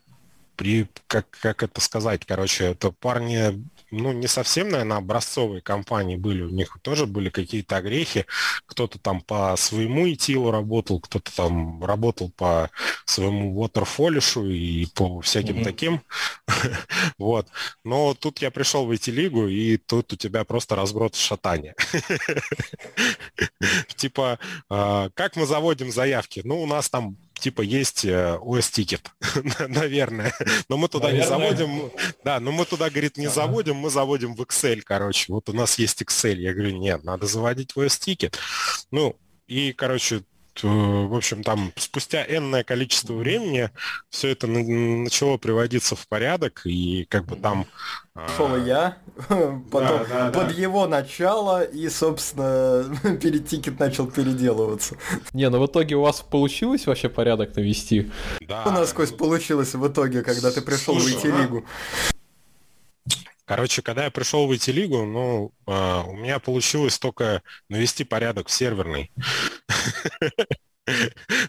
при, 0.57 0.89
как, 1.09 1.29
как 1.29 1.63
это 1.63 1.81
сказать, 1.81 2.25
короче, 2.25 2.65
это 2.67 2.91
парни 2.91 3.63
ну, 3.91 4.13
не 4.13 4.27
совсем, 4.27 4.69
наверное, 4.69 4.99
образцовые 4.99 5.63
компании 5.63 6.17
были, 6.17 6.43
у 6.43 6.49
них 6.49 6.77
тоже 6.83 7.07
были 7.07 7.31
какие-то 7.31 7.77
огрехи, 7.77 8.27
кто-то 8.67 8.99
там 8.99 9.21
по 9.21 9.55
своему 9.57 10.07
ИТИЛу 10.07 10.51
работал, 10.51 11.01
кто-то 11.01 11.35
там 11.35 11.85
работал 11.85 12.31
по 12.31 12.71
своему 13.05 13.65
waterfall 13.65 14.17
и 14.53 14.87
по 14.95 15.21
всяким 15.21 15.59
mm-hmm. 15.59 15.65
таким, 15.65 16.03
вот, 17.19 17.49
но 17.85 18.15
тут 18.15 18.43
я 18.43 18.51
пришел 18.51 18.87
в 18.87 18.91
IT-лигу, 18.91 19.49
и 19.49 19.77
тут 19.77 20.13
у 20.13 20.17
тебя 20.17 20.45
просто 20.45 20.77
разброд 20.77 21.15
шатания. 21.15 21.75
Типа, 23.97 24.39
а, 24.69 25.11
как 25.15 25.37
мы 25.37 25.47
заводим 25.47 25.91
заявки? 25.91 26.43
Ну, 26.45 26.63
у 26.63 26.67
нас 26.67 26.89
там 26.89 27.17
типа 27.39 27.63
есть 27.63 28.05
osTicket, 28.05 29.11
э, 29.21 29.67
наверное. 29.69 30.35
Но 30.69 30.77
мы 30.77 30.89
туда 30.89 31.09
наверное. 31.09 31.25
не 31.25 31.29
заводим, 31.29 31.93
да, 32.25 32.41
но 32.41 32.53
мы 32.53 32.65
туда, 32.65 32.91
говорит, 32.91 33.17
не 33.17 33.27
ага. 33.27 33.35
заводим, 33.35 33.77
мы 33.77 33.91
заводим 33.91 34.35
в 34.35 34.43
Excel, 34.43 34.83
короче. 34.83 35.33
Вот 35.33 35.49
у 35.49 35.53
нас 35.53 35.79
есть 35.79 36.03
Excel. 36.03 36.37
Я 36.37 36.53
говорю, 36.55 36.77
нет, 36.77 37.05
надо 37.05 37.27
заводить 37.27 37.73
osTicket. 37.77 38.39
Ну, 38.91 39.17
и, 39.47 39.73
короче, 39.73 40.23
в 40.63 41.15
общем, 41.15 41.43
там 41.43 41.73
спустя 41.77 42.25
энное 42.25 42.65
количество 42.65 43.15
времени 43.15 43.71
все 44.11 44.29
это 44.29 44.47
начало 44.47 45.37
приводиться 45.37 45.97
в 45.97 46.07
порядок, 46.09 46.63
и 46.65 47.07
как 47.09 47.27
бы 47.27 47.37
там... 47.37 47.67
Шел 48.37 48.55
а... 48.55 48.59
я, 48.59 48.99
потом 49.29 50.07
да, 50.09 50.31
да, 50.31 50.31
под 50.31 50.49
да. 50.49 50.55
его 50.55 50.87
начало, 50.87 51.63
и, 51.63 51.89
собственно, 51.89 52.85
перед 53.23 53.47
тикет 53.47 53.79
начал 53.79 54.07
переделываться. 54.07 54.97
Не, 55.33 55.51
ну 55.51 55.61
в 55.61 55.67
итоге 55.67 55.97
у 55.97 56.03
вас 56.03 56.23
получилось 56.23 56.87
вообще 56.87 57.09
порядок 57.09 57.55
навести? 57.57 58.11
Да. 58.41 58.65
У 58.65 58.71
нас, 58.71 58.93
Кость, 58.93 59.17
получилось 59.17 59.75
в 59.75 59.87
итоге, 59.87 60.23
когда 60.23 60.51
ты 60.51 60.63
пришел 60.63 60.95
в 60.95 61.07
IT-лигу. 61.07 61.65
Короче, 63.47 63.81
когда 63.81 64.05
я 64.05 64.11
пришел 64.11 64.47
в 64.47 64.53
IT-лигу, 64.53 65.05
ну, 65.05 65.53
э, 65.67 66.03
у 66.07 66.17
меня 66.17 66.41
получилось 66.41 66.99
только 66.99 67.43
навести 67.69 68.05
порядок 68.05 68.49
в 68.49 68.53
серверной. 68.53 69.11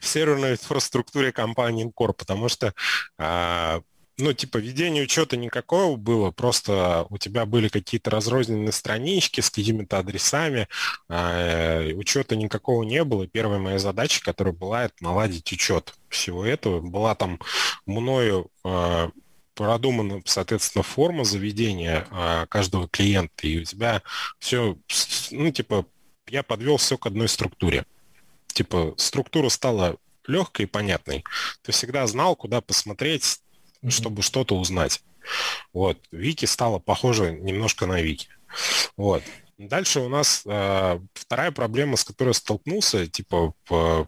В 0.01 0.03
серверной 0.03 0.53
инфраструктуре 0.53 1.31
компании 1.31 1.91
Core, 1.95 2.13
потому 2.13 2.49
что 2.49 2.73
а, 3.19 3.81
ну, 4.19 4.33
типа, 4.33 4.57
ведение 4.57 5.03
учета 5.03 5.38
никакого 5.38 5.95
было, 5.95 6.31
просто 6.31 7.05
у 7.12 7.19
тебя 7.19 7.45
были 7.45 7.67
какие-то 7.67 8.10
разрозненные 8.10 8.71
странички 8.71 9.41
с 9.41 9.51
какими-то 9.51 9.99
адресами, 9.99 10.67
а, 11.07 11.88
учета 11.93 12.36
никакого 12.36 12.81
не 12.81 13.03
было. 13.03 13.27
Первая 13.27 13.60
моя 13.60 13.77
задача, 13.77 14.23
которая 14.23 14.55
была, 14.55 14.86
это 14.86 14.95
наладить 15.01 15.51
учет 15.53 15.93
всего 16.10 16.43
этого. 16.43 16.81
Была 16.81 17.13
там 17.13 17.39
мною 17.86 18.49
продумана, 19.58 20.22
соответственно, 20.26 20.84
форма 20.84 21.26
заведения 21.26 22.08
а, 22.12 22.46
каждого 22.46 22.88
клиента, 22.88 23.48
и 23.48 23.60
у 23.60 23.63
тебя 23.63 24.04
все, 24.38 24.78
ну, 25.32 25.52
типа, 25.52 25.86
я 26.28 26.43
подвел 26.43 26.78
все 26.78 26.98
к 26.98 27.08
одной 27.08 27.28
структуре. 27.28 27.86
Типа, 28.54 28.93
структура 28.98 29.50
стала 29.50 29.98
легкой 30.28 30.63
и 30.63 30.67
понятной. 30.67 31.24
Ты 31.63 31.72
всегда 31.72 32.06
знал, 32.06 32.36
куда 32.36 32.62
посмотреть, 32.62 33.41
чтобы 33.89 34.22
что-то 34.22 34.56
узнать. 34.56 35.02
Вот. 35.74 35.98
Вики 36.12 36.46
стала 36.46 36.78
похожа 36.80 37.32
немножко 37.32 37.88
на 37.88 38.00
Вики. 38.00 38.30
Вот. 38.96 39.24
Дальше 39.58 40.02
у 40.02 40.10
нас 40.10 40.43
э, 40.46 41.00
вторая 41.13 41.52
проблема, 41.52 41.98
с 41.98 42.04
которой 42.04 42.36
столкнулся, 42.36 43.08
типа, 43.08 43.54
по, 43.65 44.08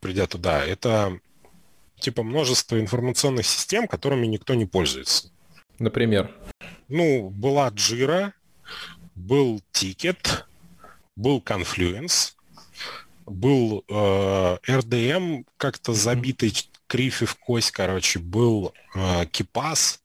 придя 0.00 0.26
туда, 0.26 0.64
это 0.64 1.18
типа 2.00 2.22
множество 2.22 2.80
информационных 2.80 3.46
систем, 3.46 3.86
которыми 3.86 4.26
никто 4.26 4.54
не 4.54 4.66
пользуется. 4.66 5.30
Например? 5.78 6.30
Ну, 6.88 7.30
была 7.30 7.70
Jira, 7.70 8.32
был 9.14 9.62
Ticket, 9.72 10.44
был 11.16 11.40
Confluence, 11.40 12.34
был 13.26 13.84
э, 13.88 13.92
RDM 14.66 15.44
как-то 15.56 15.92
забитый 15.92 16.52
крифи 16.86 17.26
в 17.26 17.36
кость, 17.36 17.70
короче, 17.70 18.18
был 18.18 18.74
э, 18.94 19.26
Кипас, 19.26 20.00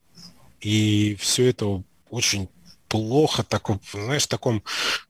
и 0.62 1.18
все 1.20 1.50
это 1.50 1.84
очень 2.10 2.48
плохо, 2.96 3.44
таком, 3.44 3.82
знаешь, 3.92 4.26
таком, 4.26 4.64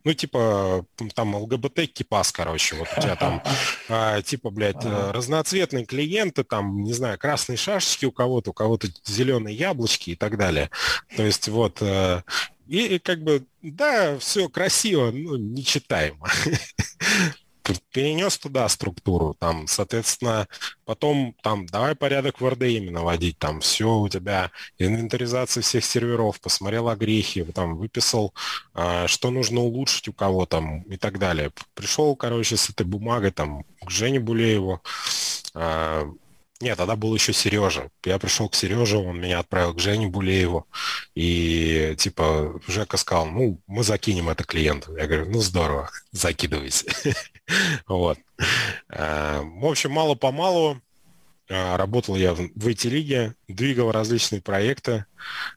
ну, 0.03 0.13
типа, 0.13 0.85
там 1.13 1.35
ЛГБТ 1.35 1.91
кипас, 1.93 2.31
короче, 2.31 2.75
вот 2.75 2.87
у 2.97 3.01
тебя 3.01 3.15
там, 3.15 3.43
а, 3.89 4.21
типа, 4.23 4.49
блядь, 4.49 4.83
ага. 4.83 5.13
разноцветные 5.13 5.85
клиенты, 5.85 6.43
там, 6.43 6.81
не 6.81 6.93
знаю, 6.93 7.19
красные 7.19 7.57
шашечки 7.57 8.05
у 8.05 8.11
кого-то, 8.11 8.49
у 8.49 8.53
кого-то 8.53 8.87
зеленые 9.05 9.55
яблочки 9.55 10.11
и 10.11 10.15
так 10.15 10.37
далее. 10.37 10.71
То 11.15 11.23
есть 11.23 11.47
вот, 11.47 11.77
э, 11.81 12.23
и, 12.65 12.95
и 12.95 12.99
как 12.99 13.21
бы, 13.21 13.45
да, 13.61 14.17
все 14.17 14.49
красиво, 14.49 15.11
но 15.11 15.37
нечитаемо. 15.37 16.27
перенес 17.91 18.37
туда 18.37 18.67
структуру, 18.69 19.35
там, 19.39 19.67
соответственно, 19.67 20.47
потом 20.85 21.35
там 21.41 21.65
давай 21.65 21.95
порядок 21.95 22.41
в 22.41 22.45
RDM 22.45 22.91
наводить, 22.91 23.37
там 23.39 23.61
все 23.61 23.97
у 23.97 24.07
тебя, 24.09 24.51
инвентаризация 24.77 25.61
всех 25.61 25.85
серверов, 25.85 26.39
посмотрел 26.41 26.89
огрехи, 26.89 27.43
там, 27.45 27.75
выписал, 27.75 28.33
а, 28.73 29.07
что 29.07 29.31
нужно 29.31 29.61
улучшить 29.61 30.07
у 30.07 30.13
кого 30.13 30.45
там 30.45 30.81
и 30.83 30.97
так 30.97 31.19
далее. 31.19 31.51
Пришел, 31.73 32.15
короче, 32.15 32.57
с 32.57 32.69
этой 32.69 32.85
бумагой 32.85 33.31
там 33.31 33.63
к 33.81 33.89
Жене 33.89 34.19
Булееву, 34.19 34.81
а, 35.53 36.09
нет, 36.65 36.79
тогда 36.79 36.95
был 36.95 37.13
еще 37.13 37.31
Сережа. 37.31 37.91
Я 38.03 38.17
пришел 38.17 38.49
к 38.49 38.55
Сереже, 38.55 38.97
он 38.97 39.21
меня 39.21 39.37
отправил 39.37 39.75
к 39.75 39.79
Жене 39.79 40.07
Булееву. 40.07 40.65
И 41.13 41.93
типа 41.99 42.59
Жека 42.67 42.97
сказал, 42.97 43.27
ну, 43.27 43.61
мы 43.67 43.83
закинем 43.83 44.29
это 44.29 44.43
клиенту. 44.43 44.97
Я 44.97 45.05
говорю, 45.05 45.29
ну 45.29 45.41
здорово, 45.41 45.91
закидывайте. 46.11 46.91
Вот. 47.87 48.17
А, 48.89 49.43
в 49.43 49.65
общем, 49.65 49.91
мало-помалу 49.91 50.81
а, 51.47 51.77
работал 51.77 52.15
я 52.15 52.33
в 52.33 52.39
IT-лиге, 52.39 53.35
двигал 53.47 53.91
различные 53.91 54.41
проекты. 54.41 55.05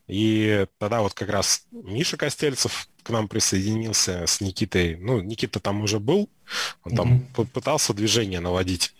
И 0.06 0.66
тогда 0.76 1.00
вот 1.00 1.14
как 1.14 1.30
раз 1.30 1.64
Миша 1.70 2.18
Костельцев 2.18 2.88
к 3.02 3.08
нам 3.08 3.26
присоединился 3.28 4.26
с 4.26 4.42
Никитой. 4.42 4.96
Ну, 4.96 5.22
Никита 5.22 5.60
там 5.60 5.82
уже 5.82 5.98
был, 5.98 6.28
он 6.84 6.94
там 6.94 7.12
mm-hmm. 7.34 7.46
пытался 7.46 7.94
движение 7.94 8.40
наводить 8.40 8.94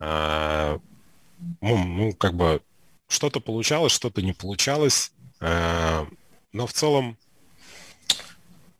а, 0.00 0.80
ну, 1.60 1.84
ну, 1.84 2.12
как 2.14 2.34
бы 2.34 2.62
что-то 3.08 3.40
получалось, 3.40 3.92
что-то 3.92 4.22
не 4.22 4.32
получалось. 4.32 5.12
Э, 5.40 6.06
но 6.52 6.66
в 6.66 6.72
целом 6.72 7.16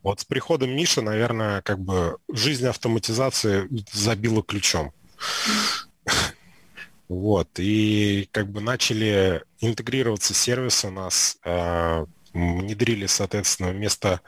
вот 0.03 0.20
с 0.20 0.25
приходом 0.25 0.70
Миши, 0.70 1.01
наверное, 1.01 1.62
как 1.62 1.79
бы 1.79 2.18
жизнь 2.33 2.66
автоматизации 2.66 3.68
забила 3.92 4.42
ключом. 4.42 4.92
Вот, 7.09 7.48
и 7.59 8.29
как 8.33 8.51
бы 8.51 8.61
начали 8.61 9.44
интегрироваться 9.61 10.33
сервисы 10.33 10.88
у 10.88 10.90
нас, 10.90 11.37
э, 11.44 12.07
внедрили, 12.33 13.07
соответственно, 13.07 13.70
вместо 13.70 14.22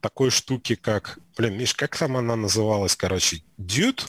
такой 0.00 0.30
штуки, 0.30 0.76
как, 0.76 1.18
блин, 1.36 1.58
Миш, 1.58 1.74
как 1.74 1.96
там 1.96 2.16
она 2.16 2.36
называлась, 2.36 2.94
короче, 2.94 3.42
Dude? 3.58 4.06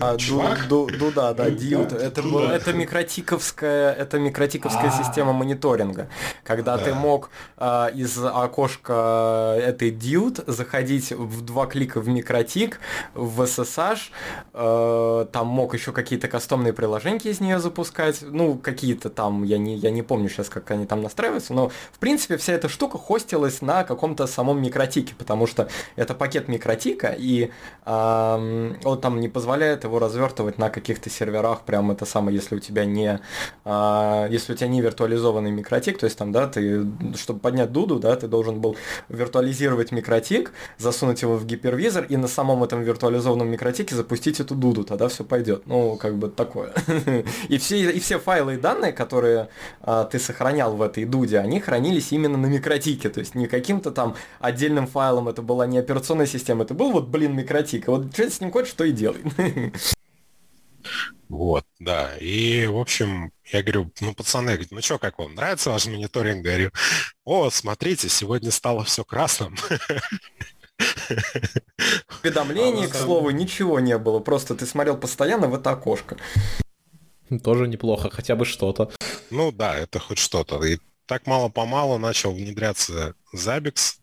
А, 0.00 0.16
ду, 0.16 0.42
ду, 0.68 0.88
ду, 0.98 1.12
да, 1.12 1.32
да, 1.32 1.48
Дьют. 1.48 1.92
Это, 1.92 2.20
был, 2.22 2.40
это 2.40 2.72
микротиковская, 2.72 3.92
это 3.92 4.18
микротиковская 4.18 4.90
а. 4.90 5.04
система 5.04 5.32
мониторинга, 5.32 6.08
когда 6.42 6.76
ты 6.78 6.92
мог 6.94 7.30
а, 7.56 7.86
из 7.86 8.18
окошка 8.18 9.56
этой 9.58 9.90
Дьют 9.90 10.40
заходить 10.48 11.12
в 11.12 11.42
два 11.42 11.66
клика 11.66 12.00
в 12.00 12.08
микротик, 12.08 12.80
в 13.14 13.40
SSH, 13.42 14.10
а, 14.52 15.26
там 15.26 15.46
мог 15.46 15.74
еще 15.74 15.92
какие-то 15.92 16.26
кастомные 16.26 16.72
приложения 16.72 17.30
из 17.30 17.40
нее 17.40 17.60
запускать, 17.60 18.18
ну, 18.20 18.56
какие-то 18.56 19.10
там, 19.10 19.44
я 19.44 19.58
не, 19.58 19.76
я 19.76 19.90
не 19.90 20.02
помню 20.02 20.28
сейчас, 20.28 20.48
как 20.48 20.70
они 20.72 20.86
там 20.86 21.02
настраиваются, 21.02 21.54
но, 21.54 21.70
в 21.92 21.98
принципе, 22.00 22.36
вся 22.36 22.54
эта 22.54 22.68
штука 22.68 22.98
хостилась 22.98 23.62
на 23.62 23.84
каком-то 23.84 24.26
самом 24.26 24.60
микротике, 24.60 25.14
потому 25.16 25.46
что 25.46 25.68
это 25.94 26.14
пакет 26.14 26.48
микротика, 26.48 27.14
и 27.16 27.50
а, 27.84 28.36
он 28.84 29.00
там 29.00 29.20
не 29.20 29.28
позволяет 29.28 29.51
позволяет 29.52 29.84
его 29.84 29.98
развертывать 29.98 30.56
на 30.56 30.70
каких-то 30.70 31.10
серверах, 31.10 31.60
прям 31.60 31.90
это 31.90 32.06
самое, 32.06 32.34
если 32.34 32.56
у 32.56 32.58
тебя 32.58 32.86
не, 32.86 33.20
а, 33.66 34.26
если 34.30 34.54
у 34.54 34.56
тебя 34.56 34.68
не 34.68 34.80
виртуализованный 34.80 35.50
микротик, 35.50 35.98
то 35.98 36.06
есть 36.06 36.16
там, 36.16 36.32
да, 36.32 36.46
ты, 36.46 36.86
чтобы 37.16 37.38
поднять 37.38 37.70
дуду, 37.70 37.98
да, 37.98 38.16
ты 38.16 38.28
должен 38.28 38.62
был 38.62 38.76
виртуализировать 39.10 39.92
микротик, 39.92 40.52
засунуть 40.78 41.20
его 41.20 41.36
в 41.36 41.44
гипервизор 41.44 42.04
и 42.04 42.16
на 42.16 42.28
самом 42.28 42.64
этом 42.64 42.80
виртуализованном 42.80 43.46
микротике 43.46 43.94
запустить 43.94 44.40
эту 44.40 44.54
дуду, 44.54 44.84
тогда 44.84 45.08
все 45.08 45.22
пойдет. 45.22 45.66
Ну, 45.66 45.96
как 45.96 46.14
бы 46.16 46.28
такое. 46.28 46.72
И 47.48 47.58
все, 47.58 47.90
и 47.90 48.00
все 48.00 48.18
файлы 48.18 48.54
и 48.54 48.56
данные, 48.56 48.92
которые 48.92 49.48
а, 49.82 50.04
ты 50.04 50.18
сохранял 50.18 50.76
в 50.76 50.80
этой 50.80 51.04
дуде, 51.04 51.38
они 51.38 51.60
хранились 51.60 52.12
именно 52.12 52.38
на 52.38 52.46
микротике, 52.46 53.10
то 53.10 53.20
есть 53.20 53.34
не 53.34 53.46
каким-то 53.46 53.90
там 53.90 54.14
отдельным 54.40 54.86
файлом, 54.86 55.28
это 55.28 55.42
была 55.42 55.66
не 55.66 55.78
операционная 55.78 56.26
система, 56.26 56.64
это 56.64 56.72
был 56.74 56.92
вот, 56.92 57.08
блин, 57.08 57.36
микротик. 57.36 57.88
И 57.88 57.90
вот 57.90 58.14
что 58.14 58.30
с 58.30 58.40
ним 58.40 58.50
хочешь, 58.50 58.70
что 58.70 58.84
и 58.84 58.92
делай. 58.92 59.20
Вот, 61.28 61.64
да. 61.78 62.16
И, 62.18 62.66
в 62.66 62.76
общем, 62.76 63.32
я 63.52 63.62
говорю, 63.62 63.90
ну, 64.00 64.14
пацаны, 64.14 64.60
ну 64.70 64.82
что, 64.82 64.98
как 64.98 65.18
вам, 65.18 65.34
нравится 65.34 65.70
ваш 65.70 65.86
мониторинг? 65.86 66.44
Говорю, 66.44 66.70
о, 67.24 67.48
смотрите, 67.50 68.10
сегодня 68.10 68.50
стало 68.50 68.84
все 68.84 69.02
красным. 69.02 69.56
Уведомлений, 72.22 72.86
к 72.86 72.94
слову, 72.94 73.30
ничего 73.30 73.80
не 73.80 73.96
было. 73.96 74.20
Просто 74.20 74.54
ты 74.54 74.66
смотрел 74.66 74.98
постоянно 74.98 75.48
в 75.48 75.54
это 75.54 75.70
окошко. 75.70 76.18
Тоже 77.42 77.66
неплохо, 77.66 78.10
хотя 78.10 78.36
бы 78.36 78.44
что-то. 78.44 78.90
Ну 79.30 79.52
да, 79.52 79.74
это 79.76 79.98
хоть 79.98 80.18
что-то. 80.18 80.62
И 80.64 80.78
так 81.06 81.26
мало-помалу 81.26 81.98
начал 81.98 82.32
внедряться 82.34 83.14
Zabbix. 83.34 83.94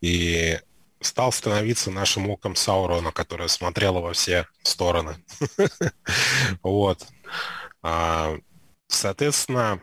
И 0.00 0.58
стал 1.02 1.32
становиться 1.32 1.90
нашим 1.90 2.30
оком 2.30 2.56
Саурона, 2.56 3.12
которое 3.12 3.48
смотрело 3.48 4.00
во 4.00 4.12
все 4.12 4.46
стороны. 4.62 5.16
Вот. 6.62 7.06
А, 7.82 8.36
соответственно, 8.88 9.82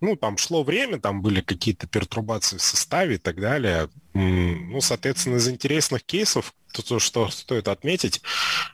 ну, 0.00 0.16
там 0.16 0.36
шло 0.36 0.62
время, 0.62 0.98
там 0.98 1.22
были 1.22 1.40
какие-то 1.40 1.86
пертурбации 1.86 2.58
в 2.58 2.62
составе 2.62 3.16
и 3.16 3.18
так 3.18 3.40
далее. 3.40 3.88
Ну, 4.14 4.80
соответственно, 4.80 5.36
из 5.36 5.48
интересных 5.48 6.04
кейсов, 6.04 6.54
то, 6.72 6.98
что 6.98 7.28
стоит 7.28 7.68
отметить, 7.68 8.20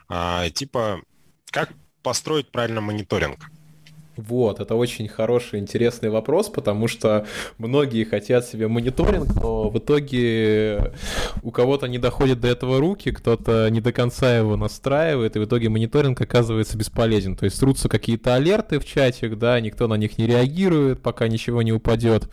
а, 0.09 0.49
типа, 0.49 1.01
как 1.51 1.71
построить 2.01 2.51
правильно 2.51 2.81
мониторинг. 2.81 3.49
Вот, 4.15 4.59
это 4.59 4.75
очень 4.75 5.07
хороший, 5.07 5.59
интересный 5.59 6.09
вопрос, 6.09 6.49
потому 6.49 6.87
что 6.87 7.25
многие 7.57 8.03
хотят 8.03 8.45
себе 8.45 8.67
мониторинг, 8.67 9.33
но 9.35 9.69
в 9.69 9.77
итоге 9.79 10.93
у 11.41 11.49
кого-то 11.49 11.87
не 11.87 11.97
доходят 11.97 12.39
до 12.39 12.47
этого 12.47 12.79
руки, 12.79 13.11
кто-то 13.11 13.69
не 13.69 13.81
до 13.81 13.91
конца 13.91 14.37
его 14.37 14.55
настраивает, 14.55 15.35
и 15.35 15.39
в 15.39 15.45
итоге 15.45 15.69
мониторинг 15.69 16.21
оказывается 16.21 16.77
бесполезен. 16.77 17.35
То 17.35 17.45
есть 17.45 17.59
трутся 17.59 17.89
какие-то 17.89 18.35
алерты 18.35 18.79
в 18.79 18.85
чатик, 18.85 19.37
да, 19.39 19.59
никто 19.59 19.87
на 19.87 19.95
них 19.95 20.19
не 20.19 20.27
реагирует, 20.27 21.01
пока 21.01 21.27
ничего 21.27 21.63
не 21.63 21.71
упадет 21.71 22.29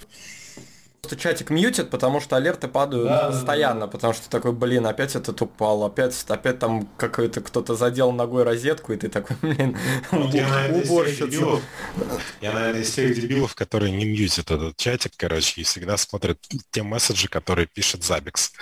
что 1.04 1.16
чатик 1.16 1.50
мьютит, 1.50 1.90
потому 1.90 2.20
что 2.20 2.36
алерты 2.36 2.68
падают 2.68 3.08
да, 3.08 3.30
постоянно, 3.30 3.80
да, 3.80 3.86
да. 3.86 3.92
потому 3.92 4.12
что 4.12 4.28
такой, 4.28 4.52
блин, 4.52 4.86
опять 4.86 5.16
этот 5.16 5.40
упал, 5.42 5.84
опять, 5.84 6.24
опять 6.28 6.58
там 6.58 6.88
какой-то 6.96 7.40
кто-то 7.40 7.74
задел 7.74 8.12
ногой 8.12 8.42
розетку, 8.42 8.92
и 8.92 8.96
ты 8.96 9.08
такой, 9.08 9.36
блин, 9.42 9.76
вот 10.10 10.34
я, 10.34 10.48
наверное, 10.48 10.82
уборщица. 10.82 11.60
Я, 12.40 12.52
наверное, 12.52 12.82
из 12.82 12.92
тех 12.92 13.14
дебилов, 13.14 13.54
которые 13.54 13.92
не 13.92 14.04
мьютят 14.04 14.50
этот 14.50 14.76
чатик, 14.76 15.12
короче, 15.16 15.60
и 15.60 15.64
всегда 15.64 15.96
смотрят 15.96 16.38
те 16.70 16.82
месседжи, 16.82 17.28
которые 17.28 17.66
пишет 17.66 18.04
Забикс 18.04 18.52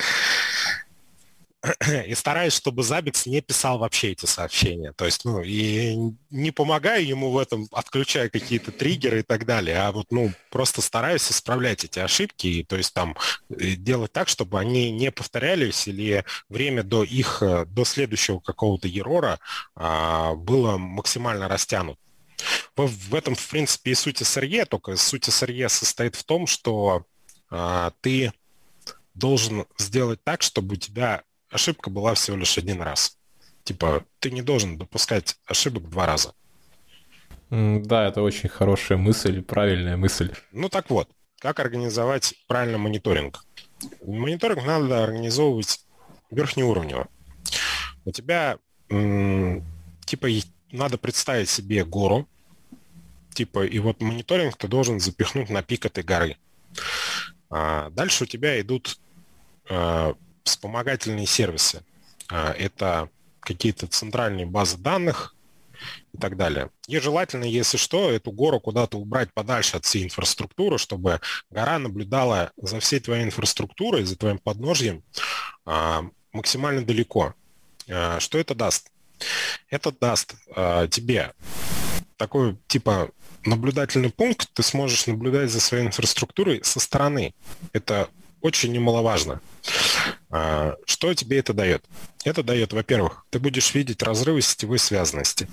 и 2.07 2.15
стараюсь, 2.15 2.53
чтобы 2.53 2.83
Забикс 2.83 3.27
не 3.27 3.41
писал 3.41 3.79
вообще 3.79 4.13
эти 4.13 4.27
сообщения. 4.27 4.93
То 4.93 5.07
есть, 5.07 5.25
ну, 5.25 5.43
и 5.43 5.97
не 6.31 6.51
помогаю 6.53 7.05
ему 7.05 7.31
в 7.31 7.39
этом, 7.39 7.67
отключая 7.73 8.29
какие-то 8.29 8.71
триггеры 8.71 9.21
и 9.21 9.23
так 9.23 9.45
далее, 9.45 9.79
а 9.79 9.93
вот, 9.93 10.07
ну, 10.11 10.33
просто 10.51 10.83
стараюсь 10.83 11.31
исправлять 11.31 11.85
эти 11.85 11.99
ошибки, 11.99 12.47
и, 12.47 12.65
то 12.65 12.77
есть 12.77 12.95
там 12.95 13.17
делать 13.49 14.13
так, 14.13 14.29
чтобы 14.29 14.61
они 14.61 14.91
не 14.93 15.11
повторялись 15.11 15.89
или 15.89 16.25
время 16.49 16.83
до 16.85 17.03
их, 17.03 17.43
э, 17.43 17.65
до 17.67 17.85
следующего 17.85 18.39
какого-то 18.39 18.87
ерора 18.87 19.41
а, 19.75 20.35
было 20.35 20.79
максимально 20.79 21.49
растянуто. 21.49 22.01
В 22.77 23.15
этом, 23.15 23.35
в 23.35 23.49
принципе, 23.49 23.91
и 23.91 23.95
суть 23.95 24.23
SRE, 24.23 24.65
только 24.67 24.97
суть 24.97 25.29
SRE 25.29 25.69
состоит 25.69 26.15
в 26.15 26.23
том, 26.23 26.47
что 26.47 27.05
а, 27.51 27.93
ты 28.01 28.33
должен 29.15 29.67
сделать 29.77 30.23
так, 30.23 30.43
чтобы 30.43 30.75
у 30.75 30.77
тебя 30.77 31.25
ошибка 31.51 31.91
была 31.91 32.15
всего 32.15 32.37
лишь 32.37 32.59
один 32.59 32.83
раз. 32.83 33.19
Типа, 33.65 34.05
ты 34.19 34.31
не 34.31 34.43
должен 34.43 34.79
допускать 34.79 35.37
ошибок 35.47 35.89
два 35.91 36.07
раза. 36.07 36.35
Да, 37.51 38.07
это 38.07 38.23
очень 38.23 38.49
хорошая 38.49 38.99
мысль, 38.99 39.43
правильная 39.43 39.97
мысль. 39.97 40.33
Ну 40.53 40.69
так 40.69 40.91
вот, 40.91 41.09
как 41.39 41.61
организовать 41.61 42.35
правильно 42.47 42.79
мониторинг? 42.79 43.45
мониторинг 44.05 44.65
надо 44.65 45.05
организовывать 45.05 45.81
верхнеуровнево. 46.31 47.09
У 48.05 48.13
тебя 48.13 48.59
типа 48.89 50.29
надо 50.73 50.99
представить 50.99 51.49
себе 51.49 51.85
гору, 51.85 52.29
типа, 53.35 53.65
и 53.65 53.79
вот 53.79 54.01
мониторинг 54.01 54.57
ты 54.57 54.69
должен 54.69 55.01
запихнуть 55.01 55.51
на 55.51 55.63
пик 55.63 55.87
этой 55.87 56.03
горы. 56.03 56.37
А 57.51 57.91
дальше 57.91 58.25
у 58.25 58.27
тебя 58.27 58.61
идут 58.61 58.99
а, 59.71 60.15
вспомогательные 60.49 61.27
сервисы. 61.27 61.83
А, 62.29 62.53
это 62.53 63.09
какие-то 63.41 63.87
центральные 63.87 64.47
базы 64.47 64.77
данных 64.77 65.35
и 66.13 66.19
так 66.19 66.37
далее. 66.37 66.71
И 66.87 66.99
желательно, 66.99 67.45
если 67.45 67.77
что, 67.77 68.11
эту 68.11 68.33
гору 68.33 68.61
куда-то 68.61 68.99
убрать 68.99 69.33
подальше 69.33 69.77
от 69.77 69.85
всей 69.85 70.05
инфраструктуры, 70.05 70.79
чтобы 70.79 71.21
гора 71.51 71.79
наблюдала 71.79 72.53
за 72.57 72.81
всей 72.81 73.01
твоей 73.01 73.25
инфраструктурой, 73.25 74.05
за 74.05 74.17
твоим 74.17 74.39
подножьем 74.39 75.03
а, 75.65 76.05
максимально 76.33 76.85
далеко. 76.85 77.35
А, 77.89 78.21
что 78.21 78.39
это 78.39 78.55
даст? 78.55 78.91
Это 79.69 79.91
даст 79.91 80.37
тебе 80.91 81.33
такой 82.19 82.57
типа 82.67 83.11
наблюдательный 83.45 84.11
пункт, 84.11 84.51
ты 84.53 84.63
сможешь 84.63 85.07
наблюдать 85.07 85.51
за 85.51 85.61
своей 85.61 85.87
инфраструктурой 85.87 86.61
со 86.63 86.81
стороны. 86.81 87.35
Это 87.73 88.09
очень 88.41 88.73
немаловажно. 88.73 89.41
А, 90.31 90.77
что 90.87 91.15
тебе 91.15 91.39
это 91.39 91.53
дает? 91.53 91.85
Это 92.25 92.43
дает, 92.43 92.73
во-первых, 92.73 93.25
ты 93.31 93.39
будешь 93.39 93.75
видеть 93.75 94.03
разрывы 94.03 94.43
сетевой 94.43 94.79
связанности. 94.79 95.49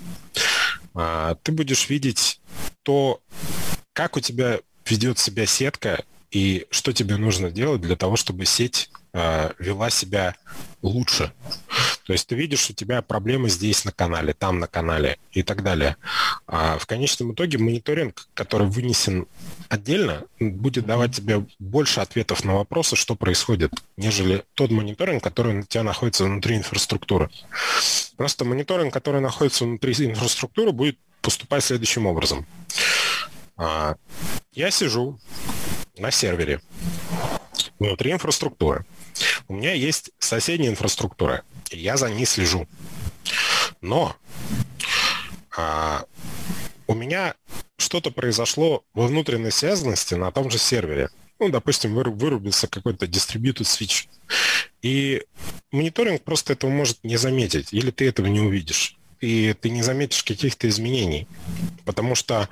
А, 0.94 1.36
ты 1.42 1.52
будешь 1.52 1.88
видеть 1.88 2.40
то, 2.82 3.20
как 3.92 4.16
у 4.16 4.20
тебя 4.20 4.60
ведет 4.86 5.18
себя 5.18 5.46
сетка 5.46 6.04
и 6.30 6.66
что 6.70 6.92
тебе 6.92 7.16
нужно 7.16 7.50
делать 7.50 7.80
для 7.80 7.96
того, 7.96 8.16
чтобы 8.16 8.44
сеть 8.46 8.90
а, 9.12 9.54
вела 9.58 9.88
себя 9.90 10.34
лучше. 10.82 11.32
То 12.06 12.12
есть 12.12 12.28
ты 12.28 12.34
видишь, 12.34 12.68
у 12.70 12.74
тебя 12.74 13.00
проблемы 13.02 13.48
здесь 13.48 13.84
на 13.84 13.92
канале, 13.92 14.34
там 14.34 14.58
на 14.58 14.66
канале 14.66 15.18
и 15.32 15.42
так 15.42 15.62
далее. 15.62 15.96
А 16.46 16.78
в 16.78 16.86
конечном 16.86 17.32
итоге 17.32 17.58
мониторинг, 17.58 18.28
который 18.34 18.66
вынесен 18.66 19.26
отдельно, 19.68 20.24
будет 20.38 20.86
давать 20.86 21.16
тебе 21.16 21.46
больше 21.58 22.00
ответов 22.00 22.44
на 22.44 22.54
вопросы, 22.54 22.94
что 22.94 23.16
происходит, 23.16 23.72
нежели 23.96 24.44
тот 24.54 24.70
мониторинг, 24.70 25.22
который 25.24 25.60
у 25.60 25.62
тебя 25.62 25.82
находится 25.82 26.24
внутри 26.24 26.56
инфраструктуры. 26.56 27.30
Просто 28.16 28.44
мониторинг, 28.44 28.92
который 28.92 29.20
находится 29.20 29.64
внутри 29.64 29.94
инфраструктуры, 29.94 30.72
будет 30.72 30.98
поступать 31.22 31.64
следующим 31.64 32.06
образом. 32.06 32.46
А, 33.56 33.96
я 34.52 34.70
сижу 34.70 35.18
на 35.98 36.10
сервере 36.10 36.60
внутри 37.78 38.12
инфраструктуры. 38.12 38.84
У 39.48 39.54
меня 39.54 39.72
есть 39.72 40.10
соседняя 40.18 40.70
инфраструктура– 40.70 41.42
я 41.70 41.96
за 41.96 42.10
ней 42.10 42.26
слежу. 42.26 42.66
Но 43.80 44.16
а, 45.56 46.04
у 46.86 46.94
меня 46.94 47.34
что-то 47.78 48.10
произошло 48.10 48.84
во 48.94 49.06
внутренней 49.06 49.50
связанности 49.50 50.14
на 50.14 50.30
том 50.30 50.50
же 50.50 50.58
сервере. 50.58 51.10
Ну, 51.38 51.50
допустим, 51.50 51.94
вырубился 51.94 52.66
какой-то 52.66 53.06
дистрибьютор 53.06 53.66
switch. 53.66 54.06
И 54.82 55.24
мониторинг 55.70 56.22
просто 56.22 56.54
этого 56.54 56.70
может 56.70 57.02
не 57.04 57.16
заметить, 57.16 57.72
или 57.72 57.90
ты 57.90 58.08
этого 58.08 58.26
не 58.26 58.40
увидишь 58.40 58.96
и 59.20 59.54
ты 59.54 59.70
не 59.70 59.82
заметишь 59.82 60.22
каких-то 60.22 60.68
изменений, 60.68 61.26
потому 61.84 62.14
что 62.14 62.48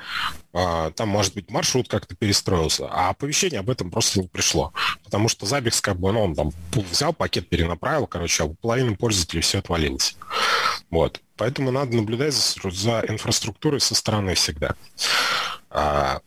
э, 0.52 0.92
там, 0.94 1.08
может 1.08 1.34
быть, 1.34 1.50
маршрут 1.50 1.88
как-то 1.88 2.14
перестроился, 2.14 2.88
а 2.90 3.10
оповещение 3.10 3.60
об 3.60 3.70
этом 3.70 3.90
просто 3.90 4.20
не 4.20 4.28
пришло, 4.28 4.72
потому 5.02 5.28
что 5.28 5.46
Zabbix, 5.46 5.80
как 5.80 5.98
бы, 5.98 6.12
ну, 6.12 6.22
он 6.24 6.34
там 6.34 6.52
взял 6.72 7.12
пакет, 7.12 7.48
перенаправил, 7.48 8.06
короче, 8.06 8.42
а 8.42 8.46
у 8.46 8.54
половины 8.54 8.96
пользователей 8.96 9.42
все 9.42 9.58
отвалилось. 9.58 10.16
Вот. 10.90 11.20
Поэтому 11.36 11.72
надо 11.72 11.96
наблюдать 11.96 12.32
за, 12.32 12.70
за 12.70 13.04
инфраструктурой 13.08 13.80
со 13.80 13.94
стороны 13.94 14.34
всегда. 14.34 14.76
А, 15.68 16.20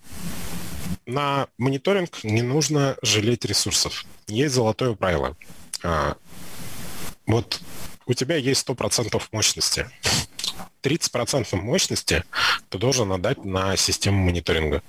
на 1.06 1.48
мониторинг 1.58 2.24
не 2.24 2.42
нужно 2.42 2.98
жалеть 3.02 3.46
ресурсов. 3.46 4.06
Есть 4.28 4.56
золотое 4.56 4.94
правило. 4.94 5.38
А, 5.84 6.18
вот 7.26 7.62
у 8.06 8.14
тебя 8.14 8.36
есть 8.36 8.68
100% 8.68 9.22
мощности. 9.32 9.90
30% 10.88 11.56
мощности 11.56 12.24
ты 12.70 12.78
должен 12.78 13.12
отдать 13.12 13.44
на 13.46 13.76
систему 13.76 14.24
мониторинга. 14.24 14.82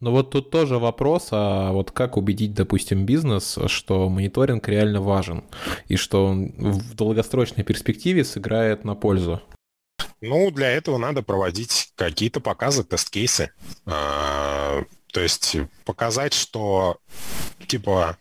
Но 0.00 0.12
вот 0.12 0.30
тут 0.30 0.50
тоже 0.50 0.78
вопрос, 0.78 1.28
а 1.30 1.72
вот 1.72 1.90
как 1.90 2.16
убедить, 2.16 2.54
допустим, 2.54 3.04
бизнес, 3.04 3.58
что 3.66 4.08
мониторинг 4.08 4.66
реально 4.66 5.02
важен 5.02 5.44
и 5.88 5.96
что 5.96 6.24
он 6.24 6.52
в 6.56 6.94
долгосрочной 6.94 7.64
перспективе 7.64 8.24
сыграет 8.24 8.84
на 8.84 8.94
пользу? 8.94 9.42
Ну, 10.22 10.50
для 10.50 10.70
этого 10.70 10.96
надо 10.96 11.22
проводить 11.22 11.92
какие-то 11.96 12.40
показы, 12.40 12.84
тест-кейсы. 12.84 13.52
То 15.12 15.20
есть 15.20 15.56
показать, 15.84 16.34
что 16.34 16.98
типа, 17.66 18.16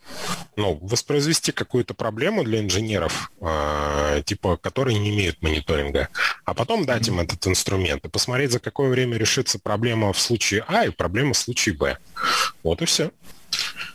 ну, 0.56 0.78
воспроизвести 0.82 1.52
какую-то 1.52 1.94
проблему 1.94 2.44
для 2.44 2.60
инженеров, 2.60 3.32
э, 3.42 4.22
типа, 4.24 4.58
которые 4.58 5.00
не 5.00 5.10
имеют 5.10 5.42
мониторинга, 5.42 6.10
а 6.46 6.54
потом 6.54 6.86
дать 6.86 7.08
им 7.08 7.20
этот 7.20 7.48
инструмент 7.48 8.06
и 8.06 8.10
посмотреть, 8.10 8.52
за 8.52 8.60
какое 8.60 8.90
время 8.90 9.18
решится 9.18 9.58
проблема 9.58 10.14
в 10.14 10.20
случае 10.20 10.64
А 10.68 10.86
и 10.86 10.90
проблема 10.90 11.34
в 11.34 11.38
случае 11.38 11.76
Б. 11.76 11.98
Вот 12.64 12.82
и 12.82 12.86
все. 12.86 13.12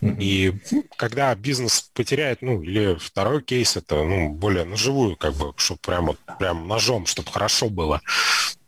И 0.02 0.52
когда 0.96 1.34
бизнес 1.34 1.90
потеряет, 1.94 2.42
ну, 2.42 2.62
или 2.62 2.96
второй 2.96 3.42
кейс, 3.42 3.76
это, 3.76 4.02
ну, 4.02 4.30
более 4.30 4.64
наживую, 4.64 5.16
как 5.16 5.34
бы, 5.34 5.54
чтобы 5.56 5.80
прямо, 5.80 6.16
прям 6.38 6.66
ножом, 6.66 7.06
чтобы 7.06 7.30
хорошо 7.30 7.68
было. 7.68 8.00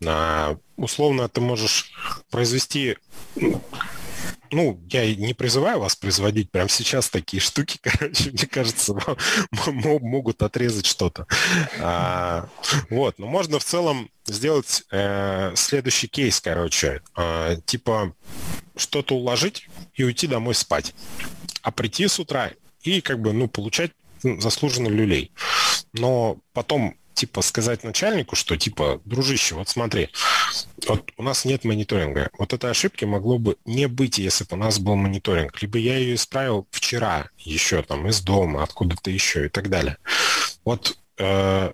А, 0.05 0.57
условно, 0.77 1.27
ты 1.27 1.41
можешь 1.41 1.91
произвести 2.31 2.97
ну, 4.51 4.79
я 4.89 5.15
не 5.15 5.33
призываю 5.33 5.79
вас 5.79 5.95
производить 5.95 6.51
прямо 6.51 6.69
сейчас 6.69 7.09
такие 7.09 7.41
штуки, 7.41 7.79
короче, 7.81 8.31
мне 8.31 8.47
кажется, 8.47 8.95
могут 9.73 10.41
отрезать 10.41 10.85
что-то. 10.85 11.27
А, 11.79 12.47
вот, 12.89 13.19
но 13.19 13.27
можно 13.27 13.59
в 13.59 13.63
целом 13.63 14.09
сделать 14.25 14.83
э, 14.91 15.53
следующий 15.55 16.07
кейс, 16.07 16.39
короче, 16.41 17.01
э, 17.15 17.57
типа 17.65 18.13
что-то 18.75 19.15
уложить 19.15 19.69
и 19.95 20.03
уйти 20.03 20.27
домой 20.27 20.55
спать, 20.55 20.93
а 21.61 21.71
прийти 21.71 22.07
с 22.07 22.19
утра 22.19 22.51
и 22.81 23.01
как 23.01 23.19
бы, 23.19 23.33
ну, 23.33 23.47
получать 23.47 23.91
заслуженный 24.21 24.91
люлей. 24.91 25.31
Но 25.93 26.37
потом 26.53 26.95
типа 27.17 27.41
сказать 27.41 27.83
начальнику, 27.83 28.35
что 28.35 28.55
типа, 28.57 29.01
дружище, 29.05 29.55
вот 29.55 29.67
смотри, 29.67 30.09
вот 30.87 31.11
у 31.17 31.23
нас 31.23 31.45
нет 31.45 31.65
мониторинга. 31.65 32.29
Вот 32.37 32.53
этой 32.53 32.69
ошибки 32.69 33.05
могло 33.05 33.39
бы 33.39 33.57
не 33.65 33.87
быть, 33.87 34.19
если 34.19 34.43
бы 34.43 34.51
у 34.53 34.55
нас 34.57 34.79
был 34.79 34.95
мониторинг. 34.95 35.61
Либо 35.61 35.77
я 35.79 35.97
ее 35.97 36.15
исправил 36.15 36.67
вчера 36.71 37.29
еще 37.39 37.81
там 37.81 38.07
из 38.07 38.21
дома, 38.21 38.63
откуда-то 38.63 39.09
еще 39.09 39.47
и 39.47 39.49
так 39.49 39.69
далее. 39.69 39.97
Вот 40.63 40.97
э, 41.17 41.71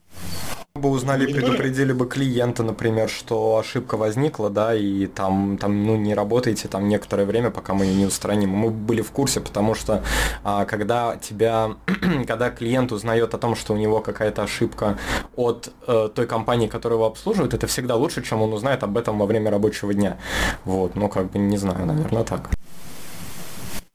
бы 0.76 0.90
узнали, 0.90 1.32
предупредили 1.32 1.94
бы 1.94 2.08
клиента, 2.08 2.64
например, 2.64 3.08
что 3.08 3.58
ошибка 3.60 3.96
возникла, 3.96 4.50
да, 4.50 4.74
и 4.74 5.06
там, 5.06 5.60
там, 5.60 5.86
ну, 5.86 5.96
не 5.96 6.16
работаете 6.16 6.68
там 6.68 6.88
некоторое 6.88 7.26
время, 7.26 7.52
пока 7.52 7.76
мы 7.76 7.86
ее 7.86 7.94
не 7.94 8.06
устраним. 8.08 8.50
Мы 8.50 8.72
были 8.72 9.02
в 9.02 9.12
курсе, 9.12 9.40
потому 9.40 9.76
что 9.76 10.04
а, 10.44 10.66
когда 10.66 11.16
тебя, 11.18 11.76
когда 12.28 12.50
клиент 12.50 12.92
узнает 12.92 13.36
о 13.36 13.38
том, 13.38 13.56
что 13.56 13.74
у 13.74 13.78
него 13.78 14.02
какая-то 14.02 14.42
ошибка 14.42 14.98
от 15.36 15.72
э, 15.88 16.10
той 16.14 16.26
компании, 16.26 16.68
которая 16.68 16.98
его 16.98 17.06
обслуживает, 17.06 17.54
это 17.54 17.68
всегда 17.68 17.96
лучше, 17.96 18.24
чем 18.24 18.42
он 18.42 18.52
узнает 18.52 18.82
об 18.82 18.98
этом 18.98 19.20
во 19.20 19.28
время 19.28 19.52
рабочего 19.52 19.94
дня. 19.94 20.18
Вот, 20.66 20.96
ну, 20.96 21.08
как 21.08 21.30
бы, 21.30 21.38
не 21.38 21.58
знаю, 21.58 21.86
наверное, 21.86 22.24
так. 22.24 22.50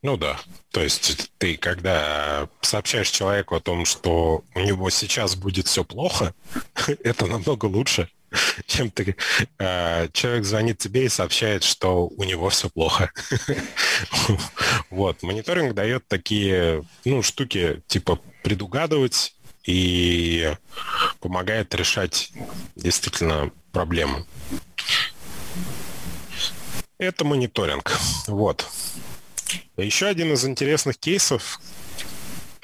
Ну 0.03 0.17
да. 0.17 0.39
То 0.71 0.83
есть 0.83 1.31
ты, 1.39 1.57
когда 1.57 2.49
сообщаешь 2.61 3.11
человеку 3.11 3.57
о 3.57 3.61
том, 3.61 3.85
что 3.85 4.45
у 4.55 4.61
него 4.61 4.91
сейчас 4.91 5.35
будет 5.35 5.67
все 5.67 5.85
плохо, 5.85 6.35
это 7.03 7.27
намного 7.27 7.67
лучше, 7.67 8.09
чем 8.67 8.91
ты 8.91 9.17
э, 9.59 10.09
человек 10.13 10.45
звонит 10.45 10.79
тебе 10.79 11.07
и 11.07 11.09
сообщает, 11.09 11.65
что 11.65 12.07
у 12.07 12.25
него 12.25 12.49
все 12.51 12.69
плохо. 12.69 13.11
вот. 14.91 15.23
Мониторинг 15.23 15.75
дает 15.75 16.07
такие 16.07 16.85
ну, 17.05 17.23
штуки, 17.23 17.83
типа 17.89 18.21
предугадывать 18.43 19.35
и 19.65 20.55
помогает 21.21 21.75
решать 21.75 22.31
действительно 22.77 23.51
проблему. 23.73 24.27
Это 26.99 27.25
мониторинг. 27.25 27.93
Вот. 28.27 28.67
Еще 29.77 30.07
один 30.07 30.33
из 30.33 30.45
интересных 30.45 30.99
кейсов, 30.99 31.61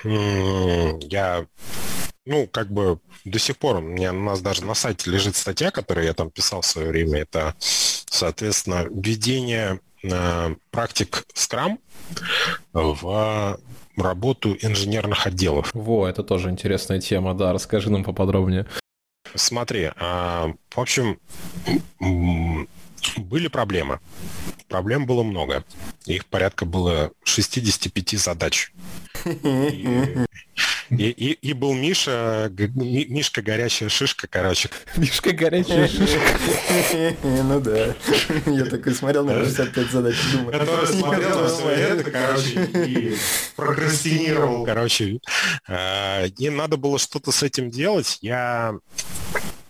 я, 0.04 1.46
ну, 2.26 2.46
как 2.46 2.70
бы 2.70 2.98
до 3.24 3.38
сих 3.38 3.56
пор 3.56 3.76
у 3.76 3.80
меня 3.80 4.12
у 4.12 4.20
нас 4.20 4.40
даже 4.40 4.64
на 4.64 4.74
сайте 4.74 5.10
лежит 5.10 5.36
статья, 5.36 5.70
которую 5.70 6.06
я 6.06 6.12
там 6.12 6.30
писал 6.30 6.60
в 6.60 6.66
свое 6.66 6.88
время. 6.88 7.20
Это, 7.20 7.54
соответственно, 7.58 8.86
введение 8.90 9.80
э, 10.02 10.54
практик 10.70 11.24
Scrum 11.34 11.78
в 12.72 13.58
работу 13.96 14.56
инженерных 14.60 15.26
отделов. 15.26 15.70
Во, 15.72 16.06
это 16.06 16.22
тоже 16.22 16.50
интересная 16.50 17.00
тема, 17.00 17.34
да, 17.34 17.52
расскажи 17.52 17.90
нам 17.90 18.04
поподробнее. 18.04 18.66
Смотри, 19.34 19.90
а, 19.96 20.52
в 20.70 20.78
общем, 20.78 21.18
были 23.16 23.48
проблемы. 23.48 24.00
Проблем 24.68 25.06
было 25.06 25.22
много. 25.22 25.64
Их 26.06 26.26
порядка 26.26 26.66
было 26.66 27.12
65 27.24 28.18
задач. 28.18 28.72
И, 29.24 29.28
и, 30.90 31.08
и, 31.10 31.32
и 31.32 31.52
был 31.54 31.72
Миша, 31.72 32.52
Мишка 32.74 33.40
горячая 33.40 33.88
шишка, 33.88 34.26
короче. 34.28 34.68
Мишка 34.96 35.32
горячая 35.32 35.88
шишка. 35.88 36.20
Ну 37.22 37.60
да. 37.60 37.94
Я 38.46 38.64
такой 38.66 38.94
смотрел 38.94 39.24
на 39.24 39.44
65 39.44 39.90
задач 39.90 40.14
и 40.14 40.36
думаю. 40.36 40.58
Который 40.58 40.86
смотрел 40.86 41.40
на 41.40 41.48
все 41.48 41.68
это, 41.70 42.10
короче, 42.10 42.64
и 42.86 43.16
прокрастинировал, 43.56 44.64
короче. 44.64 45.20
А, 45.66 46.24
и 46.26 46.50
надо 46.50 46.76
было 46.76 46.98
что-то 46.98 47.32
с 47.32 47.42
этим 47.42 47.70
делать. 47.70 48.18
Я 48.20 48.74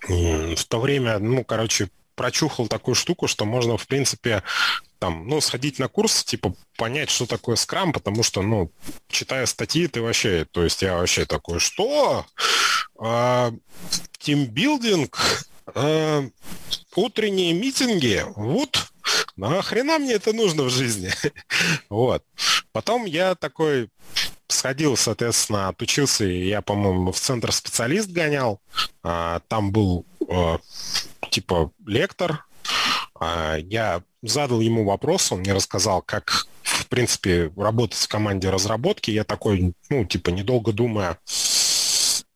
в 0.09 0.64
то 0.68 0.80
время, 0.80 1.18
ну, 1.18 1.45
короче, 1.45 1.89
прочухал 2.15 2.69
такую 2.69 2.95
штуку, 2.95 3.27
что 3.27 3.45
можно, 3.45 3.77
в 3.77 3.87
принципе, 3.87 4.43
там, 4.99 5.29
ну, 5.29 5.41
сходить 5.41 5.79
на 5.79 5.89
курс, 5.89 6.25
типа, 6.25 6.55
понять, 6.77 7.11
что 7.11 7.27
такое 7.27 7.57
скрам, 7.57 7.93
потому 7.93 8.23
что, 8.23 8.43
ну, 8.43 8.71
читая 9.09 9.47
статьи, 9.47 9.87
ты 9.87 10.01
вообще, 10.01 10.47
то 10.51 10.65
есть 10.65 10.81
я 10.83 10.97
вообще 10.97 11.27
такой, 11.27 11.61
что? 11.61 12.25
А, 12.99 13.53
тимбилдинг? 14.19 15.19
А, 15.67 16.25
утренние 16.97 17.53
митинги? 17.53 18.25
Вот, 18.37 18.87
нахрена 19.37 19.99
мне 19.99 20.15
это 20.15 20.33
нужно 20.33 20.65
в 20.65 20.71
жизни? 20.71 21.11
вот. 21.89 22.25
Потом 22.73 23.05
я 23.05 23.35
такой 23.35 23.91
сходил, 24.49 24.97
соответственно, 24.97 25.69
отучился, 25.69 26.25
и 26.25 26.49
я, 26.49 26.62
по-моему, 26.62 27.12
в 27.12 27.21
центр 27.21 27.53
специалист 27.53 28.09
гонял. 28.09 28.61
А, 29.03 29.41
там 29.49 29.71
был 29.71 30.07
типа 31.35 31.72
лектор. 31.85 32.47
А, 33.18 33.57
я 33.57 34.03
задал 34.22 34.61
ему 34.61 34.85
вопрос, 34.85 35.32
он 35.32 35.41
мне 35.41 35.53
рассказал, 35.53 36.01
как, 36.01 36.47
в 36.62 36.87
принципе, 36.87 37.51
работать 37.57 37.99
в 37.99 38.09
команде 38.09 38.51
разработки. 38.51 39.11
Я 39.11 39.24
такой, 39.24 39.74
ну, 39.91 40.05
типа, 40.05 40.30
недолго 40.30 40.72
думая, 40.72 41.18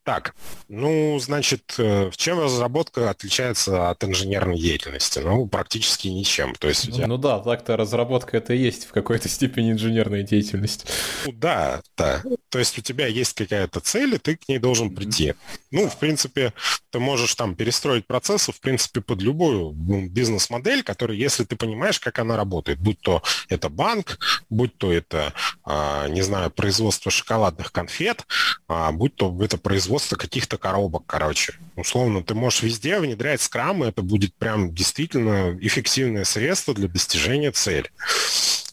так, 0.09 0.35
ну, 0.69 1.19
значит, 1.19 1.75
э, 1.77 2.09
в 2.11 2.17
чем 2.17 2.41
разработка 2.41 3.11
отличается 3.11 3.91
от 3.91 4.03
инженерной 4.05 4.59
деятельности? 4.59 5.19
Ну, 5.19 5.47
практически 5.47 6.09
ничем. 6.09 6.55
То 6.55 6.69
есть 6.69 6.91
тебя... 6.91 7.07
Ну 7.07 7.19
да, 7.19 7.41
так-то 7.41 7.77
разработка 7.77 8.39
это 8.39 8.55
и 8.55 8.59
есть 8.59 8.87
в 8.87 8.93
какой-то 8.93 9.29
степени 9.29 9.73
инженерная 9.73 10.23
деятельность. 10.23 10.87
Ну 11.27 11.33
да, 11.33 11.83
да. 11.99 12.23
То 12.49 12.59
есть 12.59 12.79
у 12.79 12.81
тебя 12.81 13.07
есть 13.07 13.35
какая-то 13.35 13.81
цель, 13.81 14.15
и 14.15 14.19
ты 14.19 14.37
к 14.37 14.49
ней 14.49 14.59
должен 14.59 14.95
прийти. 14.95 15.35
Ну, 15.71 15.91
в 15.91 15.99
принципе, 15.99 16.55
ты 16.91 17.01
можешь 17.01 17.35
там 17.35 17.55
перестроить 17.55 18.07
процессы, 18.07 18.51
в 18.51 18.61
принципе, 18.61 19.03
под 19.03 19.21
любую 19.21 19.75
ну, 19.75 20.09
бизнес-модель, 20.09 20.83
которая, 20.83 21.19
если 21.19 21.45
ты 21.45 21.55
понимаешь, 21.55 22.01
как 22.01 22.19
она 22.19 22.39
работает, 22.39 22.79
будь 22.79 23.01
то 23.03 23.23
это 23.51 23.69
банк, 23.69 24.19
будь 24.49 24.75
то 24.79 24.91
это, 24.91 25.35
а, 25.65 26.09
не 26.09 26.23
знаю, 26.23 26.51
производство 26.51 27.11
шоколадных 27.11 27.73
конфет, 27.73 28.25
а, 28.69 28.91
будь 28.91 29.15
то 29.15 29.37
это 29.43 29.59
производство 29.59 29.98
каких-то 30.17 30.59
коробок, 30.59 31.05
короче. 31.07 31.55
Условно, 31.77 32.23
ты 32.23 32.35
можешь 32.35 32.63
везде 32.63 32.99
внедрять 32.99 33.41
скрам, 33.41 33.85
и 33.85 33.89
это 33.89 34.03
будет 34.03 34.35
прям 34.35 34.75
действительно 34.75 35.57
эффективное 35.61 36.25
средство 36.25 36.75
для 36.75 36.89
достижения 36.89 37.53
цели. 37.53 37.91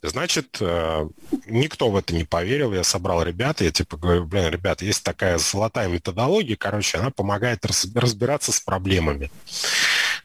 Значит, 0.01 0.57
э, 0.59 1.09
никто 1.47 1.89
в 1.89 1.95
это 1.95 2.13
не 2.13 2.23
поверил. 2.23 2.73
Я 2.73 2.84
собрал 2.84 3.23
ребят, 3.23 3.61
я 3.61 3.71
типа 3.71 3.97
говорю, 3.97 4.26
блин, 4.26 4.49
ребят, 4.49 4.82
есть 4.82 5.03
такая 5.03 5.38
золотая 5.38 5.88
методология, 5.88 6.55
короче, 6.55 6.97
она 6.97 7.09
помогает 7.09 7.65
разбираться 7.65 8.51
с 8.51 8.59
проблемами. 8.59 9.32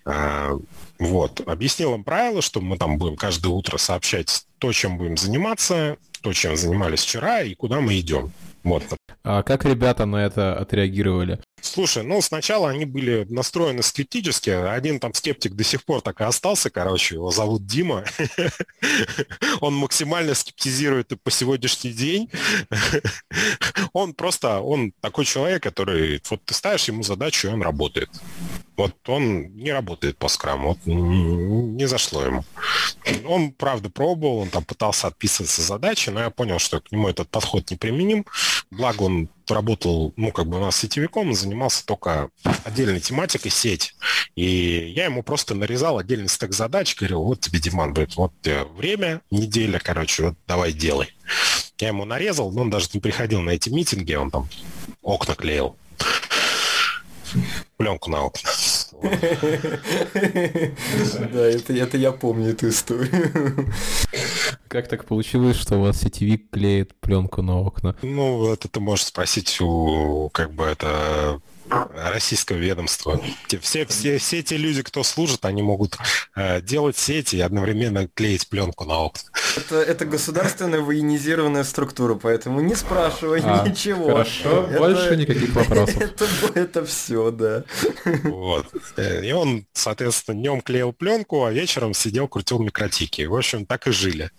Э, 0.05 0.59
вот. 0.99 1.41
Объяснил 1.49 1.95
им 1.95 2.05
правила, 2.05 2.43
что 2.43 2.61
мы 2.61 2.77
там 2.77 2.99
будем 2.99 3.17
каждое 3.17 3.49
утро 3.49 3.79
сообщать 3.79 4.45
то, 4.59 4.73
чем 4.73 4.99
будем 4.99 5.17
заниматься, 5.17 5.97
то, 6.21 6.33
чем 6.33 6.57
занимались 6.57 7.03
вчера 7.03 7.41
и 7.41 7.55
куда 7.55 7.81
мы 7.81 7.99
идем. 7.99 8.33
Вот. 8.63 8.83
А 9.23 9.43
как 9.43 9.65
ребята 9.65 10.07
на 10.07 10.17
это 10.25 10.57
отреагировали? 10.59 11.41
Слушай, 11.63 12.03
ну 12.03 12.21
сначала 12.23 12.71
они 12.71 12.85
были 12.85 13.27
настроены 13.29 13.83
скептически. 13.83 14.51
Один 14.51 15.01
там 15.01 15.15
скептик 15.15 15.55
до 15.55 15.65
сих 15.65 15.85
пор 15.85 16.01
так 16.01 16.21
и 16.21 16.25
остался, 16.25 16.71
короче, 16.71 17.17
его 17.17 17.31
зовут 17.31 17.67
Дима. 17.67 18.05
Он 19.61 19.75
максимально 19.75 20.35
скептизирует 20.35 21.13
и 21.13 21.17
по 21.17 21.31
сегодняшний 21.31 21.93
день. 21.93 22.31
Он 23.93 24.15
просто, 24.15 24.61
он 24.61 24.93
такой 25.01 25.25
человек, 25.25 25.63
который, 25.63 26.23
вот 26.31 26.45
ты 26.45 26.55
ставишь 26.55 26.87
ему 26.89 27.03
задачу, 27.03 27.49
и 27.49 27.51
он 27.51 27.63
работает. 27.63 28.09
Вот 28.77 28.97
он 29.09 29.55
не 29.57 29.73
работает 29.73 30.17
по 30.17 30.29
скраму, 30.29 30.69
вот 30.69 30.79
не 30.87 31.87
зашло 31.87 32.25
ему. 32.25 32.45
Он, 33.27 33.53
правда, 33.53 33.91
пробовал, 33.91 34.39
он 34.39 34.49
там 34.49 34.65
пытался 34.65 35.09
отписываться 35.09 35.61
задачи, 35.63 36.09
но 36.11 36.21
я 36.21 36.31
понял, 36.31 36.59
что 36.59 36.81
к 36.81 36.93
нему 36.93 37.09
этот 37.09 37.29
подход 37.29 37.71
неприменим. 37.71 38.25
Благо 38.71 39.03
он 39.03 39.29
работал, 39.49 40.13
ну, 40.17 40.31
как 40.31 40.47
бы 40.47 40.59
у 40.59 40.61
нас 40.61 40.77
сетевиком, 40.77 41.35
занимался 41.35 41.85
только 41.85 42.31
отдельной 42.65 43.01
тематикой 43.01 43.51
сеть. 43.51 43.97
И 44.37 44.93
я 44.95 45.07
ему 45.07 45.25
просто 45.25 45.55
нарезал 45.55 45.99
отдельный 45.99 46.29
стек 46.29 46.53
задач, 46.53 46.95
говорил, 46.97 47.23
вот 47.25 47.41
тебе, 47.41 47.59
Диман, 47.59 47.93
говорит, 47.93 48.15
вот 48.15 48.33
время, 48.77 49.23
неделя, 49.31 49.81
короче, 49.83 50.27
вот 50.27 50.35
давай 50.47 50.73
делай. 50.73 51.09
Я 51.79 51.89
ему 51.89 52.05
нарезал, 52.05 52.53
но 52.53 52.63
он 52.63 52.71
даже 52.71 52.89
не 52.95 53.01
приходил 53.01 53.41
на 53.41 53.51
эти 53.51 53.71
митинги, 53.71 54.15
он 54.15 54.31
там 54.31 54.49
окна 55.03 55.35
клеил 55.35 55.77
пленку 57.77 58.11
на 58.11 58.23
окна. 58.23 58.51
Да, 61.33 61.47
это, 61.47 61.97
я 61.97 62.13
помню 62.13 62.51
эту 62.51 62.69
историю. 62.69 63.69
Как 64.69 64.89
так 64.89 65.05
получилось, 65.05 65.57
что 65.57 65.79
у 65.79 65.83
вас 65.83 66.01
сетевик 66.01 66.51
клеит 66.51 66.95
пленку 67.01 67.43
на 67.43 67.59
окна? 67.59 67.97
Ну, 68.03 68.53
это 68.53 68.69
ты 68.69 68.81
можешь 68.81 69.07
спросить 69.07 69.61
у, 69.61 70.31
как 70.33 70.53
бы, 70.53 70.65
это 70.65 71.41
российского 71.71 72.57
ведомства. 72.57 73.21
Все, 73.61 73.87
все, 73.87 74.19
все 74.19 74.39
эти 74.39 74.55
люди, 74.55 74.83
кто 74.83 75.03
служит, 75.03 75.45
они 75.45 75.63
могут 75.63 75.97
э, 76.35 76.61
делать 76.61 76.97
сети 76.97 77.37
и 77.37 77.41
одновременно 77.41 78.09
клеить 78.09 78.49
пленку 78.49 78.85
на 78.85 78.99
окна. 78.99 79.23
Это, 79.57 79.77
это 79.77 80.05
государственная 80.05 80.81
военизированная 80.81 81.65
структура, 81.65 82.15
поэтому 82.15 82.61
не 82.61 82.75
спрашивай 82.75 83.41
а, 83.45 83.67
ничего. 83.67 84.07
Хорошо, 84.07 84.67
это, 84.69 84.79
больше 84.79 85.17
никаких 85.17 85.55
вопросов. 85.55 85.97
Это, 86.01 86.27
это 86.55 86.85
все, 86.85 87.31
да. 87.31 87.65
Вот. 88.25 88.67
Э, 88.97 89.25
и 89.25 89.33
он, 89.33 89.67
соответственно, 89.73 90.39
днем 90.39 90.61
клеил 90.61 90.93
пленку, 90.93 91.45
а 91.45 91.53
вечером 91.53 91.95
сидел, 91.95 92.29
крутил 92.29 92.59
микротики. 92.59 93.23
В 93.23 93.37
общем, 93.37 93.67
так 93.67 93.87
и 93.87 93.93
жили. 93.93 94.31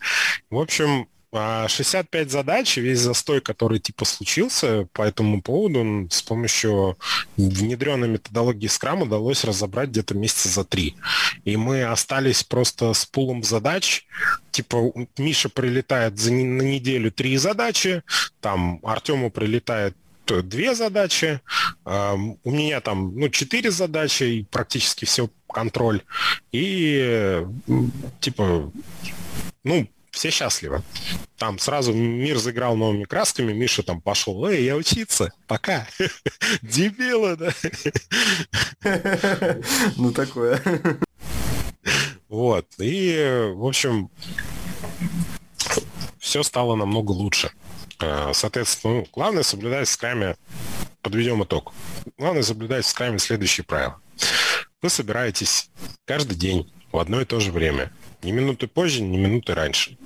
В 0.50 0.58
общем, 0.58 1.08
65 1.34 2.28
а 2.28 2.30
задач, 2.30 2.78
весь 2.78 3.00
застой, 3.00 3.40
который 3.40 3.80
типа 3.80 4.04
случился 4.04 4.88
по 4.92 5.04
этому 5.04 5.42
поводу, 5.42 6.08
с 6.10 6.22
помощью 6.22 6.98
внедренной 7.38 8.10
методологии 8.10 8.68
Scrum 8.68 9.04
удалось 9.04 9.46
разобрать 9.46 9.90
где-то 9.90 10.14
месяца 10.14 10.50
за 10.50 10.66
три. 10.66 10.96
И 11.46 11.56
мы 11.56 11.84
остались 11.84 12.44
просто 12.44 12.94
с 12.94 13.06
пулом 13.06 13.44
задач. 13.44 14.06
Типа 14.52 14.92
Миша 15.18 15.48
прилетает 15.48 16.20
за, 16.20 16.34
на 16.34 16.62
неделю 16.64 17.12
три 17.12 17.38
задачи, 17.38 18.04
там 18.42 18.80
Артему 18.84 19.32
прилетает 19.32 19.96
две 20.44 20.76
задачи, 20.76 21.42
у 21.84 22.52
меня 22.52 22.80
там, 22.80 23.14
ну, 23.18 23.28
четыре 23.28 23.70
задачи, 23.70 24.24
и 24.24 24.44
практически 24.44 25.04
все 25.04 25.30
контроль. 25.48 26.04
И, 26.54 27.44
типа, 28.22 28.72
ну, 29.66 29.88
все 30.12 30.30
счастливы. 30.30 30.84
Там 31.38 31.58
сразу 31.58 31.94
мир 31.94 32.38
заиграл 32.38 32.76
новыми 32.76 33.06
красками, 33.06 33.54
Миша 33.54 33.84
там 33.84 34.02
пошел, 34.02 34.46
эй, 34.46 34.64
я 34.64 34.76
учиться, 34.76 35.32
пока. 35.48 35.88
Дебилы, 36.62 37.36
да? 37.36 37.52
Ну, 39.98 40.12
такое. 40.12 40.62
Вот, 42.28 42.68
и, 42.78 43.52
в 43.54 43.66
общем, 43.66 44.10
все 46.20 46.44
стало 46.44 46.76
намного 46.76 47.12
лучше. 47.12 47.52
А, 48.00 48.32
соответственно, 48.34 48.94
ну, 48.96 49.08
главное 49.14 49.44
соблюдать 49.44 49.88
в 49.88 49.92
скраме, 49.92 50.36
подведем 51.02 51.44
итог, 51.44 51.74
главное 52.18 52.44
соблюдать 52.44 52.86
в 52.86 52.90
скраме 52.90 53.20
следующие 53.20 53.64
правила. 53.64 54.00
Вы 54.82 54.90
собираетесь 54.90 55.70
каждый 56.06 56.36
день 56.36 56.72
в 56.92 56.98
одно 56.98 57.22
и 57.22 57.26
то 57.26 57.40
же 57.40 57.52
время. 57.52 57.92
Ни 58.24 58.32
минуты 58.32 58.68
позже, 58.68 59.02
ни 59.02 59.18
минуты 59.18 59.54
раньше. 59.54 59.98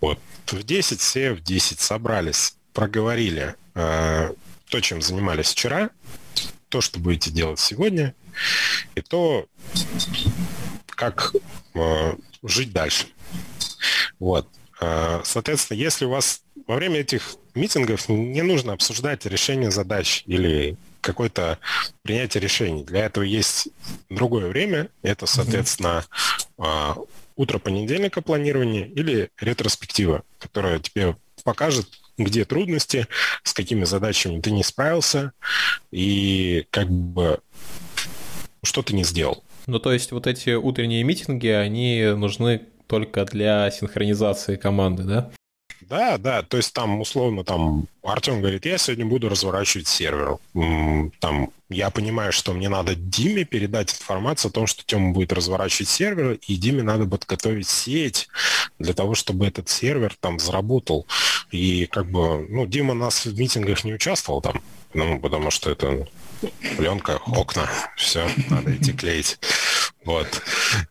Вот. 0.00 0.18
В 0.46 0.62
10 0.62 1.00
все 1.00 1.32
в 1.32 1.42
10 1.42 1.80
собрались, 1.80 2.56
проговорили 2.72 3.54
э, 3.74 4.32
то, 4.68 4.80
чем 4.80 5.02
занимались 5.02 5.52
вчера, 5.52 5.90
то, 6.68 6.80
что 6.80 6.98
будете 6.98 7.30
делать 7.30 7.60
сегодня, 7.60 8.14
и 8.94 9.00
то, 9.00 9.46
как 10.88 11.32
э, 11.74 12.14
жить 12.42 12.72
дальше. 12.72 13.06
Вот. 14.18 14.48
Э, 14.80 15.22
соответственно, 15.24 15.78
если 15.78 16.04
у 16.04 16.10
вас 16.10 16.42
во 16.66 16.76
время 16.76 17.00
этих 17.00 17.36
митингов 17.54 18.08
не 18.08 18.42
нужно 18.42 18.72
обсуждать 18.72 19.26
решение 19.26 19.70
задач 19.70 20.22
или 20.26 20.76
какое-то 21.00 21.58
принятие 22.02 22.40
решений. 22.40 22.82
Для 22.82 23.06
этого 23.06 23.24
есть 23.24 23.68
другое 24.08 24.48
время. 24.48 24.88
Это, 25.02 25.26
соответственно, 25.26 26.04
mm-hmm. 26.56 27.08
Утро 27.36 27.58
понедельника 27.58 28.22
планирования 28.22 28.86
или 28.86 29.30
ретроспектива, 29.40 30.22
которая 30.38 30.78
тебе 30.78 31.16
покажет, 31.42 31.86
где 32.16 32.44
трудности, 32.44 33.06
с 33.42 33.52
какими 33.52 33.84
задачами 33.84 34.40
ты 34.40 34.50
не 34.50 34.62
справился 34.62 35.32
и 35.90 36.66
как 36.70 36.90
бы 36.90 37.40
что 38.62 38.82
ты 38.82 38.94
не 38.94 39.04
сделал. 39.04 39.44
Ну, 39.66 39.78
то 39.78 39.92
есть 39.92 40.12
вот 40.12 40.26
эти 40.26 40.50
утренние 40.50 41.02
митинги, 41.04 41.48
они 41.48 42.02
нужны 42.16 42.62
только 42.86 43.24
для 43.24 43.70
синхронизации 43.70 44.56
команды, 44.56 45.02
да? 45.04 45.30
Да, 45.88 46.18
да, 46.18 46.42
то 46.42 46.56
есть 46.56 46.72
там 46.72 47.00
условно 47.00 47.44
там 47.44 47.86
Артем 48.02 48.40
говорит, 48.40 48.66
я 48.66 48.78
сегодня 48.78 49.06
буду 49.06 49.28
разворачивать 49.28 49.86
сервер. 49.86 50.38
Там 51.20 51.50
я 51.68 51.90
понимаю, 51.90 52.32
что 52.32 52.52
мне 52.52 52.68
надо 52.68 52.94
Диме 52.94 53.44
передать 53.44 53.92
информацию 53.92 54.50
о 54.50 54.52
том, 54.52 54.66
что 54.66 54.84
Тёма 54.84 55.12
будет 55.12 55.32
разворачивать 55.32 55.88
сервер, 55.88 56.38
и 56.46 56.56
Диме 56.56 56.82
надо 56.82 57.06
подготовить 57.06 57.68
сеть 57.68 58.28
для 58.78 58.94
того, 58.94 59.14
чтобы 59.14 59.46
этот 59.46 59.68
сервер 59.68 60.14
там 60.20 60.38
заработал. 60.38 61.06
И 61.50 61.86
как 61.86 62.10
бы, 62.10 62.46
ну, 62.48 62.66
Дима 62.66 62.94
нас 62.94 63.26
в 63.26 63.38
митингах 63.38 63.84
не 63.84 63.94
участвовал 63.94 64.40
там, 64.40 64.60
ну, 64.92 65.18
потому 65.20 65.50
что 65.50 65.70
это 65.70 66.06
пленка, 66.76 67.18
окна, 67.26 67.68
все, 67.96 68.28
надо 68.50 68.74
идти 68.76 68.92
клеить. 68.92 69.38
Вот. 70.04 70.26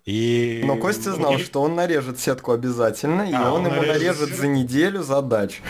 И... 0.05 0.61
Но 0.64 0.76
Костя 0.78 1.14
знал, 1.14 1.38
что 1.39 1.61
он 1.61 1.76
нарежет 1.76 2.20
сетку 2.20 2.51
обязательно, 2.51 3.24
и 3.24 3.34
он, 3.34 3.66
он 3.66 3.68
ему 3.68 3.82
нарежет... 3.82 4.36
за 4.36 4.47
неделю 4.47 5.03
задач. 5.03 5.61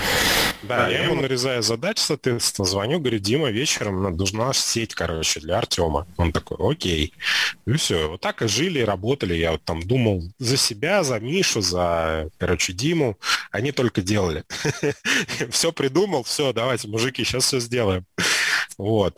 Да, 0.63 0.87
я 0.87 1.03
ему 1.03 1.15
нарезаю 1.15 1.61
задач, 1.61 1.97
соответственно, 1.99 2.65
звоню, 2.65 2.99
говорю, 2.99 3.19
Дима, 3.19 3.49
вечером 3.49 4.01
нужна 4.15 4.53
сеть, 4.53 4.95
короче, 4.95 5.41
для 5.41 5.57
Артема. 5.57 6.07
Он 6.15 6.31
такой, 6.31 6.57
окей. 6.71 7.13
И 7.65 7.73
все. 7.73 8.07
Вот 8.09 8.21
так 8.21 8.41
и 8.41 8.47
жили, 8.47 8.79
работали. 8.79 9.33
Я 9.33 9.51
вот 9.51 9.63
там 9.63 9.81
думал 9.81 10.23
за 10.39 10.55
себя, 10.55 11.03
за 11.03 11.19
Мишу, 11.19 11.61
за, 11.61 12.29
короче, 12.37 12.71
Диму. 12.71 13.17
Они 13.51 13.73
только 13.73 14.01
делали. 14.01 14.45
Все 15.49 15.73
придумал, 15.73 16.23
все, 16.23 16.53
давайте, 16.53 16.87
мужики, 16.87 17.23
сейчас 17.23 17.45
все 17.45 17.59
сделаем. 17.59 18.05
Вот. 18.77 19.17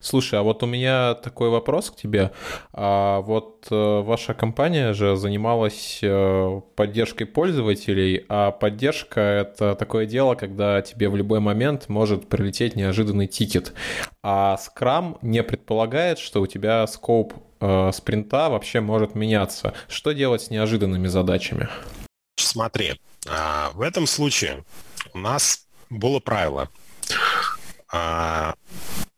А, 0.00 0.02
Слушай, 0.02 0.40
а 0.40 0.42
вот 0.42 0.62
у 0.62 0.66
меня 0.66 1.14
такой 1.14 1.50
вопрос 1.50 1.90
к 1.90 1.96
тебе. 1.96 2.32
А 2.72 3.20
вот 3.20 3.66
э, 3.70 4.00
ваша 4.00 4.34
компания 4.34 4.94
же 4.94 5.16
занималась 5.16 6.00
э, 6.02 6.60
поддержкой 6.74 7.26
пользователей, 7.26 8.24
а 8.28 8.50
поддержка— 8.50 9.20
это 9.20 9.74
такое 9.74 10.06
дело, 10.06 10.34
когда 10.34 10.80
тебе 10.80 11.08
в 11.08 11.16
любой 11.16 11.40
момент 11.40 11.88
может 11.88 12.28
прилететь 12.28 12.76
неожиданный 12.76 13.26
тикет. 13.26 13.74
А 14.22 14.56
Scrum 14.56 15.18
не 15.22 15.42
предполагает, 15.42 16.18
что 16.18 16.40
у 16.40 16.46
тебя 16.46 16.86
скоп 16.86 17.34
э, 17.60 17.90
спринта 17.92 18.48
вообще 18.48 18.80
может 18.80 19.14
меняться. 19.14 19.74
Что 19.88 20.12
делать 20.12 20.42
с 20.42 20.50
неожиданными 20.50 21.08
задачами? 21.08 21.68
Смотри, 22.36 22.98
а, 23.28 23.70
в 23.74 23.82
этом 23.82 24.06
случае 24.06 24.64
у 25.12 25.18
нас 25.18 25.66
было 25.90 26.20
правило. 26.20 26.70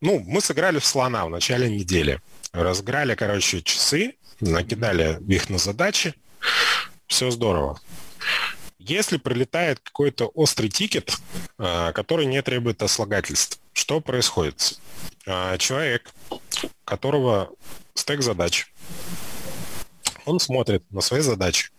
Ну, 0.03 0.21
мы 0.27 0.41
сыграли 0.41 0.81
в 0.81 0.85
слона 0.85 1.25
в 1.25 1.31
начале 1.31 1.71
недели. 1.71 2.21
Разыграли, 2.53 3.15
короче, 3.15 3.63
часы, 3.63 4.17
накидали 4.41 5.21
их 5.29 5.49
на 5.49 5.59
задачи. 5.59 6.15
Все 7.07 7.31
здорово. 7.31 7.81
Если 8.81 9.17
прилетает 9.17 9.79
какой-то 9.79 10.27
острый 10.27 10.71
тикет, 10.71 11.17
а, 11.57 11.93
который 11.93 12.27
не 12.27 12.43
требует 12.43 12.83
ослагательств, 12.83 13.61
что 13.75 14.01
происходит? 14.01 14.81
А, 15.25 15.57
человек, 15.57 16.11
которого 16.85 17.51
стек 17.95 18.23
задач, 18.23 18.73
он 20.25 20.41
смотрит 20.41 20.83
на 20.91 21.01
свои 21.01 21.21
задачи. 21.21 21.71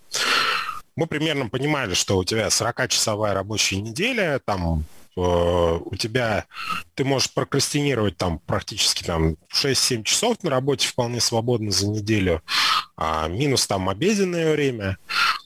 Мы 0.95 1.07
примерно 1.07 1.49
понимали, 1.49 1.93
что 1.93 2.17
у 2.17 2.23
тебя 2.23 2.47
40-часовая 2.47 3.33
рабочая 3.33 3.81
неделя, 3.81 4.39
там 4.45 4.85
у 5.15 5.95
тебя, 5.95 6.45
ты 6.95 7.03
можешь 7.03 7.31
прокрастинировать 7.31 8.17
там 8.17 8.39
практически 8.39 9.03
там 9.03 9.35
6-7 9.53 10.03
часов 10.03 10.41
на 10.43 10.49
работе 10.49 10.87
вполне 10.87 11.21
свободно 11.21 11.71
за 11.71 11.87
неделю, 11.87 12.41
а, 12.95 13.27
минус 13.27 13.67
там 13.67 13.89
обеденное 13.89 14.53
время, 14.53 14.97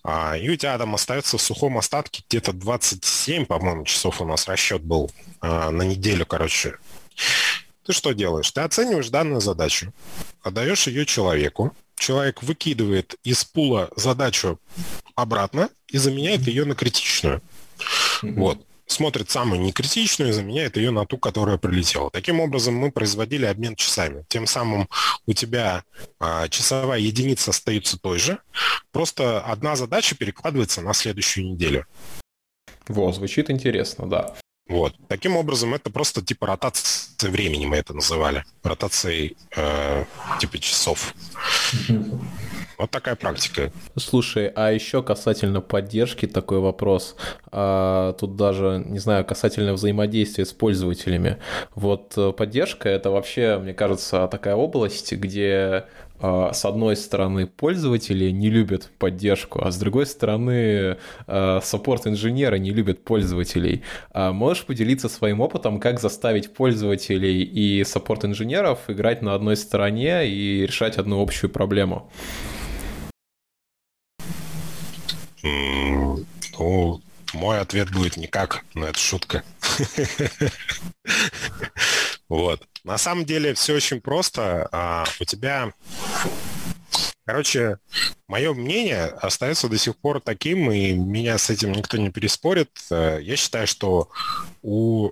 а, 0.03 0.38
и 0.38 0.49
у 0.49 0.55
тебя 0.55 0.78
там 0.78 0.95
остается 0.95 1.38
в 1.38 1.41
сухом 1.41 1.78
остатке 1.78 2.24
где-то 2.30 2.53
27, 2.53 3.45
по-моему, 3.45 3.84
часов 3.84 4.22
у 4.22 4.26
нас 4.26 4.47
расчет 4.47 4.82
был 4.82 5.11
а, 5.41 5.72
на 5.72 5.84
неделю, 5.84 6.26
короче. 6.26 6.76
Ты 7.86 7.93
что 7.93 8.11
делаешь? 8.11 8.51
Ты 8.51 8.61
оцениваешь 8.61 9.09
данную 9.09 9.39
задачу, 9.39 9.93
отдаешь 10.41 10.88
ее 10.88 11.05
человеку, 11.05 11.74
человек 11.97 12.43
выкидывает 12.43 13.15
из 13.24 13.45
пула 13.45 13.89
задачу 13.95 14.59
обратно 15.15 15.70
и 15.88 15.97
заменяет 15.97 16.41
ее 16.41 16.65
на 16.65 16.76
критичную. 16.76 17.41
Mm-hmm. 18.22 18.34
Вот 18.34 18.68
смотрит 18.88 19.29
самую 19.29 19.61
некритичную 19.61 20.29
и 20.29 20.33
заменяет 20.33 20.77
ее 20.77 20.91
на 20.91 21.05
ту, 21.05 21.17
которая 21.17 21.57
прилетела. 21.57 22.09
Таким 22.09 22.39
образом, 22.39 22.75
мы 22.75 22.91
производили 22.91 23.45
обмен 23.45 23.75
часами. 23.75 24.25
Тем 24.29 24.47
самым 24.47 24.89
у 25.25 25.33
тебя 25.33 25.83
а, 26.19 26.47
часовая 26.47 26.99
единица 26.99 27.51
остается 27.51 27.99
той 27.99 28.17
же, 28.17 28.39
просто 28.91 29.41
одна 29.41 29.75
задача 29.75 30.15
перекладывается 30.15 30.81
на 30.81 30.93
следующую 30.93 31.51
неделю. 31.51 31.85
Во, 32.88 33.11
звучит 33.11 33.49
интересно, 33.49 34.09
да. 34.09 34.35
Вот. 34.67 34.95
Таким 35.07 35.38
образом, 35.38 35.73
это 35.73 35.89
просто 35.89 36.21
типа 36.21 36.47
ротация 36.47 37.29
времени 37.29 37.65
мы 37.65 37.77
это 37.77 37.93
называли. 37.93 38.43
Ротацией 38.63 39.38
э, 39.55 40.05
типа 40.39 40.59
часов. 40.59 41.13
Вот 42.78 42.91
такая 42.91 43.15
практика. 43.15 43.71
Слушай, 43.95 44.51
а 44.55 44.71
еще 44.71 45.01
касательно 45.01 45.61
поддержки 45.61 46.28
такой 46.28 46.59
вопрос. 46.59 47.15
А, 47.51 48.13
тут 48.13 48.36
даже, 48.36 48.84
не 48.86 48.99
знаю, 48.99 49.25
касательно 49.25 49.73
взаимодействия 49.73 50.45
с 50.45 50.53
пользователями. 50.53 51.38
Вот 51.73 52.13
э, 52.17 52.32
поддержка— 52.34 52.88
это 52.89 53.09
вообще, 53.09 53.57
мне 53.57 53.73
кажется, 53.73 54.28
такая 54.28 54.55
область, 54.55 55.11
где 55.13 55.86
а, 56.19 56.53
с 56.53 56.65
одной 56.65 56.95
стороны, 56.95 57.47
пользователи 57.47 58.30
не 58.30 58.51
любят 58.51 58.91
поддержку, 58.99 59.63
а 59.63 59.71
с 59.71 59.78
другой 59.78 60.05
стороны, 60.05 60.97
а, 61.25 61.59
саппорт-инженеры 61.61 62.59
не 62.59 62.69
любят 62.69 63.03
пользователей. 63.03 63.84
Можешь 64.13 64.65
поделиться 64.65 65.09
своим 65.09 65.41
опытом, 65.41 65.80
как 65.80 65.99
заставить 65.99 66.53
пользователей 66.53 67.41
и 67.41 67.84
саппорт-инженеров 67.84 68.82
играть 68.88 69.23
на 69.23 69.34
одной 69.34 69.57
стороне 69.57 70.28
и 70.28 70.65
решать 70.67 70.97
одну 70.97 71.21
общую 71.21 71.49
проблему? 71.49 72.09
Ну, 76.57 77.01
мой 77.33 77.59
ответ 77.59 77.91
будет 77.91 78.17
никак, 78.17 78.63
но 78.73 78.87
это 78.87 78.99
шутка. 78.99 79.43
Вот. 82.29 82.67
На 82.83 82.97
самом 82.97 83.23
деле 83.23 83.53
все 83.53 83.73
очень 83.73 84.01
просто. 84.01 84.67
А, 84.73 85.05
у 85.21 85.23
тебя 85.23 85.71
Короче, 87.27 87.79
мое 88.29 88.53
мнение 88.53 89.03
остается 89.03 89.67
до 89.67 89.77
сих 89.77 89.97
пор 89.97 90.21
таким, 90.21 90.71
и 90.71 90.93
меня 90.93 91.37
с 91.37 91.49
этим 91.49 91.73
никто 91.73 91.97
не 91.97 92.09
переспорит. 92.09 92.69
Э, 92.89 93.19
я 93.21 93.35
считаю, 93.35 93.67
что 93.67 94.09
у... 94.61 95.11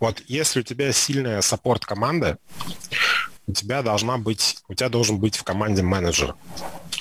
Вот 0.00 0.22
если 0.26 0.60
у 0.60 0.62
тебя 0.62 0.92
сильная 0.92 1.40
саппорт-команда, 1.40 2.36
у 3.46 3.52
тебя 3.52 3.82
должна 3.82 4.18
быть, 4.18 4.58
у 4.68 4.74
тебя 4.74 4.88
должен 4.88 5.18
быть 5.18 5.36
в 5.36 5.44
команде 5.44 5.82
менеджер. 5.82 6.34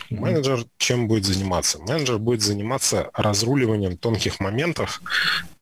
Менеджер 0.10 0.66
чем 0.78 1.08
будет 1.08 1.26
заниматься? 1.26 1.80
Менеджер 1.80 2.20
будет 2.20 2.42
заниматься 2.42 3.10
разруливанием 3.14 3.98
тонких 3.98 4.40
моментов 4.40 5.02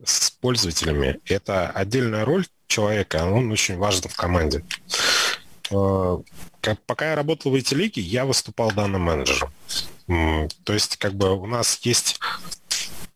с 0.03 0.31
пользователями. 0.31 1.19
Это 1.25 1.69
отдельная 1.69 2.25
роль 2.25 2.45
человека, 2.67 3.25
он 3.25 3.51
очень 3.51 3.77
важен 3.77 4.09
в 4.09 4.15
команде. 4.15 4.63
Э, 5.71 6.17
пока 6.85 7.09
я 7.11 7.15
работал 7.15 7.51
в 7.51 7.55
IT 7.55 7.99
я 7.99 8.25
выступал 8.25 8.71
данным 8.71 9.01
менеджером. 9.01 9.51
То 10.63 10.73
есть, 10.73 10.97
как 10.97 11.13
бы 11.13 11.33
у 11.37 11.45
нас 11.45 11.79
есть 11.83 12.19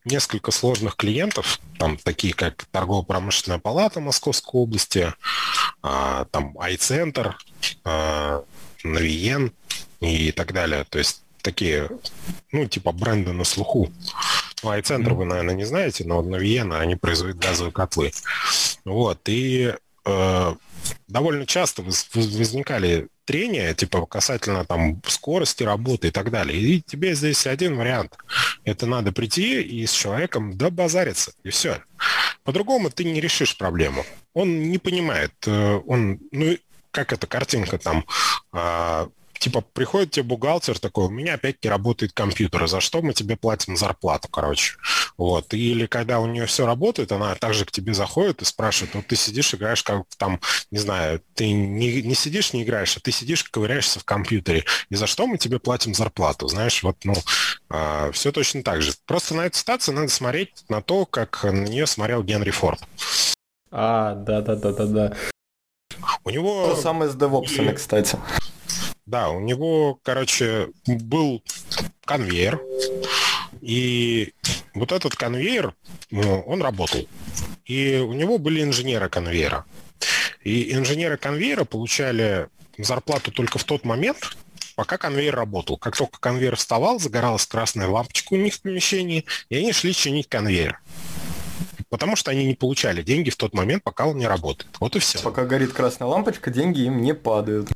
несколько 0.06 0.52
сложных 0.52 0.96
клиентов, 0.96 1.60
там 1.78 1.98
такие 1.98 2.34
как 2.34 2.66
торгово-промышленная 2.72 3.60
палата 3.60 4.00
Московской 4.00 4.62
области, 4.62 5.14
а, 5.82 6.26
там 6.32 6.58
iCenter, 6.58 7.34
а, 7.84 8.44
Навиен 8.84 9.52
и 10.00 10.32
так 10.32 10.54
далее. 10.54 10.86
То 10.90 11.00
есть 11.00 11.24
такие, 11.42 11.90
ну, 12.52 12.66
типа 12.66 12.92
бренды 12.92 13.32
на 13.34 13.44
слуху. 13.44 13.92
Ну, 14.64 14.74
iCenter 14.74 15.14
вы, 15.14 15.26
наверное, 15.26 15.56
не 15.56 15.66
знаете, 15.66 16.06
но 16.06 16.22
Навиена, 16.22 16.80
они 16.80 16.96
производят 16.96 17.38
газовые 17.38 17.72
котлы. 17.72 18.12
Вот, 18.84 19.20
и 19.28 19.76
э, 20.06 20.56
довольно 21.08 21.46
часто 21.46 21.82
возникали 21.82 23.08
трения, 23.26 23.74
типа 23.74 24.06
касательно 24.06 24.66
там 24.66 25.02
скорости 25.08 25.64
работы 25.64 26.08
и 26.08 26.12
так 26.12 26.32
далее. 26.32 26.60
И 26.60 26.82
тебе 26.82 27.16
здесь 27.16 27.48
один 27.48 27.76
вариант. 27.76 28.16
Это 28.64 28.86
надо 28.86 29.12
прийти 29.12 29.62
и 29.62 29.86
с 29.86 29.92
человеком 29.92 30.58
добазариться, 30.58 31.34
и 31.44 31.50
все. 31.50 31.82
По-другому 32.44 32.90
ты 32.90 33.04
не 33.04 33.20
решишь 33.20 33.58
проблему. 33.58 34.06
Он 34.34 34.70
не 34.70 34.78
понимает, 34.78 35.34
э, 35.48 35.80
он, 35.88 36.20
ну, 36.32 36.58
как 36.92 37.12
эта 37.12 37.28
картинка 37.28 37.78
там, 37.78 38.06
а, 38.52 39.10
типа, 39.46 39.62
приходит 39.62 40.10
тебе 40.10 40.24
бухгалтер 40.24 40.80
такой, 40.80 41.06
у 41.06 41.10
меня 41.10 41.36
опять 41.36 41.64
не 41.64 41.70
работает 41.70 42.14
компьютер, 42.14 42.64
а 42.64 42.68
за 42.68 42.82
что 42.82 43.04
мы 43.04 43.14
тебе 43.14 43.36
платим 43.38 43.78
зарплату, 43.78 44.28
короче. 44.28 44.78
Вот. 45.18 45.54
Или 45.54 45.86
когда 45.86 46.20
у 46.20 46.26
нее 46.26 46.48
все 46.48 46.66
работает, 46.66 47.12
она 47.12 47.36
также 47.36 47.64
к 47.64 47.72
тебе 47.72 47.94
заходит 47.94 48.42
и 48.42 48.46
спрашивает, 48.46 48.96
вот 48.96 49.06
ты 49.06 49.16
сидишь, 49.16 49.54
играешь 49.54 49.84
как 49.84 50.06
там, 50.18 50.40
не 50.72 50.80
знаю, 50.80 51.22
ты 51.36 51.52
не, 51.52 52.02
не 52.02 52.16
сидишь, 52.16 52.54
не 52.54 52.64
играешь, 52.64 52.98
а 52.98 53.00
ты 53.00 53.12
сидишь, 53.12 53.44
ковыряешься 53.44 54.00
в 54.00 54.04
компьютере. 54.04 54.66
И 54.90 54.96
за 54.96 55.06
что 55.06 55.28
мы 55.28 55.38
тебе 55.38 55.60
платим 55.60 55.94
зарплату? 55.94 56.48
Знаешь, 56.48 56.82
вот, 56.82 56.98
ну, 57.04 57.14
а, 57.70 58.12
все 58.14 58.32
точно 58.32 58.64
так 58.64 58.82
же. 58.82 58.94
Просто 59.06 59.36
на 59.36 59.46
эту 59.46 59.60
ситуацию 59.60 59.94
надо 59.94 60.08
смотреть 60.08 60.66
на 60.70 60.82
то, 60.82 61.06
как 61.06 61.44
на 61.44 61.68
нее 61.68 61.86
смотрел 61.86 62.24
Генри 62.24 62.50
Форд. 62.50 62.80
А, 63.70 64.16
да-да-да-да-да. 64.16 65.14
У 66.24 66.32
него... 66.32 66.68
То 66.70 66.82
самое 66.82 67.12
с 67.12 67.16
DevOps, 67.16 67.74
кстати. 67.74 68.18
Да, 69.06 69.30
у 69.30 69.40
него, 69.40 70.00
короче, 70.02 70.70
был 70.88 71.44
конвейер, 72.06 72.60
и 73.62 74.34
вот 74.74 74.92
этот 74.92 75.16
конвейер, 75.16 75.74
ну, 76.10 76.42
он 76.42 76.62
работал. 76.62 77.08
И 77.66 77.98
у 77.98 78.14
него 78.14 78.38
были 78.38 78.64
инженеры 78.64 79.10
конвейера. 79.10 79.66
И 80.44 80.74
инженеры 80.74 81.18
конвейера 81.18 81.66
получали 81.66 82.48
зарплату 82.78 83.32
только 83.32 83.58
в 83.58 83.64
тот 83.64 83.86
момент, 83.86 84.36
пока 84.76 84.98
конвейер 84.98 85.36
работал. 85.36 85.78
Как 85.78 85.96
только 85.96 86.20
конвейер 86.20 86.56
вставал, 86.56 87.00
загоралась 87.00 87.46
красная 87.46 87.88
лампочка 87.88 88.34
у 88.34 88.38
них 88.38 88.56
в 88.56 88.62
помещении, 88.62 89.26
и 89.50 89.56
они 89.56 89.72
шли 89.72 89.94
чинить 89.94 90.30
конвейер. 90.30 90.80
Потому 91.90 92.16
что 92.16 92.32
они 92.32 92.46
не 92.46 92.56
получали 92.56 93.04
деньги 93.04 93.30
в 93.30 93.36
тот 93.36 93.54
момент, 93.54 93.84
пока 93.84 94.06
он 94.08 94.18
не 94.18 94.28
работает. 94.28 94.76
Вот 94.80 94.96
и 94.96 95.00
все. 95.00 95.20
Пока 95.20 95.46
горит 95.46 95.74
красная 95.74 96.08
лампочка, 96.08 96.52
деньги 96.52 96.82
им 96.82 97.02
не 97.02 97.14
падают. 97.14 97.70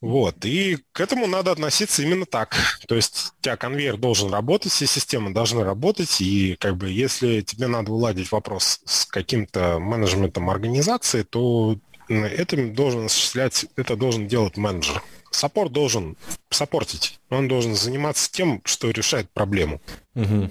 Вот, 0.00 0.44
и 0.44 0.78
к 0.90 1.00
этому 1.00 1.28
надо 1.28 1.52
относиться 1.52 2.02
именно 2.02 2.26
так. 2.26 2.56
То 2.88 2.96
есть 2.96 3.32
у 3.38 3.42
тебя 3.42 3.56
конвейер 3.56 3.96
должен 3.96 4.32
работать, 4.32 4.72
все 4.72 4.86
системы 4.86 5.32
должны 5.32 5.62
работать, 5.62 6.20
и 6.20 6.56
как 6.58 6.76
бы 6.76 6.90
если 6.90 7.40
тебе 7.40 7.68
надо 7.68 7.92
уладить 7.92 8.32
вопрос 8.32 8.80
с 8.84 9.06
каким-то 9.06 9.78
менеджментом 9.78 10.50
организации, 10.50 11.22
то 11.22 11.78
это 12.08 12.56
должен 12.72 13.06
осуществлять, 13.06 13.66
это 13.76 13.94
должен 13.94 14.26
делать 14.26 14.56
менеджер. 14.56 15.00
Саппорт 15.30 15.72
должен 15.72 16.16
саппортить, 16.50 17.20
он 17.30 17.46
должен 17.46 17.76
заниматься 17.76 18.30
тем, 18.30 18.60
что 18.64 18.90
решает 18.90 19.30
проблему. 19.30 19.80
Угу. 20.16 20.50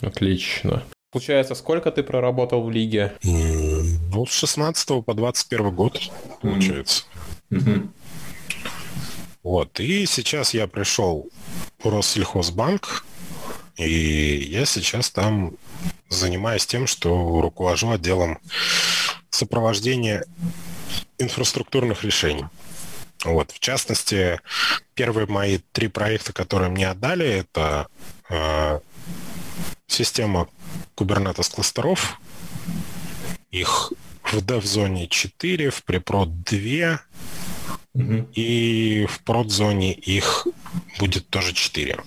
Отлично. 0.00 0.82
Получается, 1.10 1.54
сколько 1.54 1.90
ты 1.90 2.02
проработал 2.02 2.62
в 2.62 2.70
лиге? 2.70 3.14
Ну, 4.18 4.26
с 4.26 4.32
16 4.32 5.04
по 5.04 5.14
21 5.14 5.70
год, 5.70 6.10
получается. 6.42 7.04
Mm-hmm. 7.52 7.88
Вот. 9.44 9.78
И 9.78 10.06
сейчас 10.06 10.54
я 10.54 10.66
пришел 10.66 11.30
в 11.78 11.88
Россельхозбанк, 11.88 13.04
и 13.76 14.48
я 14.50 14.66
сейчас 14.66 15.10
там 15.10 15.52
занимаюсь 16.08 16.66
тем, 16.66 16.88
что 16.88 17.40
руковожу 17.40 17.92
отделом 17.92 18.40
сопровождения 19.30 20.24
инфраструктурных 21.18 22.02
решений. 22.02 22.46
Вот. 23.24 23.52
В 23.52 23.60
частности, 23.60 24.40
первые 24.94 25.28
мои 25.28 25.60
три 25.70 25.86
проекта, 25.86 26.32
которые 26.32 26.72
мне 26.72 26.88
отдали, 26.88 27.24
это 27.24 27.86
э, 28.28 28.80
система 29.86 30.48
Kubernetes 30.96 31.54
кластеров. 31.54 32.20
Их 33.52 33.92
в 34.32 34.38
dev-зоне 34.38 35.08
4, 35.08 35.70
в 35.70 35.82
препрод 35.84 36.42
2, 36.42 37.00
угу. 37.94 38.28
и 38.34 39.06
в 39.08 39.20
прод-зоне 39.24 39.92
их 39.92 40.46
будет 40.98 41.28
тоже 41.28 41.52
4. 41.52 41.98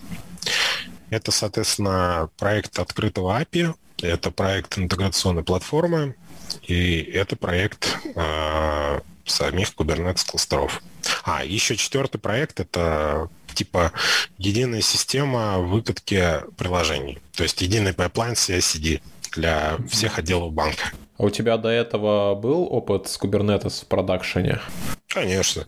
Это, 1.10 1.32
соответственно, 1.32 2.30
проект 2.38 2.80
открытого 2.80 3.42
API, 3.42 3.76
это 4.02 4.32
проект 4.32 4.78
интеграционной 4.78 5.44
платформы, 5.44 6.16
и 6.64 7.00
это 7.02 7.36
проект 7.36 7.98
э, 8.16 9.02
самих 9.26 9.74
Kubernetes 9.74 10.26
кластеров. 10.26 10.82
А, 11.24 11.44
еще 11.44 11.76
четвертый 11.76 12.18
проект— 12.20 12.60
это 12.62 13.30
типа 13.54 13.92
единая 14.38 14.82
система 14.82 15.60
выкатки 15.60 16.42
приложений. 16.58 17.20
То 17.36 17.44
есть 17.44 17.62
единый 17.62 17.94
pipeline 17.94 18.34
CI/CD 18.34 19.02
для 19.34 19.78
всех 19.90 20.18
отделов 20.20 20.54
банка. 20.54 20.92
А 21.22 21.26
у 21.26 21.30
тебя 21.30 21.58
до 21.58 21.70
этого 21.70 22.34
был 22.34 22.64
опыт 22.64 23.08
с 23.08 23.20
Kubernetes 23.20 23.84
в 23.84 23.88
продакшене? 23.88 24.60
Конечно. 25.06 25.68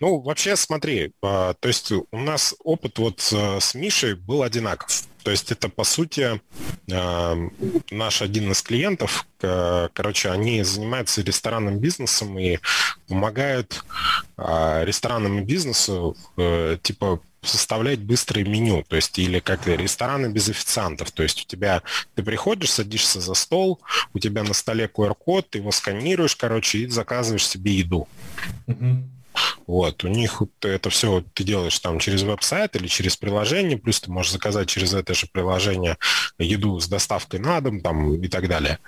Ну, 0.00 0.18
вообще, 0.18 0.56
смотри, 0.56 1.12
а, 1.22 1.54
то 1.54 1.68
есть 1.68 1.92
у 1.92 2.18
нас 2.18 2.56
опыт 2.64 2.98
вот 2.98 3.20
с 3.20 3.74
Мишей 3.74 4.14
был 4.14 4.42
одинаков. 4.42 5.04
То 5.22 5.30
есть 5.30 5.52
это, 5.52 5.68
по 5.68 5.84
сути, 5.84 6.40
а, 6.92 7.36
наш 7.92 8.20
один 8.20 8.50
из 8.50 8.62
клиентов, 8.62 9.26
короче, 9.38 10.30
они 10.30 10.64
занимаются 10.64 11.22
ресторанным 11.22 11.78
бизнесом 11.78 12.36
и 12.36 12.58
помогают 13.06 13.84
а, 14.36 14.82
ресторанному 14.84 15.44
бизнесу, 15.44 16.16
э, 16.36 16.78
типа, 16.82 17.20
составлять 17.44 18.00
быстрое 18.00 18.44
меню, 18.44 18.84
то 18.86 18.96
есть 18.96 19.18
или 19.18 19.38
как 19.38 19.66
рестораны 19.66 20.26
без 20.28 20.48
официантов, 20.48 21.10
то 21.10 21.22
есть 21.22 21.42
у 21.42 21.46
тебя 21.46 21.82
ты 22.14 22.22
приходишь, 22.22 22.72
садишься 22.72 23.20
за 23.20 23.34
стол, 23.34 23.80
у 24.12 24.18
тебя 24.18 24.42
на 24.42 24.54
столе 24.54 24.90
QR-код, 24.92 25.50
ты 25.50 25.58
его 25.58 25.70
сканируешь, 25.72 26.36
короче, 26.36 26.78
и 26.78 26.86
заказываешь 26.86 27.46
себе 27.46 27.74
еду. 27.74 28.08
Mm-hmm. 28.66 29.02
Вот, 29.66 30.04
у 30.04 30.08
них 30.08 30.42
это 30.60 30.90
все 30.90 31.24
ты 31.34 31.42
делаешь 31.42 31.78
там 31.78 31.98
через 31.98 32.22
веб-сайт 32.22 32.76
или 32.76 32.86
через 32.86 33.16
приложение, 33.16 33.78
плюс 33.78 34.00
ты 34.00 34.10
можешь 34.10 34.32
заказать 34.32 34.68
через 34.68 34.94
это 34.94 35.14
же 35.14 35.26
приложение 35.26 35.98
еду 36.38 36.78
с 36.78 36.86
доставкой 36.86 37.40
на 37.40 37.60
дом 37.60 37.80
там 37.80 38.14
и 38.14 38.28
так 38.28 38.48
далее. 38.48 38.78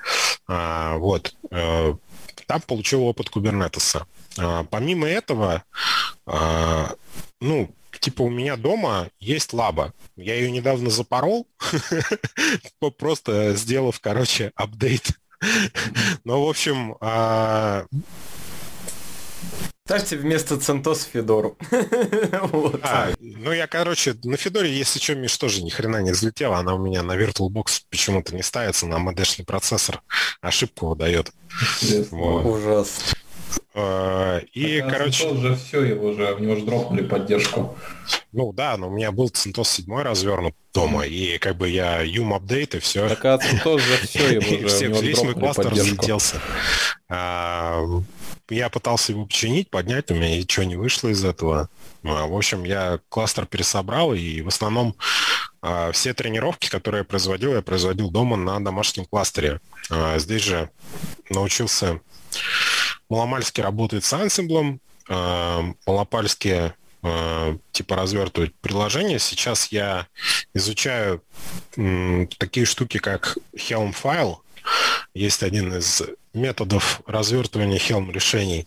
А, 0.46 0.96
вот. 0.98 1.34
Э, 1.50 1.94
там 2.46 2.60
получил 2.60 3.02
опыт 3.04 3.28
кубернетеса. 3.28 4.06
А, 4.38 4.64
помимо 4.64 5.08
этого, 5.08 5.64
а, 6.26 6.94
ну, 7.40 7.70
типа 8.06 8.22
у 8.22 8.30
меня 8.30 8.56
дома 8.56 9.10
есть 9.18 9.52
лаба. 9.52 9.92
Я 10.14 10.36
ее 10.36 10.48
недавно 10.52 10.90
запорол, 10.90 11.48
просто 12.98 13.54
сделав, 13.56 13.98
короче, 13.98 14.52
апдейт. 14.54 15.08
Ну, 16.22 16.44
в 16.44 16.48
общем, 16.48 16.96
а, 17.00 17.84
Ставьте 19.86 20.16
вместо 20.16 20.56
Центос 20.56 21.02
Федору. 21.02 21.58
вот. 22.52 22.80
а, 22.84 23.12
ну 23.18 23.50
я, 23.50 23.66
короче, 23.66 24.14
на 24.22 24.36
Федоре, 24.36 24.72
если 24.72 25.00
что, 25.00 25.16
Миш 25.16 25.36
тоже 25.36 25.64
ни 25.64 25.70
хрена 25.70 26.00
не 26.00 26.12
взлетела. 26.12 26.58
Она 26.58 26.74
у 26.74 26.78
меня 26.78 27.02
на 27.02 27.16
VirtualBox 27.16 27.82
почему-то 27.90 28.36
не 28.36 28.42
ставится, 28.42 28.86
на 28.86 28.98
модешный 28.98 29.44
процессор 29.44 30.00
ошибку 30.40 30.86
выдает. 30.86 31.32
Вот. 32.10 32.46
Ужасно. 32.46 33.16
А, 33.78 34.38
и, 34.54 34.80
так, 34.80 34.90
короче... 34.90 35.28
уже 35.28 35.54
все, 35.54 35.82
его 35.82 36.08
уже, 36.08 36.34
в 36.34 36.40
него 36.40 36.54
уже 36.54 36.64
дропнули 36.64 37.02
поддержку. 37.02 37.76
Ну 38.32 38.52
да, 38.52 38.76
но 38.78 38.88
у 38.88 38.90
меня 38.90 39.12
был 39.12 39.26
CentOS 39.26 39.64
7 39.64 40.00
развернут 40.00 40.54
дома, 40.72 41.04
и 41.04 41.36
как 41.36 41.56
бы 41.56 41.68
я 41.68 42.00
юм 42.00 42.32
апдейт 42.32 42.74
и 42.74 42.78
все. 42.78 43.06
Так 43.06 43.24
а 43.26 43.36
CentOS 43.36 43.78
же 43.78 44.06
все, 44.06 44.28
его 44.40 44.56
уже, 44.56 44.68
все, 44.68 44.88
Весь 44.88 45.22
мой 45.22 45.34
кластер 45.34 45.68
взлетелся. 45.68 46.40
А, 47.10 47.84
я 48.48 48.70
пытался 48.70 49.12
его 49.12 49.26
починить, 49.26 49.68
поднять, 49.68 50.10
у 50.10 50.14
меня 50.14 50.38
ничего 50.38 50.64
не 50.64 50.76
вышло 50.76 51.08
из 51.08 51.22
этого. 51.22 51.68
А, 52.02 52.26
в 52.26 52.34
общем, 52.34 52.64
я 52.64 53.00
кластер 53.10 53.44
пересобрал, 53.44 54.14
и 54.14 54.40
в 54.40 54.48
основном 54.48 54.96
все 55.92 56.14
тренировки, 56.14 56.70
которые 56.70 57.00
я 57.00 57.04
производил, 57.04 57.52
я 57.52 57.60
производил 57.60 58.08
дома 58.08 58.36
на 58.36 58.60
домашнем 58.60 59.04
кластере. 59.04 59.60
Здесь 60.16 60.42
же 60.42 60.70
научился 61.28 62.00
Маломальски 63.08 63.60
работает 63.60 64.04
с 64.04 64.12
Ansible, 64.12 64.78
э, 65.08 65.72
Малопальски 65.86 66.72
э, 67.02 67.56
типа 67.72 67.96
развертывать 67.96 68.54
приложения. 68.56 69.18
Сейчас 69.18 69.68
я 69.72 70.06
изучаю 70.54 71.22
такие 72.38 72.66
штуки, 72.66 72.98
как 72.98 73.36
Helm 73.54 73.92
файл. 73.92 74.42
Есть 75.14 75.42
один 75.42 75.74
из 75.74 76.02
методов 76.34 77.00
развертывания 77.06 77.78
Helm 77.78 78.12
решений 78.12 78.66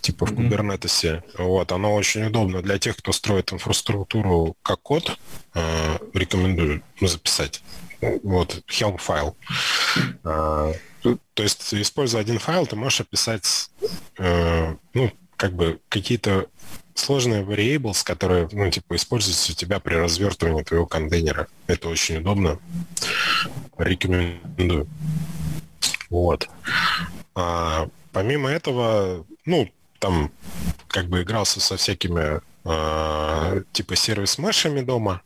типа 0.00 0.26
в 0.26 0.32
Kubernetes. 0.32 1.22
Вот, 1.36 1.72
оно 1.72 1.94
очень 1.94 2.24
удобно 2.24 2.62
для 2.62 2.78
тех, 2.78 2.96
кто 2.96 3.12
строит 3.12 3.52
инфраструктуру 3.52 4.56
как 4.62 4.80
код. 4.80 5.18
Э, 5.54 5.98
рекомендую 6.14 6.82
записать. 7.00 7.62
Вот, 8.22 8.62
Helm 8.68 8.98
файл. 8.98 9.36
То 11.02 11.42
есть, 11.42 11.72
используя 11.74 12.20
один 12.20 12.38
файл, 12.38 12.66
ты 12.66 12.76
можешь 12.76 13.00
описать, 13.00 13.70
э, 14.18 14.74
ну, 14.94 15.12
как 15.36 15.54
бы 15.54 15.80
какие-то 15.88 16.46
сложные 16.94 17.42
variables, 17.42 18.04
которые, 18.04 18.48
ну, 18.52 18.70
типа, 18.70 18.96
используются 18.96 19.52
у 19.52 19.54
тебя 19.54 19.80
при 19.80 19.94
развертывании 19.94 20.62
твоего 20.62 20.86
контейнера. 20.86 21.48
Это 21.66 21.88
очень 21.88 22.18
удобно. 22.18 22.58
Рекомендую. 23.78 24.86
Вот. 26.10 26.48
А, 27.34 27.88
помимо 28.12 28.50
этого, 28.50 29.24
ну, 29.46 29.70
там 29.98 30.30
как 30.88 31.08
бы 31.08 31.22
игрался 31.22 31.60
со 31.60 31.76
всякими 31.76 32.40
а, 32.64 33.62
типа 33.72 33.96
сервис-мешами 33.96 34.82
дома. 34.82 35.22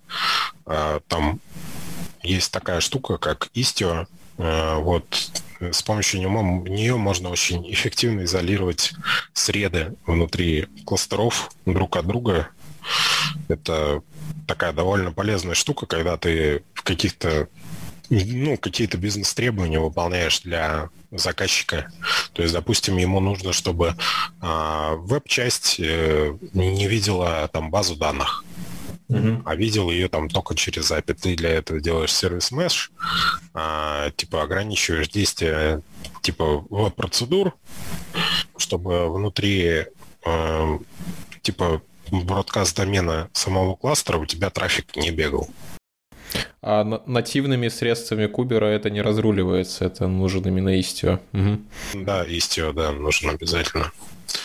А, 0.67 1.01
там 1.09 1.41
есть 2.23 2.53
такая 2.53 2.81
штука, 2.81 3.19
как 3.19 3.49
Istio. 3.55 4.07
А, 4.39 4.79
вот 4.79 5.05
с 5.61 5.83
помощью 5.83 6.21
него, 6.21 6.43
нее 6.69 6.97
можно 6.97 7.31
очень 7.31 7.71
эффективно 7.73 8.25
изолировать 8.25 8.93
среды 9.33 9.95
внутри 10.07 10.67
кластеров 10.85 11.51
друг 11.67 11.97
от 11.97 12.07
друга. 12.07 12.49
Это 13.49 14.03
такая 14.47 14.73
довольно 14.73 15.13
полезная 15.13 15.55
штука, 15.55 15.87
когда 15.87 16.17
ты 16.17 16.63
в 16.75 16.83
каких-то 16.83 17.49
ну, 18.11 18.57
какие-то 18.59 18.99
бизнес-требования 18.99 19.81
выполняешь 19.81 20.41
для 20.41 20.91
заказчика. 21.11 21.91
То 22.35 22.43
есть, 22.43 22.55
допустим, 22.55 22.99
ему 22.99 23.21
нужно, 23.21 23.53
чтобы 23.53 23.97
э, 24.43 24.95
веб-часть 24.99 25.81
э, 25.81 26.37
не 26.53 26.87
видела 26.87 27.49
там 27.53 27.71
базу 27.71 27.97
данных, 27.97 28.45
а 29.09 29.55
видел 29.55 29.91
ее 29.91 30.09
там 30.09 30.29
только 30.29 30.55
через 30.55 30.91
API. 30.91 31.15
Ты 31.15 31.37
для 31.37 31.51
этого 31.51 31.81
делаешь 31.81 32.13
сервис 32.13 32.53
mesh, 32.53 32.91
э, 33.55 34.11
типа 34.17 34.43
ограничиваешь 34.43 35.09
действия 35.09 35.83
типа 36.23 36.65
веб-процедур, 36.71 37.55
чтобы 38.57 39.13
внутри 39.13 39.87
э, 40.25 40.79
типа 41.43 41.83
бродкаст 42.11 42.77
домена 42.77 43.29
самого 43.33 43.77
кластера 43.77 44.19
у 44.19 44.27
тебя 44.27 44.51
трафик 44.51 44.97
не 44.97 45.11
бегал. 45.11 45.49
А 46.63 46.83
нативными 47.07 47.69
средствами 47.69 48.27
кубера 48.27 48.67
это 48.67 48.91
не 48.91 49.03
разруливается, 49.03 49.85
это 49.85 50.09
нужен 50.09 50.43
именно 50.47 50.79
Istio. 50.79 51.21
Угу. 51.33 52.05
Да, 52.05 52.25
Istio, 52.27 52.73
да, 52.73 52.91
нужен 52.93 53.31
обязательно. 53.31 53.93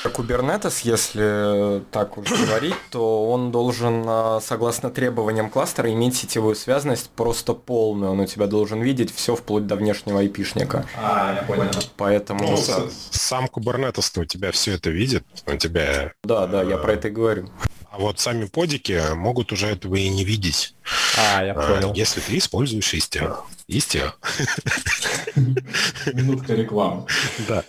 Kubernetes, 0.04 0.82
если 0.84 1.84
так 1.92 2.18
уж 2.18 2.30
говорить, 2.30 2.76
то 2.92 3.30
он 3.30 3.52
должен, 3.52 4.04
а, 4.08 4.40
согласно 4.42 4.90
требованиям 4.90 5.50
кластера, 5.50 5.92
иметь 5.92 6.16
сетевую 6.16 6.56
связность 6.56 7.10
просто 7.10 7.54
полную. 7.54 8.12
Он 8.12 8.20
у 8.20 8.26
тебя 8.26 8.48
должен 8.48 8.82
видеть 8.82 9.14
все 9.14 9.36
вплоть 9.36 9.68
до 9.68 9.76
внешнего 9.76 10.20
айпишника. 10.20 10.86
А, 10.96 11.36
я 11.36 11.44
понял. 11.44 11.70
Поэтому... 11.98 12.52
Ну, 12.52 12.90
сам 13.12 13.46
Kubernetes 13.46 14.20
у 14.20 14.26
тебя 14.26 14.52
все 14.52 14.74
это 14.74 14.90
видит, 14.90 15.24
у 15.46 15.56
тебя... 15.56 16.14
Да, 16.24 16.48
да, 16.48 16.64
я 16.64 16.78
про 16.78 16.94
это 16.94 17.10
и 17.10 17.12
говорю. 17.12 17.50
А 17.92 17.98
вот 17.98 18.20
сами 18.20 18.46
подики 18.46 19.02
могут 19.16 19.52
уже 19.52 19.68
этого 19.68 19.96
и 19.96 20.08
не 20.10 20.24
видеть. 20.24 20.76
А, 21.18 21.44
я 21.44 21.54
понял. 21.56 21.94
Если 21.96 22.20
ты 22.22 22.38
используешь 22.38 22.94
Istio. 22.94 23.38
Istio. 23.68 24.14
Минутка 26.14 26.54
рекламы. 26.54 27.08
Да. 27.48 27.64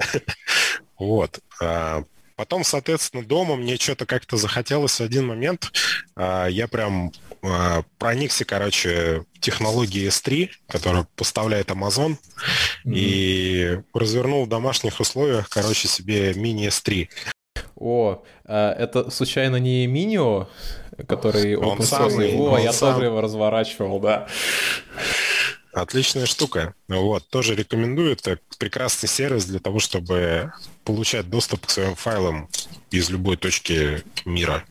Вот. 1.01 1.41
А, 1.61 2.05
потом, 2.37 2.63
соответственно, 2.63 3.25
дома 3.25 3.57
мне 3.57 3.77
что-то 3.77 4.07
как-то 4.07 4.37
захотелось 4.37 5.01
в 5.01 5.01
один 5.01 5.27
момент. 5.27 5.73
А, 6.15 6.47
я 6.47 6.69
прям 6.69 7.11
а, 7.43 7.83
проникся, 7.99 8.45
короче, 8.45 9.25
технологией 9.41 10.09
S3, 10.09 10.51
которую 10.69 11.09
поставляет 11.17 11.71
Amazon, 11.71 12.13
mm-hmm. 12.85 12.93
и 12.95 13.81
развернул 13.95 14.45
в 14.45 14.49
домашних 14.49 15.01
условиях, 15.01 15.49
короче, 15.49 15.89
себе 15.89 16.35
мини 16.35 16.69
S3. 16.69 17.09
О, 17.77 18.23
это 18.45 19.11
случайно 19.11 19.57
не 19.57 19.87
Минио, 19.87 20.49
который 21.09 21.57
он 21.57 21.79
open 21.79 22.37
О, 22.37 22.59
я 22.59 22.75
сам. 22.75 22.93
тоже 22.93 23.07
его 23.07 23.23
разворачивал, 23.23 24.01
да. 24.01 24.29
Отличная 25.73 26.27
штука. 26.27 26.75
Вот, 26.89 27.29
тоже 27.29 27.55
рекомендую. 27.55 28.13
Это 28.13 28.39
прекрасный 28.59 29.09
сервис 29.09 29.45
для 29.45 29.61
того, 29.61 29.79
чтобы 29.79 30.53
получать 30.85 31.31
доступ 31.31 31.67
к 31.67 31.71
своим 31.71 31.95
файлам 31.95 32.49
из 32.91 33.09
любой 33.11 33.37
точки 33.37 34.03
мира. 34.25 34.65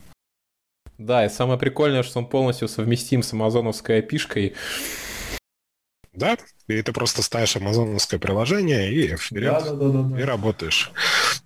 Да, 0.97 1.25
и 1.25 1.29
самое 1.29 1.57
прикольное, 1.57 2.03
что 2.03 2.19
он 2.19 2.25
полностью 2.25 2.67
совместим 2.67 3.23
с 3.23 3.31
амазоновской 3.31 3.99
опишкой. 3.99 4.55
Да, 6.11 6.37
и 6.67 6.81
ты 6.81 6.91
просто 6.91 7.23
ставишь 7.23 7.55
амазоновское 7.55 8.19
приложение 8.19 8.91
и 8.91 9.15
вперед, 9.15 9.63
да, 9.63 9.71
да, 9.71 9.89
да, 9.89 10.01
да, 10.01 10.19
и 10.19 10.23
работаешь. 10.23 10.91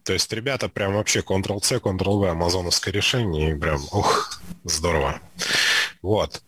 То 0.03 0.13
есть 0.13 0.33
ребята 0.33 0.67
прям 0.69 0.95
вообще 0.95 1.19
Ctrl-C, 1.19 1.75
Ctrl-V 1.75 2.31
амазоновское 2.31 2.91
решение, 2.91 3.51
и 3.51 3.55
прям, 3.55 3.83
ух, 3.91 4.41
здорово. 4.63 5.21
Вот. 6.01 6.41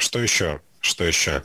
Что 0.00 0.18
еще? 0.18 0.60
Что 0.80 1.04
еще? 1.04 1.42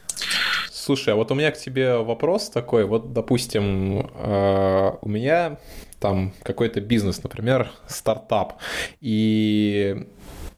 Слушай, 0.71 1.13
а 1.13 1.17
вот 1.17 1.29
у 1.29 1.35
меня 1.35 1.51
к 1.51 1.57
тебе 1.57 1.97
вопрос 1.97 2.49
такой. 2.49 2.85
Вот, 2.85 3.11
допустим, 3.11 4.09
э, 4.13 4.91
у 5.01 5.09
меня 5.09 5.59
там 5.99 6.33
какой-то 6.41 6.79
бизнес, 6.79 7.21
например, 7.21 7.69
стартап, 7.87 8.53
и 9.01 10.07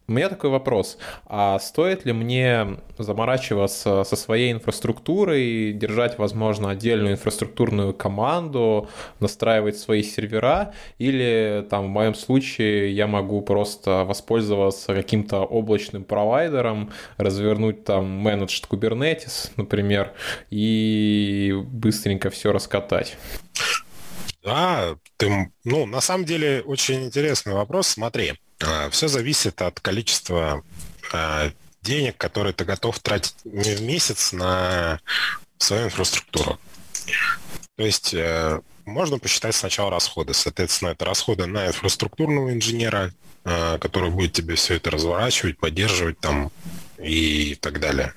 у 0.07 0.13
меня 0.13 0.29
такой 0.29 0.49
вопрос. 0.49 0.97
А 1.25 1.59
стоит 1.59 2.05
ли 2.05 2.13
мне 2.13 2.77
заморачиваться 2.97 4.05
со 4.05 4.15
своей 4.15 4.53
инфраструктурой, 4.53 5.73
держать, 5.73 6.17
возможно, 6.17 6.69
отдельную 6.69 7.13
инфраструктурную 7.13 7.93
команду, 7.93 8.89
настраивать 9.19 9.77
свои 9.77 10.03
сервера, 10.03 10.73
или 10.97 11.65
там 11.69 11.85
в 11.85 11.89
моем 11.89 12.15
случае 12.15 12.95
я 12.95 13.05
могу 13.07 13.41
просто 13.41 14.05
воспользоваться 14.05 14.93
каким-то 14.93 15.41
облачным 15.41 16.05
провайдером, 16.05 16.91
развернуть 17.17 17.83
там 17.83 18.25
Managed 18.25 18.65
Kubernetes, 18.69 19.51
например, 19.57 20.13
и 20.49 21.53
быстренько 21.65 22.29
все 22.29 22.53
раскатать? 22.53 23.17
Да, 24.41 24.95
ты, 25.17 25.51
ну, 25.65 25.85
на 25.85 25.99
самом 25.99 26.23
деле 26.23 26.61
очень 26.65 27.03
интересный 27.05 27.53
вопрос. 27.53 27.87
Смотри, 27.87 28.33
Все 28.91 29.07
зависит 29.07 29.61
от 29.61 29.79
количества 29.79 30.63
а, 31.13 31.51
денег, 31.81 32.17
которые 32.17 32.53
ты 32.53 32.65
готов 32.65 32.99
тратить 32.99 33.35
не 33.45 33.75
в 33.75 33.81
месяц 33.81 34.33
на 34.33 34.99
свою 35.57 35.85
инфраструктуру. 35.85 36.59
То 37.75 37.83
есть 37.83 38.13
э, 38.13 38.59
можно 38.85 39.19
посчитать 39.19 39.55
сначала 39.55 39.91
расходы. 39.91 40.33
Соответственно, 40.33 40.89
это 40.89 41.05
расходы 41.05 41.45
на 41.45 41.67
инфраструктурного 41.67 42.51
инженера, 42.51 43.13
а, 43.43 43.77
который 43.77 44.09
будет 44.09 44.33
тебе 44.33 44.55
все 44.55 44.75
это 44.75 44.91
разворачивать, 44.91 45.57
поддерживать 45.57 46.19
там 46.19 46.51
и 46.97 47.55
так 47.55 47.79
далее. 47.79 48.13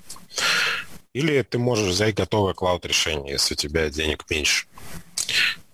Или 1.12 1.42
ты 1.42 1.58
можешь 1.58 1.92
взять 1.92 2.14
готовое 2.14 2.54
клауд-решение, 2.54 3.32
если 3.32 3.54
у 3.54 3.56
тебя 3.56 3.90
денег 3.90 4.24
меньше. 4.30 4.66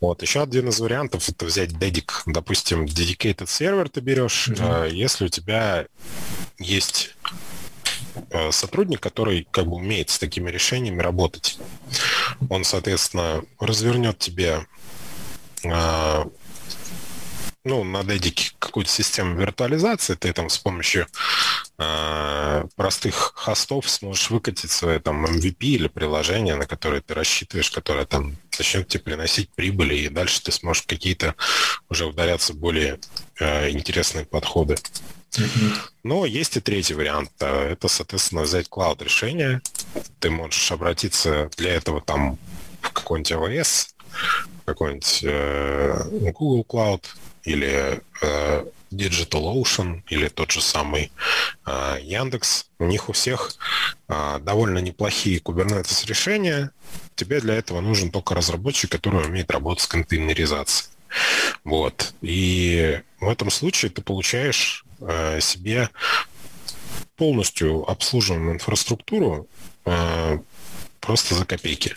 Вот. 0.01 0.23
Еще 0.23 0.43
один 0.43 0.69
из 0.69 0.79
вариантов 0.79 1.29
это 1.29 1.47
взять 1.47 1.73
dedic. 1.73 2.11
Допустим, 2.27 2.85
dedicated 2.85 3.47
сервер 3.49 3.89
ты 3.89 4.01
берешь, 4.01 4.49
mm-hmm. 4.49 4.91
если 4.91 5.27
у 5.27 5.29
тебя 5.29 5.87
есть 6.59 7.15
э, 8.31 8.51
сотрудник, 8.51 9.01
который 9.01 9.47
как 9.51 9.67
бы 9.67 9.77
умеет 9.77 10.11
с 10.11 10.19
такими 10.19 10.51
решениями 10.51 11.01
работать. 11.01 11.59
Он, 12.51 12.65
соответственно, 12.65 13.45
развернет 13.59 14.19
тебе 14.19 14.67
э, 15.65 16.25
ну, 17.67 17.83
на 17.83 18.05
дедике 18.05 18.53
какую-то 18.61 18.91
систему 18.91 19.37
виртуализации, 19.37 20.15
ты 20.15 20.33
там 20.33 20.49
с 20.49 20.57
помощью 20.57 21.09
э, 21.79 22.65
простых 22.77 23.33
хостов 23.35 23.91
сможешь 23.91 24.31
выкатить 24.31 24.71
свое 24.71 25.01
там 25.01 25.27
MVP 25.27 25.57
или 25.59 25.89
приложение, 25.89 26.55
на 26.55 26.65
которое 26.65 27.01
ты 27.01 27.15
рассчитываешь, 27.15 27.73
которое 27.73 28.07
там 28.07 28.37
начнет 28.57 28.87
тебе 28.87 29.03
приносить 29.03 29.51
прибыли, 29.51 29.97
и 29.97 30.09
дальше 30.09 30.45
ты 30.45 30.53
сможешь 30.53 30.85
какие-то 30.85 31.35
уже 31.89 32.07
ударяться 32.07 32.55
более 32.55 33.01
э, 33.41 33.71
интересные 33.71 34.27
подходы. 34.27 34.77
Но 36.05 36.25
есть 36.25 36.57
и 36.57 36.61
третий 36.61 36.95
вариант. 36.95 37.33
Это, 37.41 37.89
соответственно, 37.89 38.43
взять 38.43 38.69
клауд 38.69 39.03
решение. 39.03 39.61
Ты 40.21 40.31
можешь 40.31 40.71
обратиться 40.71 41.51
для 41.57 41.75
этого 41.75 42.01
там 42.01 42.39
в 42.81 42.93
какой-нибудь 42.93 43.33
AWS, 43.33 43.89
какой-нибудь 44.67 45.21
э, 45.25 46.31
Google 46.33 46.65
Cloud, 46.69 47.05
или 47.47 48.03
э, 48.23 48.65
DigitalOcean, 48.91 50.03
или 50.09 50.29
тот 50.29 50.51
же 50.51 50.61
самый 50.61 51.11
э, 51.65 51.99
Яндекс. 52.03 52.67
У 52.79 52.85
них 52.85 53.09
у 53.09 53.13
всех 53.13 53.53
э, 54.09 54.39
довольно 54.41 54.79
неплохие 54.79 55.39
Kubernetes 55.39 56.07
решения. 56.07 56.71
Тебе 57.15 57.41
для 57.41 57.55
этого 57.55 57.81
нужен 57.81 58.11
только 58.11 58.35
разработчик, 58.35 58.91
который 58.91 59.25
умеет 59.25 59.51
работать 59.51 59.85
с 59.85 59.87
контейнеризацией. 59.87 60.91
Вот. 61.65 62.15
И 62.21 63.01
в 63.21 63.29
этом 63.29 63.51
случае 63.51 63.91
ты 63.91 64.03
получаешь 64.03 64.85
э, 65.01 65.41
себе 65.41 65.89
полностью 67.17 67.89
обслуживаемую 67.91 68.55
инфраструктуру 68.55 69.49
э, 69.85 70.39
просто 71.01 71.35
за 71.35 71.45
копейки. 71.45 71.95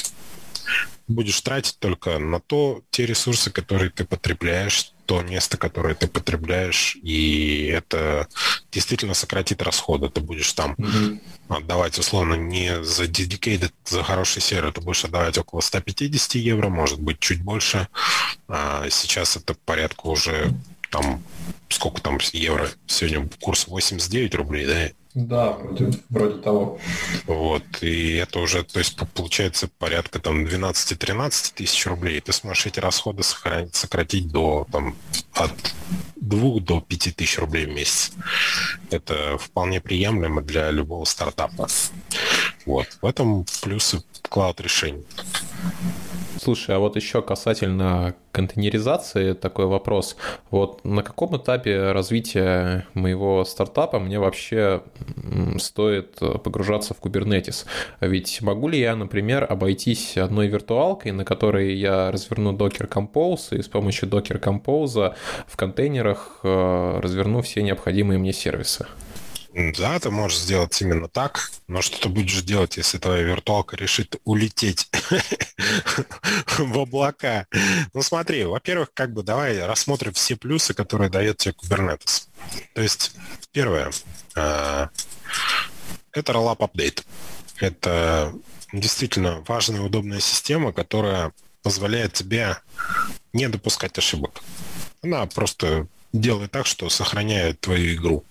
будешь 1.08 1.42
тратить 1.42 1.78
только 1.80 2.20
на 2.20 2.40
то, 2.40 2.82
те 2.92 3.06
ресурсы, 3.06 3.52
которые 3.52 3.90
ты 3.90 4.06
потребляешь, 4.06 4.92
то 5.10 5.24
место, 5.24 5.58
которое 5.58 5.96
ты 5.96 6.08
потребляешь, 6.08 6.96
и 7.02 7.66
это 7.66 8.28
действительно 8.72 9.16
сократит 9.16 9.64
расходы. 9.64 10.08
Ты 10.08 10.22
будешь 10.22 10.54
там 10.54 10.76
mm-hmm. 10.78 11.20
отдавать, 11.48 11.98
условно, 11.98 12.36
не 12.36 12.84
за 12.84 13.06
dedicated, 13.06 13.72
за 13.86 14.04
хороший 14.04 14.44
сервер, 14.44 14.72
ты 14.72 14.82
будешь 14.82 15.04
отдавать 15.04 15.36
около 15.40 15.62
150 15.62 16.36
евро, 16.36 16.70
может 16.70 17.02
быть, 17.02 17.20
чуть 17.20 17.42
больше. 17.42 17.88
А 18.48 18.88
сейчас 18.92 19.36
это 19.36 19.56
порядка 19.66 20.06
уже 20.06 20.54
там, 20.92 21.24
сколько 21.70 22.02
там 22.02 22.20
евро? 22.32 22.70
Сегодня 22.86 23.28
курс 23.40 23.68
89 23.68 24.36
рублей, 24.36 24.68
да? 24.68 24.90
Да, 25.28 25.52
вроде, 25.52 25.92
вроде 26.10 26.42
того. 26.42 26.80
Вот, 27.26 27.64
и 27.82 28.14
это 28.14 28.40
уже, 28.40 28.64
то 28.64 28.80
есть, 28.80 28.98
получается 29.14 29.68
порядка 29.68 30.20
там 30.20 30.46
12-13 30.46 31.54
тысяч 31.56 31.86
рублей. 31.88 32.22
Ты 32.22 32.32
сможешь 32.32 32.68
эти 32.68 32.80
расходы 32.80 33.24
сохранить, 33.24 33.76
сократить 33.76 34.30
до 34.30 34.66
там 34.72 34.96
от 35.34 35.52
2 36.16 36.60
до 36.62 36.80
5 36.80 37.16
тысяч 37.16 37.38
рублей 37.38 37.66
в 37.66 37.74
месяц. 37.74 38.14
Это 38.92 39.38
вполне 39.38 39.82
приемлемо 39.82 40.42
для 40.42 40.72
любого 40.72 41.04
стартапа. 41.04 41.68
Вот, 42.66 42.88
в 43.02 43.06
этом 43.06 43.46
плюсы 43.62 44.02
клауд 44.22 44.62
решений. 44.62 45.04
Слушай, 46.42 46.78
а 46.78 46.80
вот 46.80 46.96
еще 46.96 47.22
касательно 47.22 48.16
контейнеризации 48.32 49.34
такой 49.34 49.66
вопрос. 49.66 50.16
Вот 50.52 50.86
на 50.86 51.04
каком 51.04 51.36
этапе 51.36 51.92
развития 51.92 52.88
моего 52.94 53.44
стартапа 53.44 54.00
мне 54.00 54.20
вообще 54.20 54.82
стоит 55.58 56.16
погружаться 56.16 56.94
в 56.94 57.02
Kubernetes? 57.02 57.66
Ведь 58.00 58.42
могу 58.42 58.70
ли 58.70 58.80
я, 58.80 58.96
например, 58.96 59.46
обойтись 59.50 60.18
одной 60.18 60.48
виртуалкой, 60.48 61.12
на 61.12 61.26
которой 61.26 61.76
я 61.76 62.10
разверну 62.10 62.56
Docker 62.56 62.88
Compose 62.88 63.58
и 63.58 63.62
с 63.62 63.68
помощью 63.68 64.08
Docker 64.08 64.40
Compose 64.42 65.16
в 65.46 65.58
контейнерах 65.58 66.40
э, 66.44 67.00
разверну 67.02 67.42
все 67.42 67.64
необходимые 67.64 68.18
мне 68.18 68.32
сервисы? 68.32 68.88
Да, 69.54 70.00
ты 70.00 70.12
можешь 70.12 70.38
сделать 70.38 70.80
именно 70.80 71.08
так, 71.08 71.52
но 71.68 71.82
что 71.82 72.00
ты 72.00 72.10
будешь 72.10 72.44
делать, 72.44 72.78
если 72.78 73.00
твоя 73.00 73.24
виртуалка 73.24 73.76
решит 73.76 74.18
улететь 74.24 74.88
в 76.58 76.78
облака? 76.78 77.48
Ну 77.94 78.04
смотри, 78.04 78.46
во-первых, 78.46 78.92
как 78.94 79.12
бы 79.12 79.24
давай 79.24 79.66
рассмотрим 79.66 80.14
все 80.14 80.36
плюсы, 80.36 80.76
которые 80.76 81.10
дает 81.10 81.38
тебе 81.38 81.56
Kubernetes. 81.56 82.28
То 82.76 82.82
есть, 82.82 83.14
первое, 83.52 83.92
а, 84.36 84.90
это 86.12 86.32
Rollup 86.32 86.60
Update. 86.60 87.04
Это 87.60 88.34
действительно 88.72 89.44
важная 89.48 89.82
и 89.82 89.84
удобная 89.84 90.20
система, 90.20 90.74
которая 90.74 91.34
позволяет 91.64 92.14
тебе 92.14 92.58
не 93.34 93.50
допускать 93.50 93.98
ошибок. 93.98 94.42
Она 95.02 95.26
просто 95.26 95.88
делает 96.14 96.52
так, 96.52 96.68
что 96.68 96.90
сохраняет 96.90 97.60
твою 97.60 97.96
игру. 97.96 98.24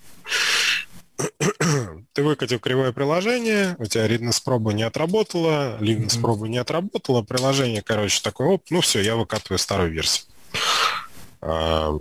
ты 2.12 2.22
выкатил 2.22 2.60
кривое 2.60 2.92
приложение, 2.92 3.76
у 3.78 3.84
тебя 3.86 4.06
readness 4.06 4.40
проба 4.44 4.72
не 4.72 4.84
отработала, 4.84 5.78
mm-hmm. 5.80 6.20
проба 6.20 6.48
не 6.48 6.58
отработала, 6.58 7.22
приложение, 7.22 7.82
короче, 7.82 8.20
такое, 8.22 8.48
оп, 8.48 8.62
ну 8.70 8.80
все, 8.80 9.00
я 9.00 9.16
выкатываю 9.16 9.58
старую 9.58 9.90
версию. 9.90 10.26
А, 11.40 11.98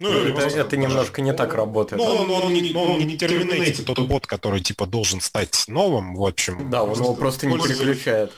ну, 0.00 0.10
это, 0.10 0.42
это 0.42 0.76
немножко 0.76 1.22
не 1.22 1.32
так 1.32 1.54
работает. 1.54 2.00
Ну, 2.00 2.04
он, 2.04 2.30
он, 2.30 2.52
не, 2.52 2.72
он 2.72 3.00
не 3.00 3.16
терминейтит 3.16 3.84
тот 3.84 3.98
бот, 4.00 4.26
который 4.26 4.60
типа 4.60 4.86
должен 4.86 5.20
стать 5.20 5.64
новым, 5.66 6.14
в 6.14 6.24
общем. 6.24 6.70
Да, 6.70 6.84
он 6.84 6.94
его 6.94 7.14
просто 7.14 7.46
не 7.46 7.58
переключает. 7.58 8.32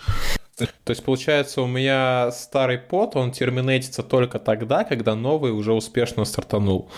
То 0.84 0.90
есть, 0.90 1.04
получается, 1.04 1.62
у 1.62 1.66
меня 1.66 2.30
старый 2.32 2.78
под, 2.78 3.16
он 3.16 3.32
терминетится 3.32 4.02
только 4.02 4.38
тогда, 4.38 4.84
когда 4.84 5.14
новый 5.14 5.52
уже 5.52 5.72
успешно 5.72 6.24
стартанул. 6.24 6.90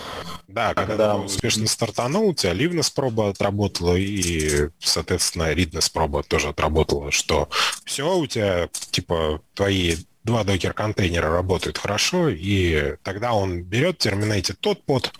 Да, 0.47 0.73
когда, 0.73 1.15
успешно 1.15 1.67
стартанул, 1.67 2.29
у 2.29 2.33
тебя 2.33 2.53
ливнес 2.53 2.89
проба 2.89 3.29
отработала, 3.29 3.95
и, 3.95 4.69
соответственно, 4.79 5.53
риднес 5.53 5.89
проба 5.89 6.23
тоже 6.23 6.49
отработала, 6.49 7.11
что 7.11 7.49
все, 7.85 8.17
у 8.17 8.27
тебя, 8.27 8.69
типа, 8.91 9.41
твои 9.53 9.95
два 10.23 10.43
докер-контейнера 10.43 11.29
работают 11.29 11.77
хорошо, 11.77 12.29
и 12.29 12.95
тогда 13.03 13.33
он 13.33 13.63
берет, 13.63 13.97
терминейтит 13.97 14.59
тот 14.59 14.81
под, 14.83 15.11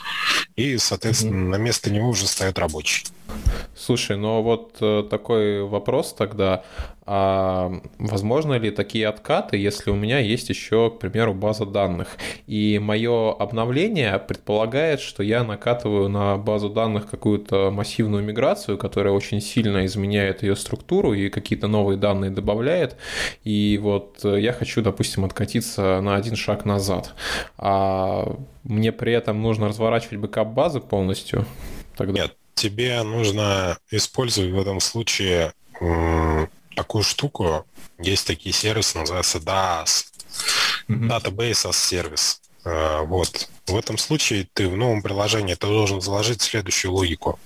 и, 0.55 0.77
соответственно, 0.77 1.35
mm-hmm. 1.35 1.49
на 1.49 1.55
место 1.55 1.91
него 1.91 2.09
уже 2.09 2.25
стоит 2.25 2.57
рабочий. 2.57 3.05
Слушай, 3.75 4.17
ну 4.17 4.41
вот 4.41 4.77
э, 4.79 5.03
такой 5.09 5.63
вопрос 5.63 6.13
тогда. 6.13 6.63
А 7.05 7.71
возможно 7.97 8.53
ли 8.53 8.71
такие 8.71 9.07
откаты, 9.07 9.57
если 9.57 9.91
у 9.91 9.95
меня 9.95 10.19
есть 10.19 10.49
еще, 10.49 10.89
к 10.89 10.99
примеру, 10.99 11.33
база 11.33 11.65
данных? 11.65 12.17
И 12.47 12.79
мое 12.79 13.33
обновление 13.33 14.17
предполагает, 14.19 15.01
что 15.01 15.21
я 15.21 15.43
накатываю 15.43 16.07
на 16.07 16.37
базу 16.37 16.69
данных 16.69 17.09
какую-то 17.09 17.71
массивную 17.71 18.23
миграцию, 18.23 18.77
которая 18.77 19.13
очень 19.13 19.41
сильно 19.41 19.85
изменяет 19.85 20.43
ее 20.43 20.55
структуру 20.55 21.13
и 21.13 21.29
какие-то 21.29 21.67
новые 21.67 21.97
данные 21.97 22.31
добавляет. 22.31 22.95
И 23.43 23.77
вот 23.81 24.19
э, 24.23 24.39
я 24.39 24.53
хочу, 24.53 24.81
допустим, 24.81 25.25
откатиться 25.25 25.99
на 26.01 26.15
один 26.15 26.35
шаг 26.35 26.63
назад. 26.63 27.15
А 27.57 28.37
мне 28.63 28.91
при 28.93 29.11
этом 29.11 29.41
нужно 29.41 29.67
разворачивать 29.67 30.19
бэкап 30.19 30.47
базы 30.49 30.79
полностью. 30.79 31.45
Тогда... 31.97 32.21
Нет, 32.21 32.37
тебе 32.55 33.03
нужно 33.03 33.77
использовать 33.91 34.51
в 34.51 34.59
этом 34.59 34.79
случае 34.79 35.53
такую 36.75 37.03
штуку. 37.03 37.65
Есть 37.99 38.27
такие 38.27 38.53
сервисы, 38.53 38.97
называются 38.97 39.39
DaaS. 39.39 40.05
Mm-hmm. 40.87 41.07
Database 41.09 41.69
as 41.69 41.71
Service. 41.71 42.37
Э, 42.65 43.01
вот. 43.05 43.49
В 43.67 43.77
этом 43.77 43.97
случае 43.97 44.47
ты 44.53 44.67
в 44.67 44.75
новом 44.75 45.01
приложении 45.01 45.53
ты 45.53 45.67
должен 45.67 46.01
заложить 46.01 46.41
следующую 46.41 46.91
логику, 46.91 47.39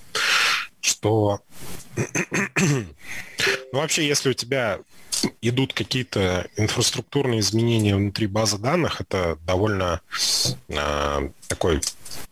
что 0.82 1.42
ну, 1.96 2.86
вообще, 3.72 4.08
если 4.08 4.30
у 4.30 4.34
тебя 4.34 4.80
идут 5.42 5.74
какие-то 5.74 6.48
инфраструктурные 6.58 7.40
изменения 7.40 7.96
внутри 7.96 8.28
базы 8.28 8.58
данных, 8.58 9.02
это 9.02 9.38
довольно 9.46 10.02
э, 10.70 11.30
такой 11.48 11.82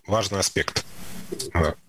важный 0.07 0.39
аспект. 0.39 0.85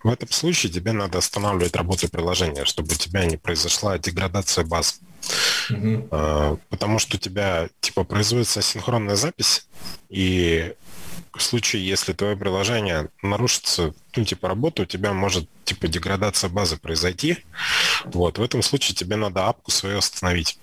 В 0.03 0.09
этом 0.09 0.29
случае 0.29 0.71
тебе 0.71 0.91
надо 0.91 1.17
останавливать 1.17 1.75
работу 1.75 2.09
приложения, 2.09 2.65
чтобы 2.65 2.93
у 2.93 2.97
тебя 2.97 3.25
не 3.25 3.37
произошла 3.37 3.97
деградация 3.97 4.63
баз. 4.65 4.99
Mm-hmm. 5.69 6.59
Потому 6.69 6.99
что 6.99 7.17
у 7.17 7.19
тебя 7.19 7.69
типа 7.81 8.03
производится 8.03 8.61
синхронная 8.61 9.15
запись, 9.15 9.67
и 10.09 10.73
в 11.37 11.41
случае, 11.43 11.87
если 11.87 12.13
твое 12.13 12.35
приложение 12.35 13.09
нарушится, 13.21 13.93
ну, 14.15 14.25
типа, 14.25 14.47
работа, 14.47 14.83
у 14.83 14.85
тебя 14.85 15.13
может, 15.13 15.49
типа, 15.63 15.87
деградация 15.87 16.49
базы 16.49 16.77
произойти. 16.77 17.37
Вот, 18.05 18.37
в 18.37 18.41
этом 18.41 18.61
случае 18.61 18.95
тебе 18.95 19.15
надо 19.15 19.47
апку 19.47 19.71
свою 19.71 19.99
остановить. 19.99 20.59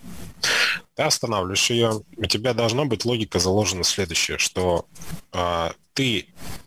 Ты 0.94 1.02
останавливаешь 1.02 1.70
ее, 1.70 2.02
у 2.16 2.24
тебя 2.26 2.54
должна 2.54 2.84
быть 2.84 3.04
логика 3.04 3.38
заложена 3.38 3.84
следующая, 3.84 4.38
что 4.38 4.86
э, 5.32 5.70
ты 5.94 6.26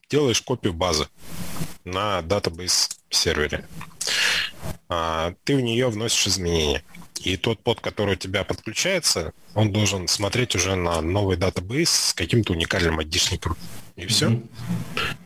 делаешь 0.10 0.41
копию 0.41 0.74
базы 0.74 1.08
на 1.84 2.20
database 2.20 2.91
сервере. 3.10 3.66
А, 4.89 5.34
ты 5.43 5.55
в 5.55 5.62
нее 5.62 5.89
вносишь 5.89 6.28
изменения. 6.28 6.84
И 7.22 7.36
тот 7.36 7.60
под, 7.60 7.82
который 7.82 8.14
у 8.14 8.18
тебя 8.18 8.43
подключается, 8.43 9.34
он 9.53 9.72
должен 9.72 10.08
смотреть 10.08 10.55
уже 10.55 10.76
на 10.76 11.01
новый 11.01 11.36
датабейс 11.36 11.89
с 11.89 12.14
каким-то 12.14 12.53
уникальным 12.53 12.99
аддишником. 12.99 13.58
И 13.98 14.06
все. 14.06 14.30
Mm-hmm. 14.30 14.48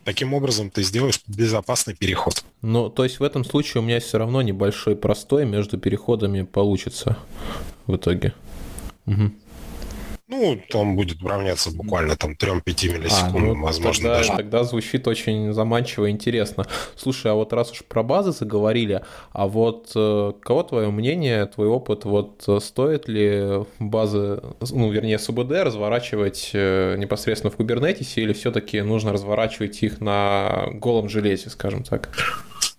Таким 0.05 0.33
образом 0.33 0.71
ты 0.71 0.81
сделаешь 0.81 1.21
безопасный 1.27 1.93
переход. 1.93 2.43
Ну, 2.61 2.89
то 2.89 3.03
есть 3.03 3.19
в 3.19 3.23
этом 3.23 3.43
случае 3.43 3.81
у 3.81 3.85
меня 3.85 3.99
все 3.99 4.17
равно 4.17 4.41
небольшой 4.41 4.95
простой 4.95 5.45
между 5.45 5.77
переходами 5.77 6.41
получится 6.43 7.17
в 7.85 7.95
итоге. 7.95 8.33
Угу. 9.05 9.31
Ну, 10.31 10.57
там 10.69 10.95
будет 10.95 11.21
равняться 11.21 11.71
буквально 11.71 12.15
там 12.15 12.37
3-5 12.39 12.61
миллисекунд, 12.65 13.35
а, 13.35 13.37
ну, 13.37 13.61
возможно, 13.61 14.03
тогда, 14.03 14.17
даже. 14.17 14.29
Тогда 14.31 14.63
звучит 14.63 15.05
очень 15.05 15.51
заманчиво 15.51 16.05
и 16.05 16.09
интересно. 16.09 16.65
Слушай, 16.95 17.33
а 17.33 17.35
вот 17.35 17.51
раз 17.51 17.71
уж 17.73 17.83
про 17.83 18.01
базы 18.01 18.31
заговорили, 18.31 19.03
а 19.33 19.47
вот 19.47 19.91
э, 19.93 20.31
кого 20.41 20.63
твое 20.63 20.89
мнение, 20.89 21.45
твой 21.47 21.67
опыт, 21.67 22.05
вот 22.05 22.45
э, 22.47 22.59
стоит 22.61 23.09
ли 23.09 23.65
базы, 23.79 24.41
ну, 24.71 24.89
вернее, 24.89 25.19
СУБД 25.19 25.51
разворачивать 25.51 26.51
э, 26.53 26.95
непосредственно 26.97 27.51
в 27.51 27.57
Кубернетисе 27.57 28.21
или 28.21 28.31
все-таки 28.31 28.79
нужно 28.79 29.11
разворачивать 29.11 29.83
их 29.83 29.99
на 29.99 30.67
голом 30.75 31.09
железе, 31.09 31.49
скажем 31.49 31.83
так? 31.83 32.07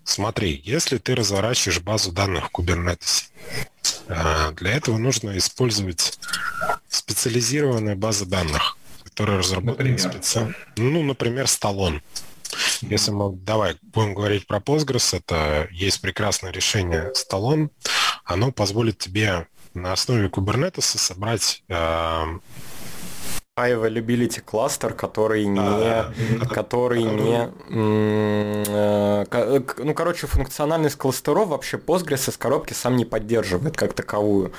Смотри, 0.05 0.63
если 0.65 0.97
ты 0.97 1.15
разворачиваешь 1.15 1.83
базу 1.83 2.13
данных 2.13 2.49
в 2.49 2.59
Kubernetes, 2.59 3.25
для 4.09 4.71
этого 4.71 4.97
нужно 4.97 5.37
использовать 5.37 6.19
специализированная 7.03 7.97
база 7.97 8.27
данных, 8.27 8.77
которая 9.03 9.39
разработана 9.39 9.99
специально. 9.99 10.55
Ну, 10.77 11.03
например, 11.03 11.47
Stallone. 11.47 12.01
Если 12.83 13.11
мы, 13.11 13.35
давай, 13.35 13.77
будем 13.83 14.15
говорить 14.15 14.47
про 14.47 14.59
Postgres, 14.59 15.17
это 15.17 15.69
есть 15.73 16.01
прекрасное 16.01 16.53
решение 16.53 17.13
Stallone. 17.13 17.71
оно 18.25 18.53
позволит 18.53 18.99
тебе 18.99 19.49
на 19.75 19.93
основе 19.93 20.29
Kubernetes 20.29 20.99
собрать 20.99 21.65
э, 21.69 22.25
High 23.59 23.75
Availability 23.75 24.41
кластер, 24.41 24.95
который 24.95 25.45
не, 25.45 25.61
а, 25.61 26.11
который 26.49 27.03
не, 27.03 27.51
ну, 29.85 29.95
короче, 29.95 30.27
функциональность 30.27 30.97
кластеров 30.97 31.49
вообще 31.49 31.77
Postgres 31.77 32.31
из 32.31 32.39
коробки 32.39 32.73
сам 32.73 32.97
не 32.97 33.05
поддерживает 33.05 33.77
как 33.77 33.93
таковую. 33.93 34.53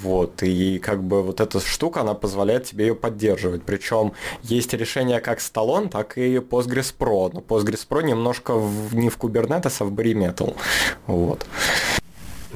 Вот, 0.00 0.42
и 0.42 0.78
как 0.78 1.02
бы 1.02 1.22
вот 1.22 1.42
эта 1.42 1.60
штука, 1.60 2.00
она 2.00 2.14
позволяет 2.14 2.64
тебе 2.64 2.86
ее 2.86 2.94
поддерживать. 2.94 3.64
Причем 3.64 4.14
есть 4.42 4.72
решения 4.72 5.20
как 5.20 5.40
Stallone, 5.40 5.90
так 5.90 6.16
и 6.16 6.36
Postgres 6.36 6.94
Pro. 6.98 7.30
Но 7.34 7.40
Postgres 7.40 7.86
Pro 7.86 8.02
немножко 8.02 8.54
в, 8.54 8.94
не 8.96 9.10
в 9.10 9.18
Kubernetes, 9.18 9.76
а 9.80 9.84
в 9.84 9.92
Bare 9.92 10.14
Metal. 10.14 10.56
Вот. 11.06 11.44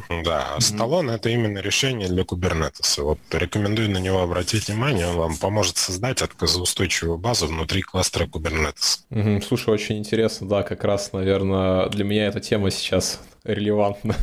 Да, 0.08 0.56
а 0.56 1.02
это 1.10 1.28
именно 1.28 1.58
решение 1.58 2.08
для 2.08 2.22
Kubernetes. 2.22 3.02
Вот 3.02 3.18
рекомендую 3.30 3.90
на 3.90 3.98
него 3.98 4.22
обратить 4.22 4.68
внимание, 4.68 5.06
он 5.06 5.16
вам 5.16 5.36
поможет 5.36 5.76
создать 5.76 6.22
отказоустойчивую 6.22 7.18
базу 7.18 7.46
внутри 7.46 7.82
кластера 7.82 8.26
Kubernetes. 8.26 9.00
Угу, 9.10 9.42
слушай, 9.42 9.70
очень 9.70 9.98
интересно, 9.98 10.48
да, 10.48 10.62
как 10.62 10.84
раз, 10.84 11.12
наверное, 11.12 11.88
для 11.88 12.04
меня 12.04 12.26
эта 12.26 12.40
тема 12.40 12.70
сейчас 12.70 13.20
релевантна. 13.44 14.14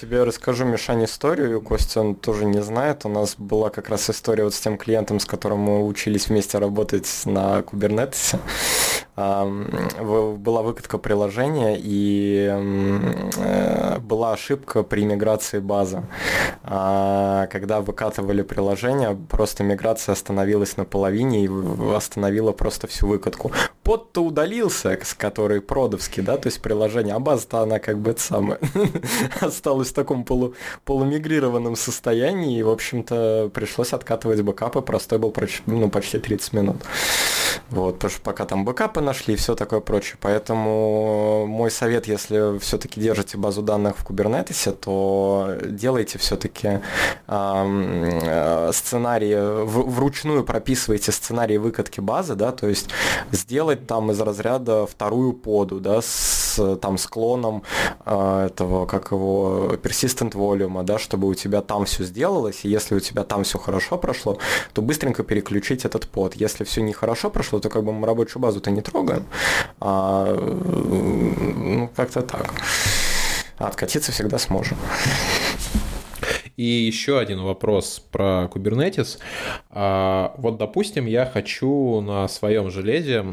Тебе 0.00 0.24
расскажу, 0.24 0.64
Мишань, 0.64 1.04
историю. 1.04 1.60
Костя, 1.60 2.00
он 2.00 2.14
тоже 2.14 2.44
не 2.44 2.62
знает. 2.62 3.04
У 3.04 3.08
нас 3.08 3.34
была 3.36 3.70
как 3.70 3.88
раз 3.88 4.10
история 4.10 4.44
вот 4.44 4.54
с 4.54 4.60
тем 4.60 4.76
клиентом, 4.76 5.20
с 5.20 5.24
которым 5.24 5.58
мы 5.60 5.86
учились 5.86 6.28
вместе 6.28 6.58
работать 6.58 7.08
на 7.24 7.60
Kubernetes 7.60 8.38
была 9.18 10.62
выкатка 10.62 10.98
приложения 10.98 11.76
и 11.78 12.48
э, 13.36 13.98
была 13.98 14.32
ошибка 14.34 14.82
при 14.84 15.04
миграции 15.04 15.58
базы. 15.58 16.02
А, 16.62 17.46
когда 17.48 17.80
выкатывали 17.80 18.42
приложение, 18.42 19.18
просто 19.28 19.64
миграция 19.64 20.12
остановилась 20.12 20.76
на 20.76 20.84
половине 20.84 21.44
и 21.44 21.50
остановила 21.94 22.52
просто 22.52 22.86
всю 22.86 23.08
выкатку. 23.08 23.50
Под-то 23.82 24.22
удалился, 24.22 24.98
с 25.02 25.14
который 25.14 25.60
продовский, 25.62 26.22
да, 26.22 26.36
то 26.36 26.48
есть 26.48 26.60
приложение, 26.62 27.14
а 27.14 27.18
база-то 27.18 27.60
она 27.60 27.78
как 27.78 27.98
бы 27.98 28.14
самое 28.18 28.60
осталась 29.40 29.88
в 29.88 29.94
таком 29.94 30.24
полу, 30.24 30.54
полумигрированном 30.84 31.74
состоянии, 31.74 32.58
и, 32.58 32.62
в 32.62 32.70
общем-то, 32.70 33.50
пришлось 33.52 33.92
откатывать 33.92 34.42
бэкапы, 34.42 34.80
простой 34.82 35.18
был 35.18 35.34
ну, 35.66 35.88
почти 35.88 36.18
30 36.18 36.52
минут. 36.52 36.76
Вот, 37.70 37.94
потому 37.94 38.10
что 38.10 38.20
пока 38.20 38.44
там 38.44 38.64
бэкапы 38.64 39.00
нашли 39.08 39.34
и 39.34 39.36
все 39.36 39.54
такое 39.54 39.80
прочее. 39.80 40.16
Поэтому 40.20 41.46
мой 41.46 41.70
совет, 41.70 42.06
если 42.06 42.58
все-таки 42.58 43.00
держите 43.00 43.38
базу 43.38 43.62
данных 43.62 43.96
в 43.98 44.06
Kubernetes, 44.06 44.72
то 44.72 45.56
делайте 45.64 46.18
все-таки 46.18 46.80
э, 47.26 48.70
сценарии, 48.72 49.64
в, 49.64 49.90
вручную 49.90 50.44
прописывайте 50.44 51.12
сценарий 51.12 51.58
выкатки 51.58 52.00
базы, 52.00 52.34
да, 52.34 52.52
то 52.52 52.68
есть 52.68 52.88
сделать 53.32 53.86
там 53.86 54.10
из 54.10 54.20
разряда 54.20 54.86
вторую 54.86 55.32
поду, 55.32 55.80
да, 55.80 56.00
с 56.02 56.47
там 56.76 56.98
склоном 56.98 57.62
э, 58.04 58.46
этого, 58.46 58.86
как 58.86 59.12
его, 59.12 59.76
persistent 59.82 60.32
volume, 60.32 60.82
да, 60.82 60.98
чтобы 60.98 61.28
у 61.28 61.34
тебя 61.34 61.60
там 61.62 61.84
все 61.84 62.04
сделалось, 62.04 62.64
и 62.64 62.68
если 62.68 62.94
у 62.94 63.00
тебя 63.00 63.24
там 63.24 63.44
все 63.44 63.58
хорошо 63.58 63.98
прошло, 63.98 64.38
то 64.72 64.82
быстренько 64.82 65.22
переключить 65.22 65.84
этот 65.84 66.08
под. 66.08 66.34
Если 66.34 66.64
все 66.64 66.82
нехорошо 66.82 67.30
прошло, 67.30 67.58
то 67.60 67.68
как 67.68 67.84
бы 67.84 67.92
мы 67.92 68.06
рабочую 68.06 68.42
базу-то 68.42 68.70
не 68.70 68.82
трогаем. 68.82 69.24
А, 69.80 70.34
ну, 70.34 71.90
как-то 71.96 72.22
так. 72.22 72.52
Откатиться 73.58 74.12
всегда 74.12 74.38
сможем. 74.38 74.76
И 76.58 76.64
еще 76.64 77.20
один 77.20 77.42
вопрос 77.42 78.04
про 78.10 78.50
Kubernetes. 78.52 79.20
А, 79.70 80.34
вот, 80.38 80.58
допустим, 80.58 81.06
я 81.06 81.24
хочу 81.24 82.00
на 82.00 82.26
своем 82.26 82.68
железе 82.68 83.24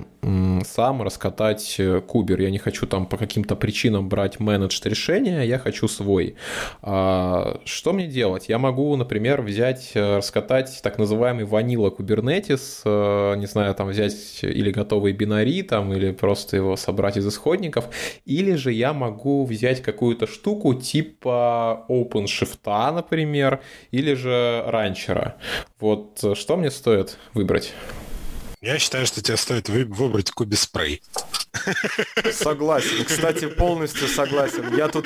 сам 0.63 1.01
раскатать 1.01 1.81
кубер. 2.05 2.41
Я 2.41 2.51
не 2.51 2.59
хочу 2.59 2.85
там 2.85 3.07
по 3.07 3.17
каким-то 3.17 3.55
причинам 3.55 4.09
брать 4.09 4.39
менеджд 4.39 4.85
решения, 4.85 5.41
я 5.41 5.57
хочу 5.57 5.87
свой. 5.87 6.35
А, 6.83 7.59
что 7.65 7.93
мне 7.93 8.05
делать? 8.05 8.47
Я 8.47 8.59
могу, 8.59 8.95
например, 8.95 9.41
взять, 9.41 9.93
э, 9.95 10.17
раскатать 10.17 10.79
так 10.83 10.99
называемый 10.99 11.45
ванила 11.45 11.89
Kubernetes, 11.89 12.81
э, 12.85 13.37
не 13.37 13.47
знаю, 13.47 13.73
там 13.73 13.87
взять 13.87 14.43
или 14.43 14.69
готовый 14.69 15.13
бинари, 15.13 15.63
там, 15.63 15.91
или 15.93 16.11
просто 16.11 16.57
его 16.57 16.75
собрать 16.75 17.17
из 17.17 17.27
исходников, 17.27 17.85
или 18.25 18.53
же 18.53 18.71
я 18.71 18.93
могу 18.93 19.45
взять 19.45 19.81
какую-то 19.81 20.27
штуку 20.27 20.75
типа 20.75 21.85
OpenShift, 21.89 22.91
например, 22.93 23.14
например, 23.15 23.61
или 23.91 24.13
же 24.13 24.63
ранчера. 24.67 25.35
Вот 25.79 26.19
э, 26.23 26.35
что 26.35 26.57
мне 26.57 26.69
стоит 26.69 27.17
выбрать? 27.33 27.73
Я 28.61 28.77
считаю, 28.79 29.05
что 29.05 29.21
тебе 29.21 29.37
стоит 29.37 29.69
выбрать 29.69 30.31
куби 30.31 30.55
спрей. 30.57 31.01
Согласен. 32.33 33.05
Кстати, 33.05 33.47
полностью 33.47 34.07
согласен. 34.07 34.75
Я 34.75 34.89
тут, 34.89 35.05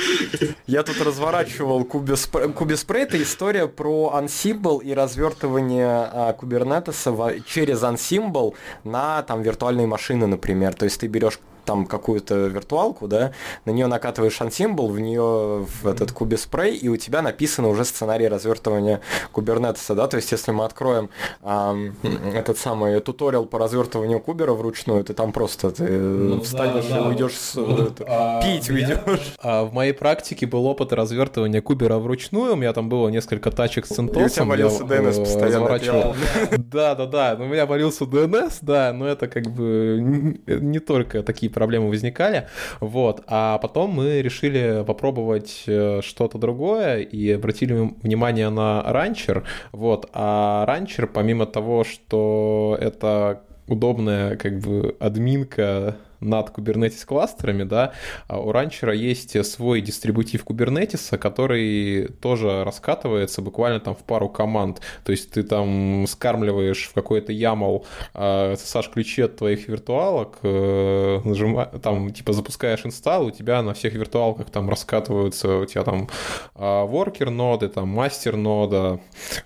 я 0.65 0.81
тут 0.83 0.99
разворачивал 1.01 1.83
куби 1.83 2.15
спрей. 2.15 2.51
Куби 2.53 2.75
спрей 2.75 3.03
это 3.03 3.21
история 3.21 3.67
про 3.67 4.13
Ansible 4.15 4.81
и 4.83 4.93
развертывание 4.93 6.09
а, 6.11 6.33
кубернетеса 6.33 7.13
через 7.45 7.83
Ansible 7.83 8.55
на 8.83 9.21
там 9.23 9.43
виртуальные 9.43 9.87
машины, 9.87 10.25
например. 10.25 10.73
То 10.73 10.85
есть 10.85 11.01
ты 11.01 11.07
берешь 11.07 11.39
там 11.69 11.85
какую-то 11.85 12.47
виртуалку, 12.47 13.07
да, 13.07 13.31
на 13.65 13.69
нее 13.69 13.85
накатываешь 13.85 14.41
ансимбл, 14.41 14.87
в 14.87 14.99
нее 14.99 15.67
в 15.83 15.85
этот 15.85 16.11
кубе 16.11 16.35
спрей, 16.35 16.75
и 16.75 16.89
у 16.89 16.97
тебя 16.97 17.21
написано 17.21 17.67
уже 17.67 17.85
сценарий 17.85 18.27
развертывания 18.27 19.01
кубернетеса, 19.31 19.93
да, 19.93 20.07
то 20.07 20.17
есть 20.17 20.31
если 20.31 20.51
мы 20.51 20.65
откроем 20.65 21.11
эм, 21.43 21.95
этот 22.33 22.57
самый 22.57 22.99
туториал 23.01 23.45
по 23.45 23.59
развертыванию 23.59 24.19
кубера 24.19 24.53
вручную, 24.53 25.03
ты 25.03 25.13
там 25.13 25.31
просто 25.31 25.69
ты 25.69 25.83
ну, 25.83 26.41
встанешь 26.41 26.87
да, 26.87 26.97
и 26.97 27.01
да. 27.01 27.07
уйдешь 27.07 27.37
с, 27.37 27.53
ну, 27.53 27.83
это, 27.83 28.03
а, 28.07 28.41
пить 28.41 28.67
уйдешь. 28.67 29.35
А 29.37 29.63
в 29.63 29.71
моей 29.71 29.93
практике 29.93 30.47
был 30.47 30.65
опыт 30.65 30.91
развертывания 30.91 31.61
кубера 31.61 31.99
вручную, 31.99 32.53
у 32.53 32.55
меня 32.55 32.73
там 32.73 32.89
было 32.89 33.09
несколько 33.09 33.51
тачек 33.51 33.85
с 33.85 33.89
центосом. 33.89 34.23
И 34.23 34.25
у 34.25 34.29
тебя 34.29 34.45
валился 34.45 34.83
DNS 34.85 35.19
постоянно. 35.19 36.15
Да, 36.69 36.95
да, 36.95 37.05
да, 37.05 37.37
у 37.39 37.45
меня 37.45 37.67
валился 37.67 38.05
DNS, 38.05 38.57
да, 38.61 38.91
но 38.91 39.07
это 39.07 39.27
как 39.27 39.43
бы 39.51 39.99
не 40.47 40.79
только 40.79 41.21
такие 41.21 41.51
проблемы 41.59 41.89
возникали. 41.89 42.47
Вот. 42.79 43.23
А 43.27 43.57
потом 43.59 43.91
мы 43.91 44.21
решили 44.21 44.83
попробовать 44.87 45.63
э, 45.67 46.01
что-то 46.01 46.37
другое 46.37 46.99
и 46.99 47.31
обратили 47.31 47.73
внимание 48.01 48.49
на 48.49 48.81
ранчер. 48.83 49.43
Вот. 49.71 50.09
А 50.13 50.65
ранчер, 50.65 51.07
помимо 51.07 51.45
того, 51.45 51.83
что 51.83 52.77
это 52.79 53.41
удобная 53.67 54.35
как 54.35 54.59
бы 54.59 54.95
админка 54.99 55.97
над 56.19 56.49
Kubernetes 56.49 57.05
кластерами, 57.05 57.63
да, 57.63 57.93
а 58.27 58.39
у 58.39 58.51
ранчера 58.51 58.93
есть 58.93 59.45
свой 59.45 59.81
дистрибутив 59.81 60.43
Kubernetes, 60.45 61.17
который 61.17 62.07
тоже 62.21 62.63
раскатывается 62.63 63.41
буквально 63.41 63.79
там 63.79 63.95
в 63.95 64.03
пару 64.03 64.29
команд. 64.29 64.81
То 65.03 65.11
есть 65.11 65.31
ты 65.31 65.43
там 65.43 66.05
скармливаешь 66.07 66.87
в 66.87 66.93
какой-то 66.93 67.31
YAML 67.31 67.85
э, 68.13 68.53
SSH-ключи 68.53 69.23
от 69.23 69.37
твоих 69.37 69.67
виртуалок, 69.67 70.39
э, 70.43 71.21
нажима, 71.23 71.65
там 71.65 72.11
типа 72.11 72.33
запускаешь 72.33 72.85
инсталл, 72.85 73.27
у 73.27 73.31
тебя 73.31 73.61
на 73.61 73.73
всех 73.73 73.93
виртуалках 73.93 74.49
там 74.49 74.69
раскатываются 74.69 75.57
у 75.57 75.65
тебя 75.65 75.83
там 75.83 76.07
воркер 76.55 77.29
ноды, 77.29 77.69
там 77.69 77.89
мастер 77.89 78.35
нода, 78.35 78.99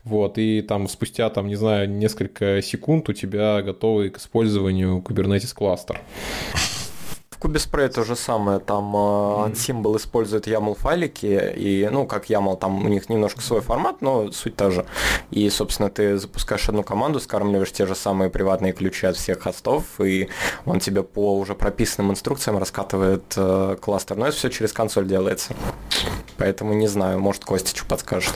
вот, 0.03 0.37
и 0.37 0.61
там 0.61 0.87
спустя 0.87 1.29
там, 1.29 1.47
не 1.47 1.55
знаю, 1.55 1.89
несколько 1.89 2.61
секунд 2.61 3.09
у 3.09 3.13
тебя 3.13 3.61
готовый 3.61 4.09
к 4.09 4.17
использованию 4.17 5.03
Kubernetes 5.05 5.53
кластер. 5.53 5.99
Кубиспрей 7.43 7.89
то 7.89 8.05
же 8.05 8.15
самое, 8.15 8.59
там 8.59 8.95
Ansible 8.95 9.97
использует 9.97 10.47
YAML 10.47 10.75
файлики, 10.79 11.53
и, 11.57 11.89
ну, 11.91 12.07
как 12.07 12.29
YAML, 12.29 12.57
там 12.57 12.85
у 12.85 12.87
них 12.87 13.09
немножко 13.09 13.41
свой 13.41 13.59
формат, 13.59 14.01
но 14.01 14.31
суть 14.31 14.55
та 14.55 14.71
же. 14.71 14.85
И, 15.29 15.49
собственно, 15.49 15.89
ты 15.89 16.17
запускаешь 16.17 16.69
одну 16.69 16.83
команду, 16.83 17.19
скармливаешь 17.19 17.73
те 17.73 17.85
же 17.85 17.95
самые 17.95 18.29
приватные 18.29 18.71
ключи 18.71 19.07
от 19.07 19.17
всех 19.17 19.41
хостов, 19.41 19.99
и 19.99 20.29
он 20.63 20.79
тебе 20.79 21.03
по 21.03 21.37
уже 21.37 21.53
прописанным 21.53 22.11
инструкциям 22.11 22.57
раскатывает 22.57 23.33
э, 23.35 23.75
кластер. 23.81 24.15
Но 24.15 24.27
это 24.27 24.37
все 24.37 24.49
через 24.49 24.71
консоль 24.71 25.05
делается. 25.05 25.53
Поэтому 26.37 26.73
не 26.73 26.87
знаю, 26.87 27.19
может, 27.19 27.43
Костя 27.43 27.75
что 27.75 27.85
подскажет. 27.85 28.35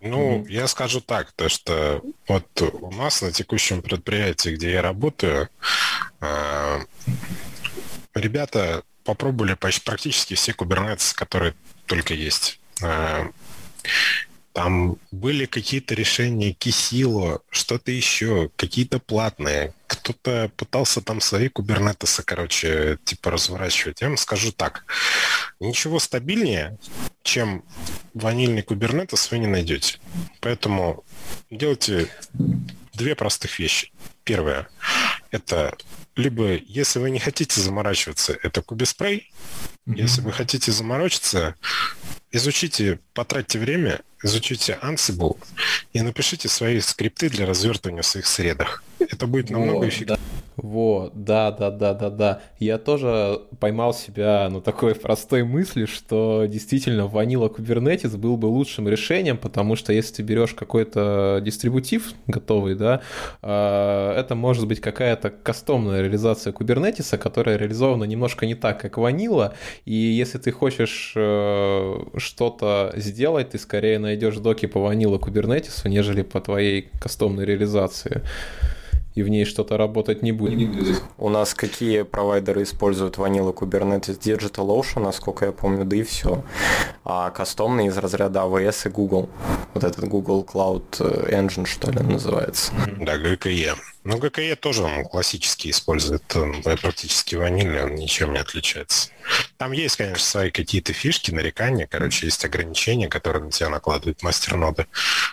Ну, 0.00 0.38
mm-hmm. 0.38 0.46
я 0.48 0.66
скажу 0.66 1.00
так, 1.00 1.30
то 1.30 1.48
что 1.48 2.02
вот 2.26 2.46
у 2.60 2.90
нас 2.90 3.22
на 3.22 3.30
текущем 3.30 3.82
предприятии, 3.82 4.50
где 4.50 4.72
я 4.72 4.82
работаю, 4.82 5.48
э, 6.20 6.78
ребята 8.16 8.82
попробовали 9.04 9.54
почти 9.54 9.84
практически 9.84 10.34
все 10.34 10.52
Kubernetes, 10.52 11.14
которые 11.14 11.54
только 11.86 12.14
есть. 12.14 12.58
А, 12.82 13.30
там 14.56 14.96
были 15.10 15.44
какие-то 15.44 15.94
решения 15.94 16.52
Кисило, 16.52 17.42
что-то 17.50 17.92
еще, 17.92 18.50
какие-то 18.56 18.98
платные. 18.98 19.74
кто-то 19.86 20.50
пытался 20.56 21.02
там 21.02 21.20
свои 21.20 21.48
кубернетесы, 21.48 22.22
короче, 22.22 22.98
типа 23.04 23.32
разворачивать. 23.32 24.00
Я 24.00 24.08
вам 24.08 24.16
скажу 24.16 24.52
так. 24.52 24.86
Ничего 25.60 25.98
стабильнее, 25.98 26.78
чем 27.22 27.64
ванильный 28.14 28.62
кубернетес 28.62 29.30
вы 29.30 29.38
не 29.38 29.46
найдете. 29.46 29.98
Поэтому 30.40 31.04
делайте 31.50 32.08
две 32.94 33.14
простых 33.14 33.58
вещи. 33.58 33.92
Первое– 34.26 34.68
это 35.30 35.76
либо, 36.16 36.56
если 36.56 36.98
вы 36.98 37.10
не 37.10 37.20
хотите 37.20 37.60
заморачиваться, 37.60 38.36
это 38.42 38.60
кубиспрей. 38.60 39.30
Mm-hmm. 39.86 39.96
Если 39.96 40.20
вы 40.20 40.32
хотите 40.32 40.72
заморочиться, 40.72 41.54
изучите, 42.32 42.98
потратьте 43.14 43.60
время, 43.60 44.00
изучите 44.24 44.80
Ansible 44.82 45.38
и 45.92 46.00
напишите 46.02 46.48
свои 46.48 46.80
скрипты 46.80 47.30
для 47.30 47.46
развертывания 47.46 48.02
в 48.02 48.06
своих 48.06 48.26
средах. 48.26 48.82
Это 48.98 49.26
будет 49.26 49.50
намного 49.50 49.76
вот, 49.76 49.86
эффективнее. 49.86 50.16
Да. 50.16 50.36
Вот, 50.56 51.12
да, 51.14 51.50
да, 51.50 51.70
да, 51.70 51.92
да, 51.92 52.08
да. 52.10 52.40
Я 52.58 52.78
тоже 52.78 53.40
поймал 53.60 53.92
себя 53.92 54.48
на 54.50 54.62
такой 54.62 54.94
простой 54.94 55.44
мысли, 55.44 55.84
что 55.84 56.46
действительно 56.46 57.02
Vanilla 57.02 57.54
Kubernetes 57.54 58.16
был 58.16 58.38
бы 58.38 58.46
лучшим 58.46 58.88
решением, 58.88 59.36
потому 59.36 59.76
что 59.76 59.92
если 59.92 60.14
ты 60.14 60.22
берешь 60.22 60.54
какой-то 60.54 61.40
дистрибутив 61.44 62.14
готовый, 62.26 62.74
да, 62.74 63.02
а, 63.42 64.18
это 64.18 64.34
может 64.34 64.66
быть 64.66 64.80
какая-то 64.80 65.30
кастомная 65.30 66.00
реализация 66.00 66.54
Kubernetes, 66.54 67.18
которая 67.18 67.58
реализована 67.58 68.04
немножко 68.04 68.46
не 68.46 68.54
так, 68.54 68.80
как 68.80 68.96
Vanilla, 68.96 69.52
и 69.84 69.94
если 69.94 70.38
ты 70.38 70.52
хочешь 70.52 71.12
э, 71.16 71.96
что-то 72.16 72.92
сделать, 72.96 73.50
ты 73.50 73.58
скорее 73.58 73.98
найдешь 73.98 74.36
доки 74.36 74.64
по 74.66 74.78
Vanilla 74.78 75.20
Kubernetes, 75.20 75.86
нежели 75.86 76.22
по 76.22 76.40
твоей 76.40 76.88
кастомной 76.98 77.44
реализации 77.44 78.22
и 79.16 79.22
в 79.22 79.28
ней 79.28 79.44
что-то 79.46 79.76
работать 79.78 80.22
не 80.22 80.30
будет. 80.30 81.02
У 81.18 81.30
нас 81.30 81.54
какие 81.54 82.02
провайдеры 82.02 82.62
используют 82.62 83.16
Vanilla 83.16 83.52
Kubernetes? 83.52 84.20
DigitalOcean, 84.20 85.00
насколько 85.00 85.46
я 85.46 85.52
помню, 85.52 85.84
да 85.84 85.96
и 85.96 86.02
все. 86.02 86.44
А 87.02 87.30
кастомные 87.30 87.88
из 87.88 87.96
разряда 87.96 88.40
AWS 88.40 88.88
и 88.88 88.90
Google. 88.90 89.30
Вот 89.72 89.84
этот 89.84 90.06
Google 90.06 90.44
Cloud 90.44 91.00
Engine, 91.30 91.64
что 91.64 91.90
ли, 91.90 92.00
называется. 92.00 92.72
Да, 93.00 93.16
GKE. 93.16 93.74
Ну, 94.08 94.18
ГКЕ 94.18 94.54
тоже 94.54 94.84
он 94.84 95.04
классически 95.04 95.68
использует, 95.68 96.22
практически 96.80 97.34
ванильный, 97.34 97.82
он 97.82 97.96
ничем 97.96 98.34
не 98.34 98.38
отличается. 98.38 99.10
Там 99.56 99.72
есть, 99.72 99.96
конечно, 99.96 100.24
свои 100.24 100.52
какие-то 100.52 100.92
фишки, 100.92 101.32
нарекания, 101.32 101.88
короче, 101.90 102.26
есть 102.26 102.44
ограничения, 102.44 103.08
которые 103.08 103.42
на 103.42 103.50
тебя 103.50 103.68
накладывают 103.68 104.22
мастерноды, 104.22 104.86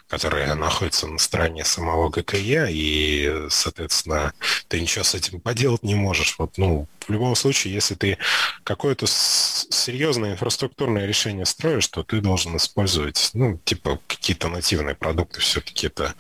которые 0.08 0.56
находятся 0.56 1.06
на 1.06 1.20
стороне 1.20 1.66
самого 1.66 2.10
ГКЕ, 2.10 2.70
и, 2.72 3.46
соответственно, 3.50 4.34
ты 4.70 4.82
ничего 4.82 5.04
с 5.04 5.14
этим 5.14 5.40
поделать 5.40 5.84
не 5.84 5.94
можешь. 5.94 6.34
Вот, 6.40 6.58
ну, 6.58 6.88
в 7.08 7.12
любом 7.12 7.36
случае, 7.36 7.76
если 7.76 7.94
ты 7.94 8.18
какое-то 8.64 9.06
серьезное 9.06 10.32
инфраструктурное 10.32 11.06
решение 11.06 11.46
строишь, 11.46 11.90
то 11.90 12.02
ты 12.02 12.22
должен 12.22 12.58
использовать, 12.58 13.30
ну, 13.34 13.60
типа, 13.66 14.00
какие-то 14.08 14.48
нативные 14.48 14.96
продукты. 14.96 15.42
Все-таки 15.42 15.86
это 15.86 16.16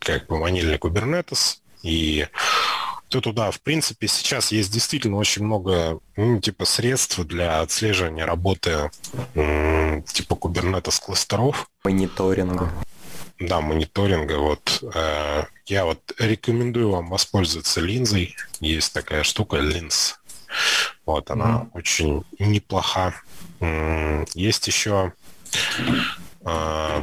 как 0.00 0.26
бы 0.26 0.38
ванильный 0.38 0.76
Kubernetes, 0.76 1.60
и 1.84 2.26
ты 3.08 3.20
туда, 3.20 3.52
в 3.52 3.60
принципе, 3.60 4.08
сейчас 4.08 4.50
есть 4.50 4.72
действительно 4.72 5.18
очень 5.18 5.44
много, 5.44 6.00
ну, 6.16 6.40
типа, 6.40 6.64
средств 6.64 7.20
для 7.20 7.60
отслеживания 7.60 8.26
работы, 8.26 8.90
типа, 9.34 10.34
Kubernetes 10.34 11.00
кластеров. 11.00 11.68
Мониторинга. 11.84 12.72
Да, 13.38 13.60
мониторинга. 13.60 14.38
Вот 14.38 14.82
э, 14.94 15.44
я 15.66 15.84
вот 15.84 16.00
рекомендую 16.18 16.90
вам 16.90 17.10
воспользоваться 17.10 17.80
линзой. 17.80 18.36
Есть 18.60 18.92
такая 18.92 19.22
штука, 19.22 19.58
линз. 19.58 20.18
Вот, 21.04 21.30
она 21.30 21.44
mm-hmm. 21.44 21.70
очень 21.74 22.24
неплоха. 22.38 23.14
Есть 24.34 24.66
еще 24.66 25.12
э, 26.44 27.02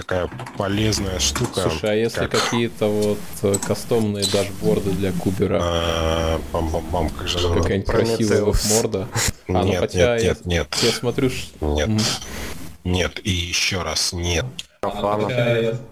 такая 0.00 0.30
полезная 0.56 1.18
штука. 1.18 1.62
Слушай, 1.62 1.90
а 1.90 1.94
если 1.94 2.26
как... 2.26 2.42
какие-то 2.42 2.86
вот 2.86 3.18
э, 3.42 3.54
кастомные 3.66 4.24
дашборды 4.24 4.90
для 4.92 5.12
Кубера? 5.12 5.60
А, 5.62 6.40
бам-бам-бам, 6.52 7.10
как 7.10 7.28
же 7.28 7.38
Какая-нибудь 7.38 7.86
красивая 7.86 8.54
морда? 8.70 9.08
А, 9.12 9.52
ну, 9.52 9.64
нет, 9.64 9.80
хотя 9.80 10.16
нет, 10.16 10.24
нет, 10.24 10.46
нет. 10.46 10.76
Я 10.82 10.92
смотрю... 10.92 11.30
Нет. 11.60 11.88
Угу. 11.88 12.00
Нет, 12.84 13.20
и 13.22 13.30
еще 13.30 13.82
раз 13.82 14.12
нет. 14.12 14.46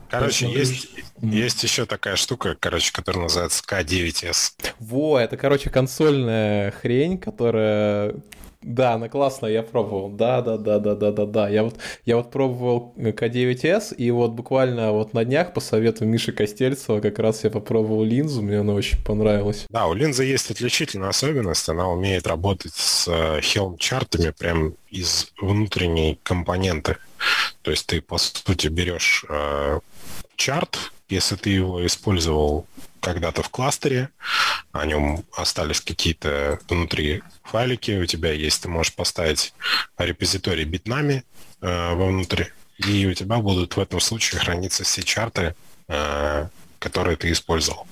Короче, 0.08 0.50
есть, 0.50 0.88
есть 1.20 1.62
еще 1.62 1.84
такая 1.84 2.16
штука, 2.16 2.56
короче, 2.58 2.92
которая 2.92 3.24
называется 3.24 3.62
K9S. 3.68 4.52
Во, 4.78 5.18
это, 5.18 5.36
короче, 5.36 5.68
консольная 5.68 6.70
хрень, 6.70 7.18
которая 7.18 8.14
да, 8.62 8.94
она 8.94 9.08
классная, 9.08 9.50
я 9.50 9.62
пробовал. 9.62 10.10
Да, 10.10 10.42
да, 10.42 10.56
да, 10.56 10.78
да, 10.78 10.94
да, 10.94 11.12
да, 11.12 11.26
да. 11.26 11.48
Я 11.48 11.62
вот, 11.62 11.76
я 12.04 12.16
вот 12.16 12.30
пробовал 12.30 12.92
К9С, 12.96 13.94
и 13.94 14.10
вот 14.10 14.32
буквально 14.32 14.92
вот 14.92 15.14
на 15.14 15.24
днях 15.24 15.52
по 15.52 15.60
совету 15.60 16.04
Миши 16.04 16.32
Костельцева 16.32 17.00
как 17.00 17.18
раз 17.20 17.44
я 17.44 17.50
попробовал 17.50 18.02
линзу, 18.02 18.42
мне 18.42 18.58
она 18.58 18.74
очень 18.74 19.02
понравилась. 19.04 19.66
Да, 19.70 19.86
у 19.86 19.94
линзы 19.94 20.24
есть 20.24 20.50
отличительная 20.50 21.10
особенность, 21.10 21.68
она 21.68 21.88
умеет 21.88 22.26
работать 22.26 22.74
с 22.74 23.08
Helm-чартами 23.08 24.34
прям 24.36 24.74
из 24.90 25.32
внутренней 25.40 26.18
компоненты. 26.22 26.96
То 27.62 27.70
есть 27.70 27.86
ты, 27.86 28.00
по 28.00 28.18
сути, 28.18 28.68
берешь 28.68 29.24
э, 29.28 29.80
чарт, 30.36 30.78
если 31.08 31.36
ты 31.36 31.50
его 31.50 31.84
использовал 31.86 32.66
когда-то 33.00 33.42
в 33.42 33.48
кластере, 33.48 34.10
о 34.72 34.86
нем 34.86 35.24
остались 35.32 35.80
какие-то 35.80 36.58
внутри 36.68 37.22
файлики, 37.42 37.92
у 37.92 38.06
тебя 38.06 38.32
есть, 38.32 38.62
ты 38.62 38.68
можешь 38.68 38.94
поставить 38.94 39.54
репозиторий 39.96 40.64
битнами 40.64 41.24
э, 41.60 41.94
вовнутрь, 41.94 42.44
и 42.78 43.06
у 43.06 43.14
тебя 43.14 43.38
будут 43.38 43.76
в 43.76 43.80
этом 43.80 44.00
случае 44.00 44.40
храниться 44.40 44.84
все 44.84 45.02
чарты, 45.02 45.54
э, 45.88 46.48
которые 46.78 47.16
ты 47.16 47.32
использовал. 47.32 47.86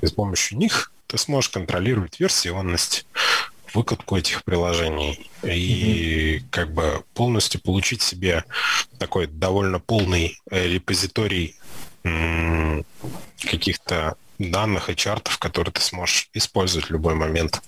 И 0.00 0.06
с 0.06 0.12
помощью 0.12 0.58
них 0.58 0.92
ты 1.06 1.18
сможешь 1.18 1.50
контролировать 1.50 2.18
версионность, 2.20 3.06
выкатку 3.74 4.16
этих 4.16 4.42
приложений 4.44 5.28
и 5.42 6.38
mm-hmm. 6.38 6.44
как 6.50 6.72
бы 6.72 7.04
полностью 7.14 7.60
получить 7.60 8.00
себе 8.00 8.44
такой 8.98 9.26
довольно 9.26 9.80
полный 9.80 10.40
э, 10.50 10.66
репозиторий 10.66 11.54
каких-то 13.40 14.16
данных 14.38 14.90
и 14.90 14.96
чартов, 14.96 15.38
которые 15.38 15.72
ты 15.72 15.80
сможешь 15.80 16.28
использовать 16.32 16.88
в 16.88 16.92
любой 16.92 17.14
момент. 17.14 17.62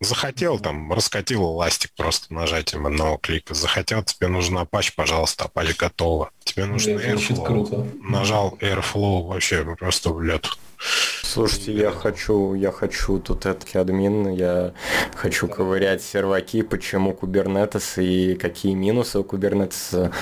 Захотел 0.00 0.58
там, 0.58 0.92
раскатил 0.92 1.44
эластик 1.44 1.92
просто 1.96 2.34
нажатием 2.34 2.86
одного 2.86 3.18
клика. 3.18 3.54
Захотел, 3.54 4.02
тебе 4.02 4.26
нужен 4.26 4.58
Apache, 4.58 4.92
пожалуйста, 4.96 5.44
Apache 5.44 5.76
готово. 5.78 6.30
Тебе 6.42 6.64
нужен 6.64 6.98
Airflow. 6.98 7.46
Круто. 7.46 7.86
Нажал 8.02 8.58
Airflow 8.60 9.28
вообще 9.28 9.64
просто 9.76 10.10
в 10.10 10.20
лед. 10.20 10.48
Слушайте, 10.82 11.72
я 11.72 11.90
хочу, 11.92 12.54
я 12.54 12.72
хочу 12.72 13.18
тут 13.18 13.46
этот 13.46 13.74
админ, 13.76 14.28
я 14.28 14.74
хочу 15.14 15.46
ковырять 15.48 16.02
серваки, 16.02 16.62
почему 16.62 17.12
Kubernetes 17.12 18.02
и 18.02 18.34
какие 18.34 18.74
минусы 18.74 19.20
у 19.20 19.22
Kubernetes 19.22 20.12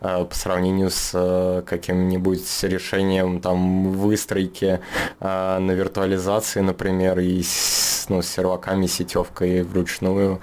э, 0.00 0.24
по 0.24 0.34
сравнению 0.34 0.90
с 0.90 1.12
э, 1.14 1.62
каким-нибудь 1.66 2.46
решением 2.62 3.40
там 3.40 3.92
выстройки 3.92 4.80
э, 5.18 5.58
на 5.58 5.70
виртуализации, 5.72 6.60
например, 6.60 7.18
и 7.18 7.42
с, 7.42 8.06
ну, 8.08 8.22
с 8.22 8.28
серваками, 8.28 8.86
сетевкой 8.86 9.62
вручную, 9.62 10.40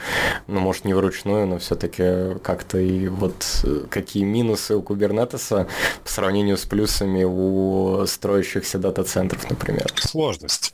ну, 0.48 0.60
может, 0.60 0.84
не 0.84 0.94
вручную, 0.94 1.48
но 1.48 1.60
все-таки 1.60 2.38
как-то 2.44 2.80
и 2.80 3.08
вот 3.08 3.46
какие 3.90 4.24
минусы 4.24 4.76
у 4.76 4.82
Kubernetes 4.82 5.68
по 6.04 6.10
сравнению 6.10 6.58
с 6.58 6.66
плюсами 6.66 7.24
у 7.24 8.06
строящихся 8.08 8.78
дата-центров, 8.80 9.50
например 9.50 9.67
сложность. 9.96 10.74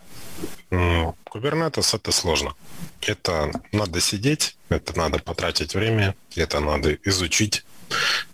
Kubernetes 0.69 1.95
это 1.95 2.11
сложно. 2.11 2.55
Это 3.01 3.51
надо 3.71 4.01
сидеть, 4.01 4.57
это 4.69 4.97
надо 4.97 5.19
потратить 5.19 5.75
время, 5.75 6.15
это 6.35 6.59
надо 6.59 6.95
изучить, 7.03 7.65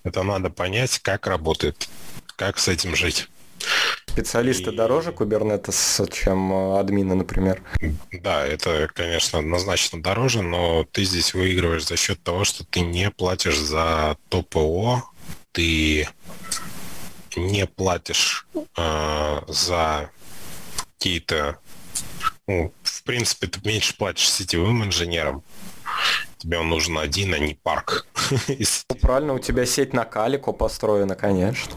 это 0.04 0.24
надо 0.24 0.50
понять, 0.50 1.00
как 1.00 1.28
работает, 1.28 1.90
как 2.36 2.60
с 2.60 2.68
этим 2.68 2.96
жить. 2.96 3.28
Специалисты 4.08 4.72
и... 4.72 4.76
дороже 4.76 5.12
Kubernetes, 5.12 6.12
чем 6.12 6.52
э, 6.52 6.80
админы, 6.80 7.16
например? 7.16 7.62
Да, 8.12 8.46
это, 8.46 8.90
конечно, 8.94 9.40
однозначно 9.40 10.02
дороже, 10.02 10.42
но 10.42 10.86
ты 10.92 11.04
здесь 11.04 11.34
выигрываешь 11.34 11.86
за 11.86 11.98
счет 11.98 12.22
того, 12.24 12.44
что 12.44 12.64
ты 12.64 12.82
не 12.82 13.12
платишь 13.12 13.58
за 13.58 14.18
ТОПО, 14.30 15.04
ты 15.52 16.08
не 17.36 17.66
платишь 17.68 18.48
э, 18.78 19.42
за 19.48 20.10
какие-то... 21.00 21.58
Ну, 22.48 22.74
в 22.84 23.04
принципе, 23.04 23.48
ты 23.48 23.60
меньше 23.64 23.96
платишь 23.96 24.30
сетевым 24.30 24.84
инженерам. 24.84 25.44
Тебе 26.38 26.60
он 26.60 26.70
нужен 26.70 26.98
один, 26.98 27.34
а 27.34 27.40
не 27.40 27.56
парк. 27.56 28.06
Ну, 28.90 28.96
правильно, 28.96 29.34
у 29.34 29.40
тебя 29.40 29.66
сеть 29.66 29.94
на 29.94 30.04
Калико 30.04 30.52
построена, 30.52 31.16
конечно. 31.16 31.72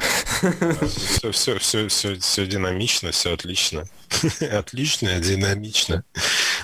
Все, 0.82 1.30
все, 1.30 1.58
все, 1.58 1.88
все, 1.88 2.18
все 2.18 2.46
динамично, 2.46 3.10
все 3.12 3.32
отлично. 3.34 3.84
Отлично, 4.52 5.18
динамично. 5.20 6.04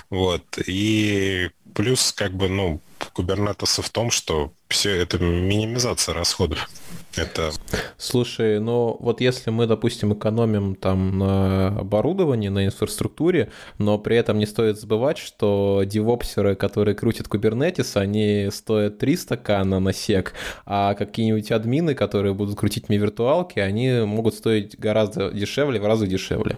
Вот. 0.09 0.43
И 0.65 1.49
плюс, 1.73 2.11
как 2.11 2.33
бы, 2.33 2.49
ну, 2.49 2.81
Kubernetes 3.15 3.81
в 3.81 3.89
том, 3.89 4.11
что 4.11 4.51
все 4.67 4.95
это 4.95 5.17
минимизация 5.17 6.13
расходов. 6.13 6.69
Это... 7.15 7.51
Слушай, 7.97 8.59
ну 8.59 8.95
вот 8.99 9.19
если 9.19 9.49
мы, 9.49 9.65
допустим, 9.65 10.13
экономим 10.13 10.75
там 10.75 11.17
на 11.17 11.67
оборудовании, 11.79 12.49
на 12.49 12.65
инфраструктуре, 12.65 13.51
но 13.77 13.97
при 13.97 14.15
этом 14.15 14.37
не 14.37 14.45
стоит 14.45 14.79
забывать, 14.79 15.17
что 15.17 15.83
девопсеры, 15.85 16.55
которые 16.55 16.95
крутят 16.95 17.27
Kubernetes, 17.27 17.99
они 17.99 18.49
стоят 18.51 19.01
300к 19.01 19.63
на 19.63 19.79
насек, 19.79 20.33
а 20.65 20.93
какие-нибудь 20.93 21.51
админы, 21.51 21.95
которые 21.95 22.33
будут 22.33 22.57
крутить 22.57 22.89
мне 22.89 22.97
виртуалки, 22.97 23.59
они 23.59 24.01
могут 24.05 24.35
стоить 24.35 24.77
гораздо 24.79 25.31
дешевле, 25.31 25.79
в 25.79 25.85
разы 25.85 26.07
дешевле. 26.07 26.57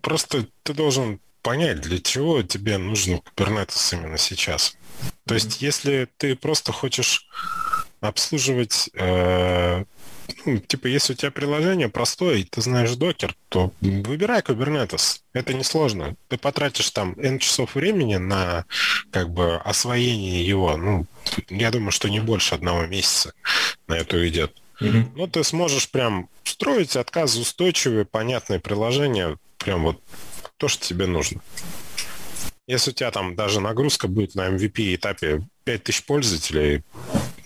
Просто 0.00 0.46
ты 0.62 0.74
должен 0.74 1.20
понять, 1.42 1.80
для 1.80 1.98
чего 1.98 2.42
тебе 2.42 2.78
нужен 2.78 3.20
Kubernetes 3.36 3.92
именно 3.92 4.18
сейчас. 4.18 4.76
То 5.26 5.34
есть, 5.34 5.60
если 5.60 6.08
ты 6.16 6.36
просто 6.36 6.72
хочешь 6.72 7.28
обслуживать, 8.08 8.90
э, 8.94 9.84
ну, 10.44 10.58
типа, 10.58 10.86
если 10.86 11.12
у 11.12 11.16
тебя 11.16 11.30
приложение 11.30 11.88
простое, 11.88 12.36
и 12.36 12.44
ты 12.44 12.60
знаешь 12.60 12.94
докер, 12.94 13.34
то 13.48 13.72
выбирай 13.80 14.40
Kubernetes. 14.40 15.20
Это 15.32 15.54
несложно. 15.54 16.16
Ты 16.28 16.38
потратишь 16.38 16.90
там 16.90 17.14
N 17.18 17.38
часов 17.38 17.74
времени 17.74 18.16
на 18.16 18.64
как 19.10 19.30
бы 19.30 19.56
освоение 19.56 20.46
его. 20.46 20.76
Ну, 20.76 21.06
я 21.48 21.70
думаю, 21.70 21.92
что 21.92 22.08
не 22.08 22.20
больше 22.20 22.54
одного 22.54 22.86
месяца 22.86 23.32
на 23.86 23.94
это 23.94 24.16
уйдет. 24.16 24.52
Mm-hmm. 24.80 25.12
Но 25.16 25.26
ты 25.26 25.44
сможешь 25.44 25.90
прям 25.90 26.28
строить 26.42 26.96
отказоустойчивые, 26.96 28.04
понятные 28.04 28.60
приложения, 28.60 29.38
прям 29.58 29.84
вот 29.84 30.02
то, 30.56 30.68
что 30.68 30.86
тебе 30.86 31.06
нужно. 31.06 31.40
Если 32.66 32.90
у 32.90 32.94
тебя 32.94 33.10
там 33.10 33.36
даже 33.36 33.60
нагрузка 33.60 34.08
будет 34.08 34.34
на 34.34 34.48
MVP 34.48 34.94
этапе 34.94 35.42
5000 35.64 36.04
пользователей, 36.04 36.82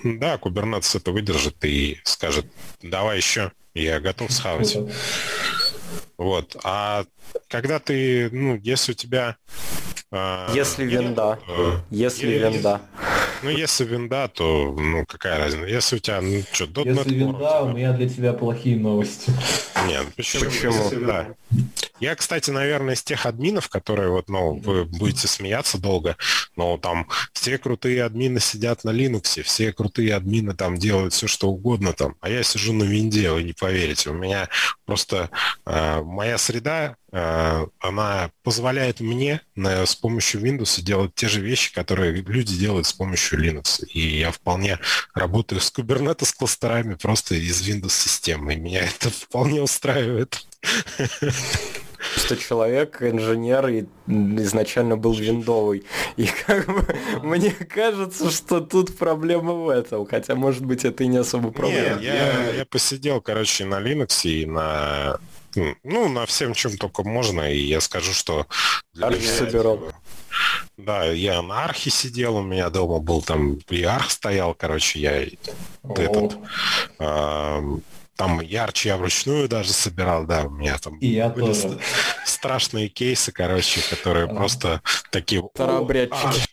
да, 0.03 0.37
Kubernetes 0.37 0.97
это 0.97 1.11
выдержит 1.11 1.65
и 1.65 1.99
скажет, 2.05 2.47
давай 2.83 3.16
еще, 3.16 3.53
я 3.75 4.01
готов 4.01 4.33
схавать. 4.33 4.77
Вот. 6.16 6.57
А 6.65 7.05
когда 7.49 7.79
ты, 7.79 8.29
ну, 8.31 8.57
если 8.57 8.93
у 8.93 8.95
тебя... 8.95 9.37
Э, 10.11 10.49
если 10.55 10.85
винда. 10.85 11.39
Э, 11.47 11.79
если 11.91 12.27
винда. 12.27 12.81
Ну, 13.43 13.51
если 13.51 13.85
винда, 13.85 14.28
то, 14.28 14.74
ну, 14.77 15.06
какая 15.06 15.39
разница? 15.39 15.66
Если 15.66 15.97
у 15.97 15.98
тебя, 15.98 16.20
ну, 16.20 16.43
что, 16.52 16.65
.NET 16.65 16.86
Если 16.86 17.15
винда, 17.15 17.62
у 17.62 17.73
меня 17.73 17.93
для 17.93 18.09
тебя 18.09 18.32
плохие 18.32 18.77
новости. 18.77 19.32
Нет, 19.86 20.06
почему? 20.16 20.44
почему? 20.44 21.06
Да. 21.06 21.28
Я, 22.01 22.15
кстати, 22.15 22.51
наверное, 22.51 22.94
из 22.94 23.02
тех 23.02 23.27
админов, 23.27 23.69
которые 23.69 24.10
вот, 24.10 24.28
ну, 24.28 24.55
вы 24.55 24.85
будете 24.85 25.27
смеяться 25.28 25.78
долго, 25.78 26.16
но 26.56 26.78
там 26.78 27.09
все 27.32 27.59
крутые 27.59 28.05
админы 28.05 28.40
сидят 28.40 28.85
на 28.85 28.90
Linux, 28.90 29.43
все 29.43 29.73
крутые 29.73 30.15
админы 30.15 30.55
там 30.55 30.77
делают 30.77 31.12
все, 31.12 31.27
что 31.27 31.48
угодно 31.48 31.93
там, 31.93 32.16
а 32.20 32.31
я 32.31 32.43
сижу 32.43 32.73
на 32.73 32.85
винде, 32.85 33.31
вы 33.31 33.43
не 33.43 33.52
поверите. 33.52 34.10
У 34.10 34.15
меня 34.15 34.48
просто 34.85 35.31
э, 35.66 36.02
моя 36.02 36.39
среда 36.39 36.97
она 37.10 38.30
позволяет 38.43 39.01
мне 39.01 39.40
с 39.56 39.94
помощью 39.97 40.43
Windows 40.43 40.80
делать 40.82 41.14
те 41.14 41.28
же 41.28 41.40
вещи, 41.40 41.72
которые 41.72 42.12
люди 42.12 42.56
делают 42.56 42.86
с 42.86 42.93
помощью 42.93 43.39
Linux. 43.40 43.85
И 43.86 44.18
я 44.18 44.30
вполне 44.30 44.78
работаю 45.14 45.60
с 45.60 45.72
Kubernetes 45.72 46.35
кластерами 46.36 46.94
просто 46.94 47.35
из 47.35 47.66
Windows 47.66 47.93
системы. 47.93 48.55
И 48.55 48.56
меня 48.56 48.85
это 48.85 49.10
вполне 49.10 49.62
устраивает. 49.62 50.47
что 51.99 52.37
человек, 52.37 53.03
инженер, 53.03 53.69
и 53.69 53.85
изначально 54.07 54.97
был 54.97 55.15
виндовый. 55.15 55.85
И 56.16 56.27
как 56.47 56.66
бы 56.66 56.87
мне 57.23 57.51
кажется, 57.51 58.31
что 58.31 58.61
тут 58.61 58.97
проблема 58.97 59.55
в 59.55 59.69
этом. 59.69 60.07
Хотя, 60.07 60.35
может 60.35 60.65
быть, 60.65 60.85
это 60.85 61.05
и 61.05 61.07
не 61.07 61.19
особо 61.19 61.51
проблема. 61.51 61.97
Нет, 61.97 62.03
я, 62.03 62.51
я 62.51 62.65
посидел, 62.66 63.20
короче, 63.20 63.65
на 63.65 63.81
Linux 63.81 64.29
и 64.29 64.47
на 64.47 65.19
ну, 65.83 66.09
на 66.09 66.27
всем, 66.27 66.55
чем 66.55 66.77
только 66.77 67.03
можно, 67.03 67.51
и 67.51 67.59
я 67.59 67.81
скажу, 67.81 68.12
что... 68.12 68.47
Архи 69.01 69.27
собирал. 69.27 69.81
Да, 70.77 71.05
я 71.07 71.43
на 71.43 71.65
архе 71.65 71.91
сидел, 71.91 72.37
у 72.37 72.43
меня 72.43 72.70
дома 72.70 72.99
был 72.99 73.23
там 73.23 73.59
и 73.69 73.83
арх 73.83 74.11
стоял, 74.11 74.55
короче, 74.55 75.01
я 75.01 75.23
этот... 75.23 76.37
там 78.19 78.40
ярче 78.40 78.89
я 78.89 78.97
вручную 78.97 79.49
даже 79.49 79.73
собирал, 79.73 80.27
да, 80.27 80.45
у 80.45 80.51
меня 80.51 80.77
там 80.78 80.99
и 80.99 81.07
я 81.07 81.28
были 81.28 81.55
тоже. 81.55 81.78
страшные 82.27 82.89
кейсы, 82.89 83.31
короче, 83.31 83.81
которые 83.89 84.27
а. 84.27 84.35
просто 84.35 84.82
такие... 85.12 85.49
Тарабрядчики. 85.55 86.49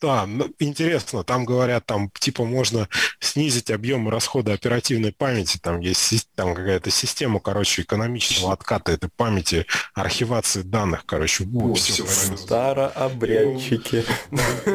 Да, 0.00 0.26
ну, 0.26 0.48
интересно, 0.58 1.22
там 1.22 1.44
говорят, 1.44 1.86
там 1.86 2.10
типа 2.18 2.44
можно 2.44 2.88
снизить 3.20 3.70
объем 3.70 4.08
расхода 4.08 4.52
оперативной 4.52 5.12
памяти, 5.12 5.58
там 5.62 5.78
есть 5.78 6.28
там 6.34 6.56
какая-то 6.56 6.90
система, 6.90 7.38
короче, 7.38 7.82
экономичного 7.82 8.52
отката 8.52 8.90
этой 8.90 9.10
памяти, 9.10 9.66
архивации 9.94 10.62
данных, 10.62 11.04
короче, 11.06 11.44
О, 11.54 11.74
все, 11.74 12.04
все 12.04 12.36
старообрядчики. 12.36 14.04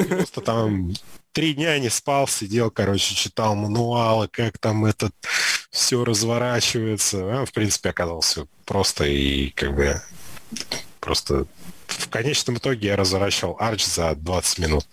Просто 0.09 0.41
там 0.41 0.93
три 1.35 1.53
дня 1.53 1.77
не 1.79 1.89
спал, 1.89 2.29
сидел, 2.29 2.71
короче, 2.71 3.13
читал 3.13 3.55
мануалы, 3.55 4.29
как 4.29 4.57
там 4.57 4.85
этот 4.85 5.13
все 5.69 6.05
разворачивается. 6.05 7.41
А, 7.41 7.45
в 7.45 7.51
принципе, 7.51 7.89
оказался 7.89 8.47
просто 8.63 9.03
и 9.03 9.49
как 9.49 9.75
бы 9.75 10.01
просто 11.01 11.45
в 11.87 12.07
конечном 12.07 12.57
итоге 12.57 12.87
я 12.87 12.95
разворачивал 12.95 13.57
арч 13.59 13.83
за 13.83 14.15
20 14.15 14.59
минут. 14.59 14.87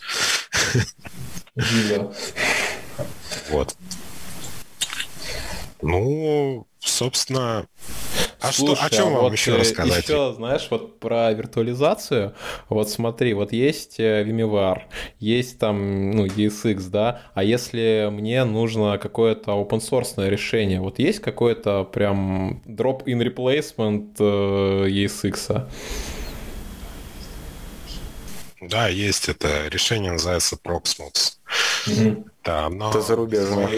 Вот. 3.51 3.77
Ну, 5.81 6.67
собственно, 6.81 7.67
а 8.43 8.53
Слушай, 8.53 8.75
что, 8.77 8.87
о 8.87 8.91
чем 8.91 9.09
а 9.09 9.11
вам 9.11 9.23
вот 9.23 9.33
еще 9.33 9.57
рассказать? 9.57 10.05
Еще, 10.05 10.35
знаешь, 10.35 10.67
вот 10.71 10.99
про 10.99 11.33
виртуализацию. 11.33 12.35
Вот 12.69 12.91
смотри, 12.91 13.35
вот 13.35 13.53
есть 13.53 14.01
э, 14.01 14.25
VMware, 14.25 14.83
есть 15.21 15.59
там, 15.59 16.11
ну, 16.11 16.27
ESX, 16.27 16.89
да, 16.89 17.23
а 17.35 17.45
если 17.45 18.09
мне 18.11 18.45
нужно 18.45 18.99
какое-то 18.99 19.53
open 19.53 19.79
source 19.81 20.29
решение, 20.29 20.81
вот 20.81 20.99
есть 20.99 21.21
какое-то 21.21 21.85
прям 21.85 22.63
drop-in 22.67 23.23
replacement 23.23 24.17
э, 24.19 24.89
ESX? 24.89 25.69
Да, 28.61 28.89
есть 28.89 29.29
это 29.29 29.69
решение, 29.69 30.13
называется 30.13 30.57
Proxmox. 30.57 31.39
Mm-hmm. 31.87 32.25
Да, 32.45 32.67
оно... 32.67 32.91
Это 32.91 33.01
зарубежное. 33.01 33.69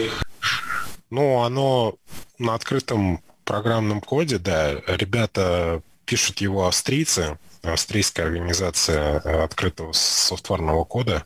Ну, 1.11 1.43
оно 1.43 1.95
на 2.39 2.55
открытом 2.55 3.23
программном 3.45 4.01
коде, 4.01 4.39
да, 4.39 4.73
ребята 4.87 5.83
пишут 6.05 6.41
его 6.41 6.67
австрийцы, 6.67 7.39
австрийская 7.63 8.27
организация 8.27 9.21
э, 9.21 9.45
открытого 9.45 9.93
софтварного 9.93 10.85
кода. 10.85 11.25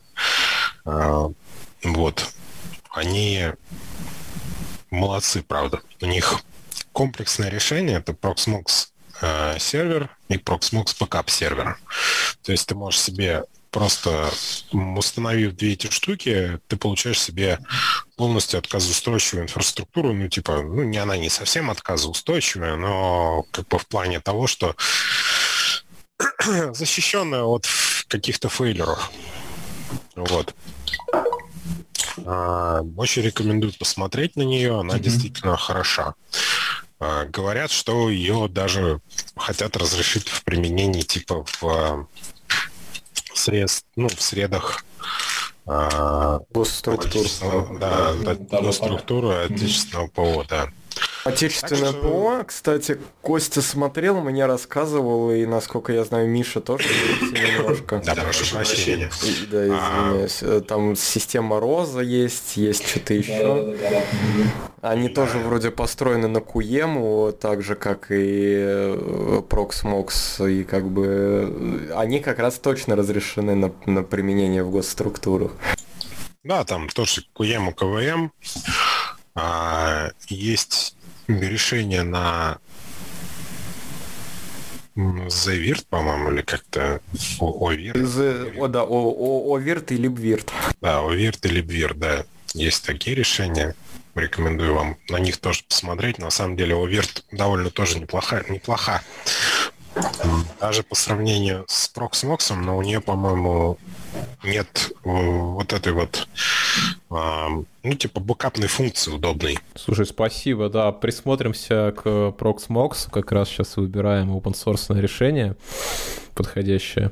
А, 0.85 1.31
вот. 1.83 2.33
Они 2.91 3.51
молодцы, 4.89 5.43
правда. 5.43 5.81
У 6.01 6.05
них 6.05 6.39
комплексное 6.91 7.49
решение, 7.49 7.97
это 7.97 8.13
Proxmox 8.13 8.89
Э, 9.21 9.57
сервер 9.59 10.09
и 10.29 10.37
Proxmox 10.37 10.97
Backup 10.97 11.29
сервер. 11.29 11.77
То 12.41 12.51
есть 12.51 12.67
ты 12.67 12.75
можешь 12.75 13.01
себе 13.01 13.43
просто 13.71 14.31
установив 14.71 15.55
две 15.55 15.73
эти 15.73 15.89
штуки, 15.89 16.59
ты 16.67 16.77
получаешь 16.77 17.21
себе 17.21 17.59
полностью 18.15 18.59
отказоустойчивую 18.59 19.43
инфраструктуру. 19.43 20.13
Ну, 20.13 20.27
типа, 20.27 20.61
ну, 20.61 20.83
не 20.83 20.97
она 20.97 21.17
не 21.17 21.29
совсем 21.29 21.69
отказоустойчивая, 21.69 22.75
но 22.75 23.45
как 23.51 23.67
бы 23.67 23.79
в 23.79 23.87
плане 23.87 24.19
того, 24.19 24.47
что 24.47 24.75
защищенная 26.73 27.43
от 27.43 27.67
каких-то 28.07 28.49
фейлеров. 28.49 29.11
Вот. 30.15 30.53
А, 32.25 32.81
очень 32.97 33.21
рекомендую 33.21 33.73
посмотреть 33.77 34.35
на 34.35 34.41
нее, 34.41 34.79
она 34.79 34.95
mm-hmm. 34.95 34.99
действительно 34.99 35.57
хороша. 35.57 36.15
А, 36.99 37.25
говорят, 37.25 37.71
что 37.71 38.09
ее 38.09 38.47
даже 38.49 38.99
хотят 39.35 39.77
разрешить 39.77 40.27
в 40.27 40.43
применении 40.43 41.01
типа 41.01 41.45
в 41.61 42.07
сред, 43.39 43.69
ну, 43.95 44.09
в 44.09 44.21
средах 44.21 44.83
а, 45.65 46.41
госструктур. 46.51 47.25
Да, 47.79 48.13
да, 48.23 48.61
госструктуры 48.61 49.45
отечественного 49.45 50.07
ПО, 50.07 50.45
да. 50.47 50.69
Отечественное 51.25 51.91
что... 51.91 52.01
ПО, 52.01 52.43
кстати, 52.45 52.99
Костя 53.21 53.61
смотрел, 53.61 54.21
мне 54.21 54.45
рассказывал, 54.45 55.31
и, 55.31 55.45
насколько 55.45 55.91
я 55.91 56.03
знаю, 56.03 56.27
Миша 56.27 56.61
тоже 56.61 56.87
немножко. 57.21 58.01
Да, 58.05 58.15
прошу 58.15 58.55
прощения. 58.55 59.09
Да, 59.51 59.67
извиняюсь. 59.67 60.43
А. 60.43 60.61
Там 60.61 60.95
система 60.95 61.59
Роза 61.59 62.01
есть, 62.01 62.57
есть 62.57 62.87
что-то 62.87 63.13
еще. 63.13 63.75
Они 64.81 65.09
тоже 65.09 65.39
вроде 65.39 65.71
построены 65.71 66.27
на 66.27 66.39
Куему, 66.39 67.33
так 67.33 67.63
же, 67.63 67.75
как 67.75 68.11
и 68.11 68.55
э, 68.57 69.41
Proxmox, 69.49 70.49
и 70.49 70.63
как 70.63 70.89
бы 70.89 71.89
э, 71.89 71.93
они 71.95 72.21
как 72.21 72.39
раз 72.39 72.59
точно 72.59 72.95
разрешены 72.95 73.55
на, 73.55 73.73
на 73.85 74.03
применение 74.03 74.63
в 74.63 74.71
госструктурах. 74.71 75.51
Да, 76.43 76.63
там 76.63 76.87
тоже 76.87 77.23
Куему 77.33 77.73
КВМ. 77.73 78.31
А, 79.35 80.11
есть 80.29 80.95
решение 81.29 82.03
на 82.03 82.57
Зевирт, 84.95 85.85
по-моему, 85.87 86.31
или 86.31 86.41
как-то 86.41 86.99
Овирт. 87.39 87.97
О, 88.57 88.67
да, 88.67 88.81
Овирт 88.83 89.91
или 89.91 90.07
Бвирт. 90.07 90.51
Да, 90.81 90.99
Овирт 90.99 91.45
или 91.45 91.61
Бвирт, 91.61 91.97
да. 91.99 92.25
Есть 92.53 92.85
такие 92.85 93.15
решения. 93.15 93.75
Рекомендую 94.15 94.73
вам 94.73 94.97
на 95.07 95.17
них 95.17 95.37
тоже 95.37 95.61
посмотреть. 95.69 96.17
На 96.17 96.31
самом 96.31 96.57
деле 96.57 96.75
Овирт 96.75 97.23
довольно 97.31 97.69
тоже 97.69 97.99
неплохая, 97.99 98.43
неплоха. 98.49 99.01
Даже 100.59 100.83
по 100.83 100.95
сравнению 100.95 101.65
с 101.67 101.91
Proxmox, 101.93 102.53
но 102.55 102.77
у 102.77 102.81
нее, 102.81 103.01
по-моему, 103.01 103.77
нет 104.43 104.91
э, 105.03 105.09
вот 105.09 105.73
этой 105.73 105.93
вот, 105.93 106.27
ну, 107.09 107.93
типа, 107.97 108.19
бэкапной 108.19 108.67
функции 108.67 109.11
удобной. 109.11 109.57
Слушай, 109.75 110.05
спасибо, 110.05 110.69
да, 110.69 110.91
присмотримся 110.91 111.93
к 111.95 112.05
Proxmox, 112.05 113.09
как 113.11 113.31
раз 113.31 113.49
сейчас 113.49 113.77
выбираем 113.77 114.35
open 114.35 114.53
source 114.53 114.99
решение 114.99 115.55
подходящее. 116.33 117.11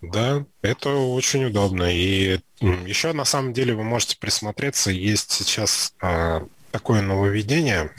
Да, 0.00 0.44
это 0.62 0.88
очень 0.90 1.44
удобно. 1.44 1.84
И 1.84 2.40
еще 2.60 3.12
на 3.12 3.24
самом 3.24 3.52
деле 3.52 3.74
вы 3.74 3.84
можете 3.84 4.16
присмотреться. 4.16 4.90
Есть 4.90 5.30
сейчас 5.30 5.94
э, 6.02 6.40
такое 6.72 7.02
нововведение. 7.02 7.90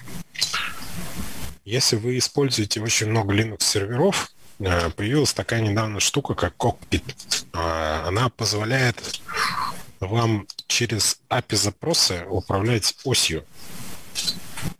Если 1.65 1.95
вы 1.95 2.17
используете 2.17 2.81
очень 2.81 3.07
много 3.07 3.33
Linux 3.33 3.63
серверов, 3.63 4.31
э, 4.59 4.89
появилась 4.89 5.33
такая 5.33 5.61
недавно 5.61 5.99
штука, 5.99 6.35
как 6.35 6.55
Cockpit. 6.57 7.03
Э, 7.53 8.07
она 8.07 8.29
позволяет 8.29 9.21
вам 10.01 10.47
через 10.67 11.21
API 11.29 11.55
запросы 11.55 12.25
управлять 12.29 12.95
осью. 13.05 13.45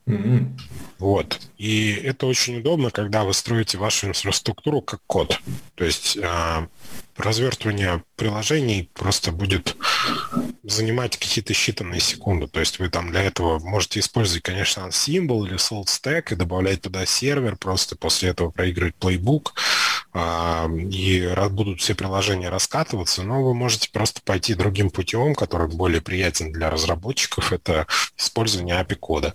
Mm-hmm. 0.07 0.59
Вот. 0.99 1.39
И 1.57 1.91
это 1.91 2.27
очень 2.27 2.59
удобно, 2.59 2.91
когда 2.91 3.23
вы 3.23 3.33
строите 3.33 3.77
вашу 3.77 4.07
инфраструктуру 4.07 4.81
как 4.81 4.99
код. 5.07 5.39
То 5.75 5.85
есть 5.85 6.17
э, 6.17 6.67
развертывание 7.17 8.03
приложений 8.15 8.89
просто 8.93 9.31
будет 9.31 9.75
занимать 10.63 11.17
какие-то 11.17 11.53
считанные 11.53 11.99
секунды. 11.99 12.47
То 12.47 12.59
есть 12.59 12.79
вы 12.79 12.89
там 12.89 13.11
для 13.11 13.23
этого 13.23 13.59
можете 13.59 13.99
использовать, 13.99 14.43
конечно, 14.43 14.81
Ansible 14.81 15.45
или 15.45 15.55
Salt 15.55 15.85
Stack 15.85 16.31
и 16.31 16.35
добавлять 16.35 16.81
туда 16.81 17.05
сервер, 17.05 17.57
просто 17.57 17.95
после 17.95 18.29
этого 18.29 18.49
проигрывать 18.49 18.95
плейбук, 18.95 19.53
а, 20.13 20.69
и 20.69 21.27
будут 21.49 21.81
все 21.81 21.95
приложения 21.95 22.49
раскатываться, 22.49 23.23
но 23.23 23.43
вы 23.43 23.53
можете 23.53 23.89
просто 23.91 24.21
пойти 24.21 24.53
другим 24.53 24.89
путем, 24.89 25.33
который 25.35 25.67
более 25.67 26.01
приятен 26.01 26.51
для 26.51 26.69
разработчиков, 26.69 27.51
это 27.51 27.87
использование 28.17 28.79
API-кода. 28.79 29.33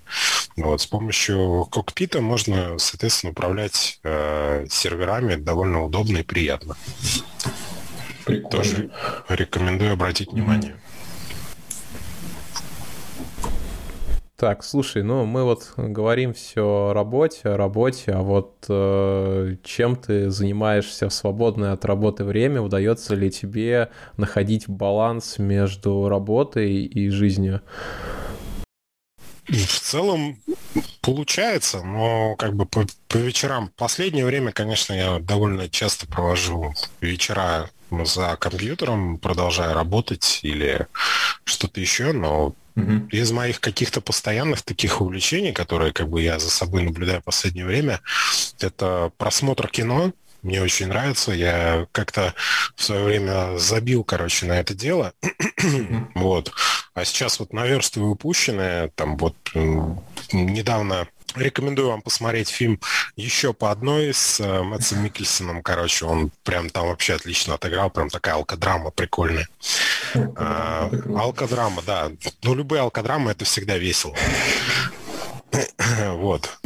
Вот, 0.57 0.81
с 0.81 0.87
помощью 0.87 1.67
кокпита 1.71 2.21
можно, 2.21 2.79
соответственно, 2.79 3.33
управлять 3.33 4.01
э, 4.05 4.67
серверами 4.71 5.35
довольно 5.35 5.85
удобно 5.85 6.19
и 6.19 6.23
приятно. 6.23 6.77
Прикольно. 8.29 8.51
Тоже 8.51 8.91
рекомендую 9.31 9.93
обратить 9.93 10.33
внимание. 10.33 10.77
Так, 14.37 14.63
слушай, 14.63 15.03
ну 15.03 15.25
мы 15.25 15.43
вот 15.43 15.73
говорим 15.77 16.33
все 16.33 16.63
о 16.63 16.93
работе, 16.93 17.49
о 17.49 17.57
работе, 17.57 18.13
а 18.13 18.23
вот 18.23 18.67
э, 18.69 19.57
чем 19.65 19.97
ты 19.97 20.31
занимаешься 20.31 21.09
в 21.09 21.13
свободное 21.13 21.73
от 21.73 21.85
работы 21.85 22.23
время? 22.23 22.61
Удается 22.61 23.17
ли 23.17 23.33
тебе 23.33 23.89
находить 24.17 24.69
баланс 24.69 25.39
между 25.39 26.09
работой 26.09 26.85
и 26.85 27.09
жизнью? 27.09 27.63
В 29.49 29.81
целом 29.81 30.37
получается, 31.01 31.83
но 31.83 32.37
как 32.37 32.55
бы 32.55 32.67
по, 32.67 32.87
по 33.09 33.17
вечерам. 33.17 33.73
Последнее 33.77 34.27
время, 34.27 34.53
конечно, 34.53 34.93
я 34.93 35.19
довольно 35.19 35.69
часто 35.69 36.07
провожу 36.07 36.75
вечера 37.01 37.71
за 38.05 38.37
компьютером, 38.37 39.19
продолжая 39.19 39.75
работать 39.75 40.41
или 40.43 40.87
что-то 41.45 41.81
еще, 41.81 42.13
но 42.13 42.55
mm 42.77 43.09
из 43.11 43.33
моих 43.33 43.61
каких-то 43.61 44.01
постоянных 44.01 44.63
таких 44.63 45.01
увлечений, 45.01 45.53
которые 45.53 45.93
как 45.93 46.09
бы 46.09 46.23
я 46.23 46.39
за 46.39 46.51
собой 46.51 46.83
наблюдаю 46.83 47.21
в 47.21 47.25
последнее 47.25 47.67
время, 47.67 48.01
это 48.61 49.11
просмотр 49.19 49.69
кино. 49.69 50.13
Мне 50.43 50.63
очень 50.63 50.87
нравится. 50.87 51.33
Я 51.33 51.89
как-то 51.91 52.35
в 52.77 52.83
свое 52.85 53.05
время 53.05 53.59
забил, 53.59 54.05
короче, 54.05 54.47
на 54.47 54.61
это 54.61 54.75
дело. 54.75 55.13
mm 55.23 56.11
вот. 56.15 56.53
А 56.95 57.05
сейчас 57.05 57.41
вот 57.41 57.53
наверстываю 57.53 58.13
упущенное. 58.13 58.89
Там 58.95 59.17
вот 59.17 59.37
недавно 60.33 61.09
Рекомендую 61.35 61.89
вам 61.89 62.01
посмотреть 62.01 62.49
фильм 62.49 62.81
еще 63.15 63.53
по 63.53 63.71
одной 63.71 64.15
с 64.15 64.41
э, 64.41 64.63
Мэтсом 64.63 65.05
Микельсоном. 65.05 65.63
Короче, 65.63 66.07
он 66.07 66.31
прям 66.43 66.71
там 66.71 66.87
вообще 66.87 67.15
отлично 67.15 67.55
отыграл. 67.55 67.91
Прям 67.91 68.09
такая 68.09 68.35
алкодрама 68.35 68.91
прикольная. 68.91 69.47
А, 70.37 70.91
алкодрама, 71.17 71.83
да. 71.83 72.11
Ну, 72.43 72.55
любые 72.55 72.81
алкодрамы 72.81 73.31
это 73.33 73.45
всегда 73.45 73.77
весело. 73.77 74.17
вот. 76.15 76.59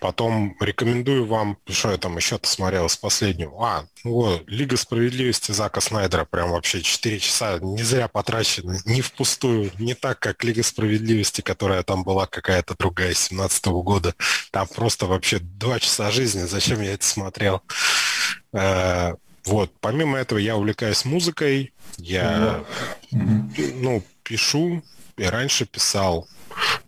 Э, 0.00 0.10
Потом 0.10 0.56
рекомендую 0.60 1.26
вам, 1.26 1.58
что 1.68 1.90
я 1.90 1.98
там 1.98 2.16
еще-то 2.16 2.48
смотрел 2.48 2.88
с 2.88 2.96
последнего. 2.96 3.52
А, 3.64 3.86
ну, 4.04 4.42
Лига 4.46 4.76
справедливости 4.76 5.52
Зака 5.52 5.80
Снайдера. 5.80 6.24
Прям 6.24 6.50
вообще 6.50 6.82
4 6.82 7.18
часа 7.18 7.58
не 7.60 7.82
зря 7.82 8.08
потрачены. 8.08 8.80
Не 8.86 9.02
впустую. 9.02 9.70
Не 9.78 9.94
так, 9.94 10.18
как 10.18 10.42
Лига 10.44 10.62
справедливости, 10.62 11.42
которая 11.42 11.82
там 11.82 12.02
была 12.02 12.26
какая-то 12.26 12.74
другая 12.78 13.14
17 13.14 13.66
-го 13.66 13.82
года. 13.82 14.14
Там 14.50 14.66
просто 14.68 15.06
вообще 15.06 15.38
2 15.38 15.80
часа 15.80 16.10
жизни. 16.10 16.46
Зачем 16.46 16.80
я 16.80 16.94
это 16.94 17.04
смотрел? 17.04 17.62
Э, 18.52 19.14
вот. 19.44 19.72
Помимо 19.80 20.18
этого 20.18 20.38
я 20.38 20.56
увлекаюсь 20.56 21.04
музыкой. 21.04 21.72
Я, 21.98 22.64
ну, 23.10 24.02
пишу. 24.22 24.82
И 25.16 25.24
раньше 25.24 25.66
писал 25.66 26.26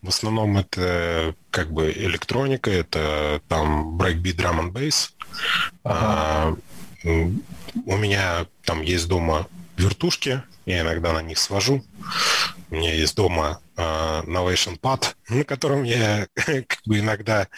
в 0.02 0.08
основном 0.08 0.58
это 0.58 1.34
как 1.50 1.72
бы 1.72 1.92
электроника, 1.92 2.70
это 2.70 3.40
там 3.48 3.96
breakbeat 3.96 4.36
drum 4.36 4.60
and 4.60 4.72
bass. 4.72 5.10
Ага. 5.84 6.56
А, 7.04 7.12
у 7.86 7.96
меня 7.96 8.46
там 8.64 8.82
есть 8.82 9.08
дома 9.08 9.46
вертушки, 9.76 10.42
я 10.66 10.80
иногда 10.82 11.12
на 11.12 11.22
них 11.22 11.38
свожу. 11.38 11.84
У 12.70 12.74
меня 12.74 12.94
есть 12.94 13.16
дома 13.16 13.60
uh, 13.76 14.24
Novation 14.26 14.78
Pad, 14.80 15.14
на 15.28 15.44
котором 15.44 15.82
я 15.82 16.26
как 16.34 16.78
бы 16.84 16.98
иногда, 16.98 17.48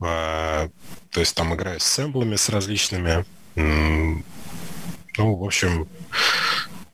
uh, 0.00 0.70
то 1.10 1.20
есть 1.20 1.34
там 1.34 1.54
играю 1.54 1.80
с 1.80 1.84
сэмплами, 1.84 2.36
с 2.36 2.48
различными. 2.48 3.24
Ну, 3.56 5.34
в 5.34 5.44
общем, 5.44 5.88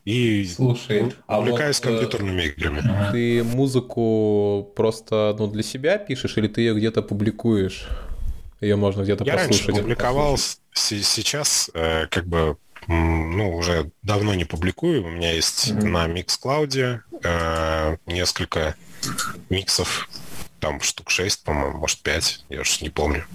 и 0.07 0.45
Слушай, 0.45 1.11
а 1.25 1.39
увлекаюсь 1.39 1.81
вот, 1.81 1.85
э, 1.85 1.89
компьютерными 1.89 2.43
играми. 2.43 2.81
Ты 3.11 3.43
музыку 3.43 4.71
просто 4.73 5.35
ну, 5.37 5.47
для 5.47 5.63
себя 5.63 5.97
пишешь 5.97 6.37
или 6.37 6.47
ты 6.47 6.61
ее 6.61 6.75
где-то 6.75 7.01
публикуешь? 7.01 7.89
Ее 8.61 8.77
можно 8.77 9.01
где-то 9.01 9.25
Я 9.25 9.33
послушать? 9.33 9.59
Я 9.59 9.67
раньше 9.67 9.81
публиковал, 9.81 10.37
сейчас 10.73 11.69
э, 11.73 12.07
как 12.07 12.25
бы 12.25 12.55
ну, 12.87 13.53
уже 13.53 13.91
давно 14.01 14.33
не 14.33 14.45
публикую. 14.45 15.03
У 15.03 15.09
меня 15.09 15.33
есть 15.33 15.71
mm-hmm. 15.71 15.85
на 15.85 16.07
Mixcloud 16.07 17.01
э, 17.23 17.97
несколько 18.05 18.75
миксов, 19.49 20.07
там 20.61 20.79
штук 20.79 21.09
6, 21.09 21.43
по-моему, 21.43 21.79
может 21.79 21.99
5, 21.99 22.45
я 22.47 22.61
уж 22.61 22.79
не 22.79 22.89
помню. 22.89 23.25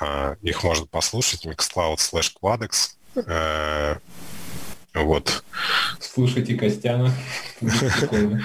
Э, 0.00 0.36
их 0.40 0.64
можно 0.64 0.86
послушать, 0.86 1.44
Mixcloud 1.44 1.96
slash 1.96 2.32
Quadex. 2.40 2.96
Э, 3.26 3.96
вот. 5.04 5.44
Слушайте 6.00 6.54
Костяна. 6.54 7.12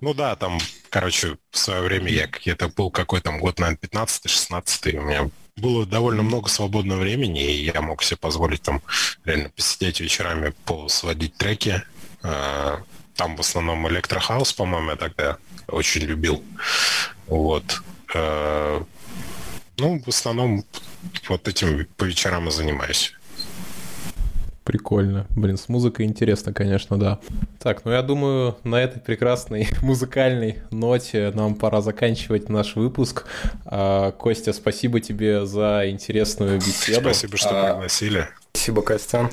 Ну 0.00 0.14
да, 0.14 0.36
там, 0.36 0.58
короче, 0.90 1.36
в 1.50 1.58
свое 1.58 1.82
время 1.82 2.10
я 2.10 2.28
это 2.44 2.68
был 2.68 2.90
какой 2.90 3.20
там 3.20 3.38
год, 3.40 3.58
наверное, 3.58 3.78
15-16, 3.80 4.96
у 4.98 5.02
меня 5.02 5.30
было 5.56 5.86
довольно 5.86 6.22
много 6.22 6.48
свободного 6.48 7.00
времени, 7.00 7.42
и 7.42 7.64
я 7.64 7.80
мог 7.82 8.02
себе 8.02 8.16
позволить 8.16 8.62
там 8.62 8.82
реально 9.24 9.50
посидеть 9.50 10.00
вечерами, 10.00 10.54
посводить 10.64 11.36
треки. 11.36 11.82
А, 12.22 12.82
там 13.14 13.36
в 13.36 13.40
основном 13.40 13.86
электрохаус, 13.88 14.52
по-моему, 14.52 14.90
я 14.90 14.96
тогда 14.96 15.36
очень 15.68 16.02
любил. 16.02 16.42
Вот. 17.26 17.82
Э, 18.14 18.82
ну, 19.76 20.02
в 20.02 20.08
основном 20.08 20.64
вот 21.28 21.48
этим 21.48 21.86
по 21.96 22.04
вечерам 22.04 22.48
и 22.48 22.50
занимаюсь. 22.50 23.14
Прикольно. 24.70 25.26
Блин, 25.30 25.56
с 25.56 25.68
музыкой 25.68 26.06
интересно, 26.06 26.52
конечно, 26.52 26.96
да. 26.96 27.18
Так, 27.58 27.84
ну 27.84 27.90
я 27.90 28.02
думаю, 28.02 28.56
на 28.62 28.76
этой 28.76 29.00
прекрасной 29.00 29.68
музыкальной 29.82 30.58
ноте 30.70 31.32
нам 31.34 31.56
пора 31.56 31.80
заканчивать 31.80 32.48
наш 32.48 32.76
выпуск. 32.76 33.26
А, 33.64 34.12
Костя, 34.12 34.52
спасибо 34.52 35.00
тебе 35.00 35.44
за 35.44 35.90
интересную 35.90 36.58
беседу. 36.58 37.00
Спасибо, 37.00 37.36
что 37.36 37.50
а... 37.50 37.72
пригласили. 37.72 38.28
Спасибо, 38.52 38.82
Костян. 38.82 39.28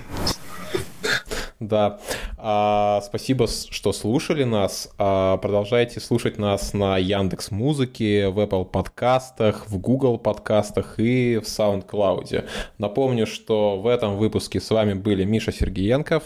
Да. 1.60 2.00
А, 2.38 3.02
спасибо, 3.04 3.48
что 3.48 3.92
слушали 3.92 4.44
нас. 4.44 4.90
А, 4.98 5.38
продолжайте 5.38 6.00
слушать 6.00 6.38
нас 6.38 6.74
на 6.74 6.98
Яндекс 6.98 7.52
Музыке, 7.52 8.30
в 8.30 8.40
Apple 8.40 8.66
подкастах, 8.66 9.68
в 9.68 9.78
Google 9.80 10.20
подкастах 10.20 11.00
и 11.00 11.38
в 11.38 11.44
SoundCloud. 11.44 12.48
Напомню, 12.78 13.26
что 13.26 13.80
в 13.80 13.88
этом 13.88 14.18
выпуске 14.18 14.60
с 14.60 14.70
вами 14.70 14.94
были 14.94 15.24
Миша 15.24 15.52
Сергеенков, 15.52 16.24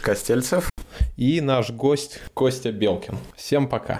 Костельцев 0.00 0.70
и 1.16 1.40
наш 1.40 1.70
гость 1.70 2.20
Костя 2.32 2.72
Белкин. 2.72 3.18
Всем 3.36 3.68
пока. 3.68 3.98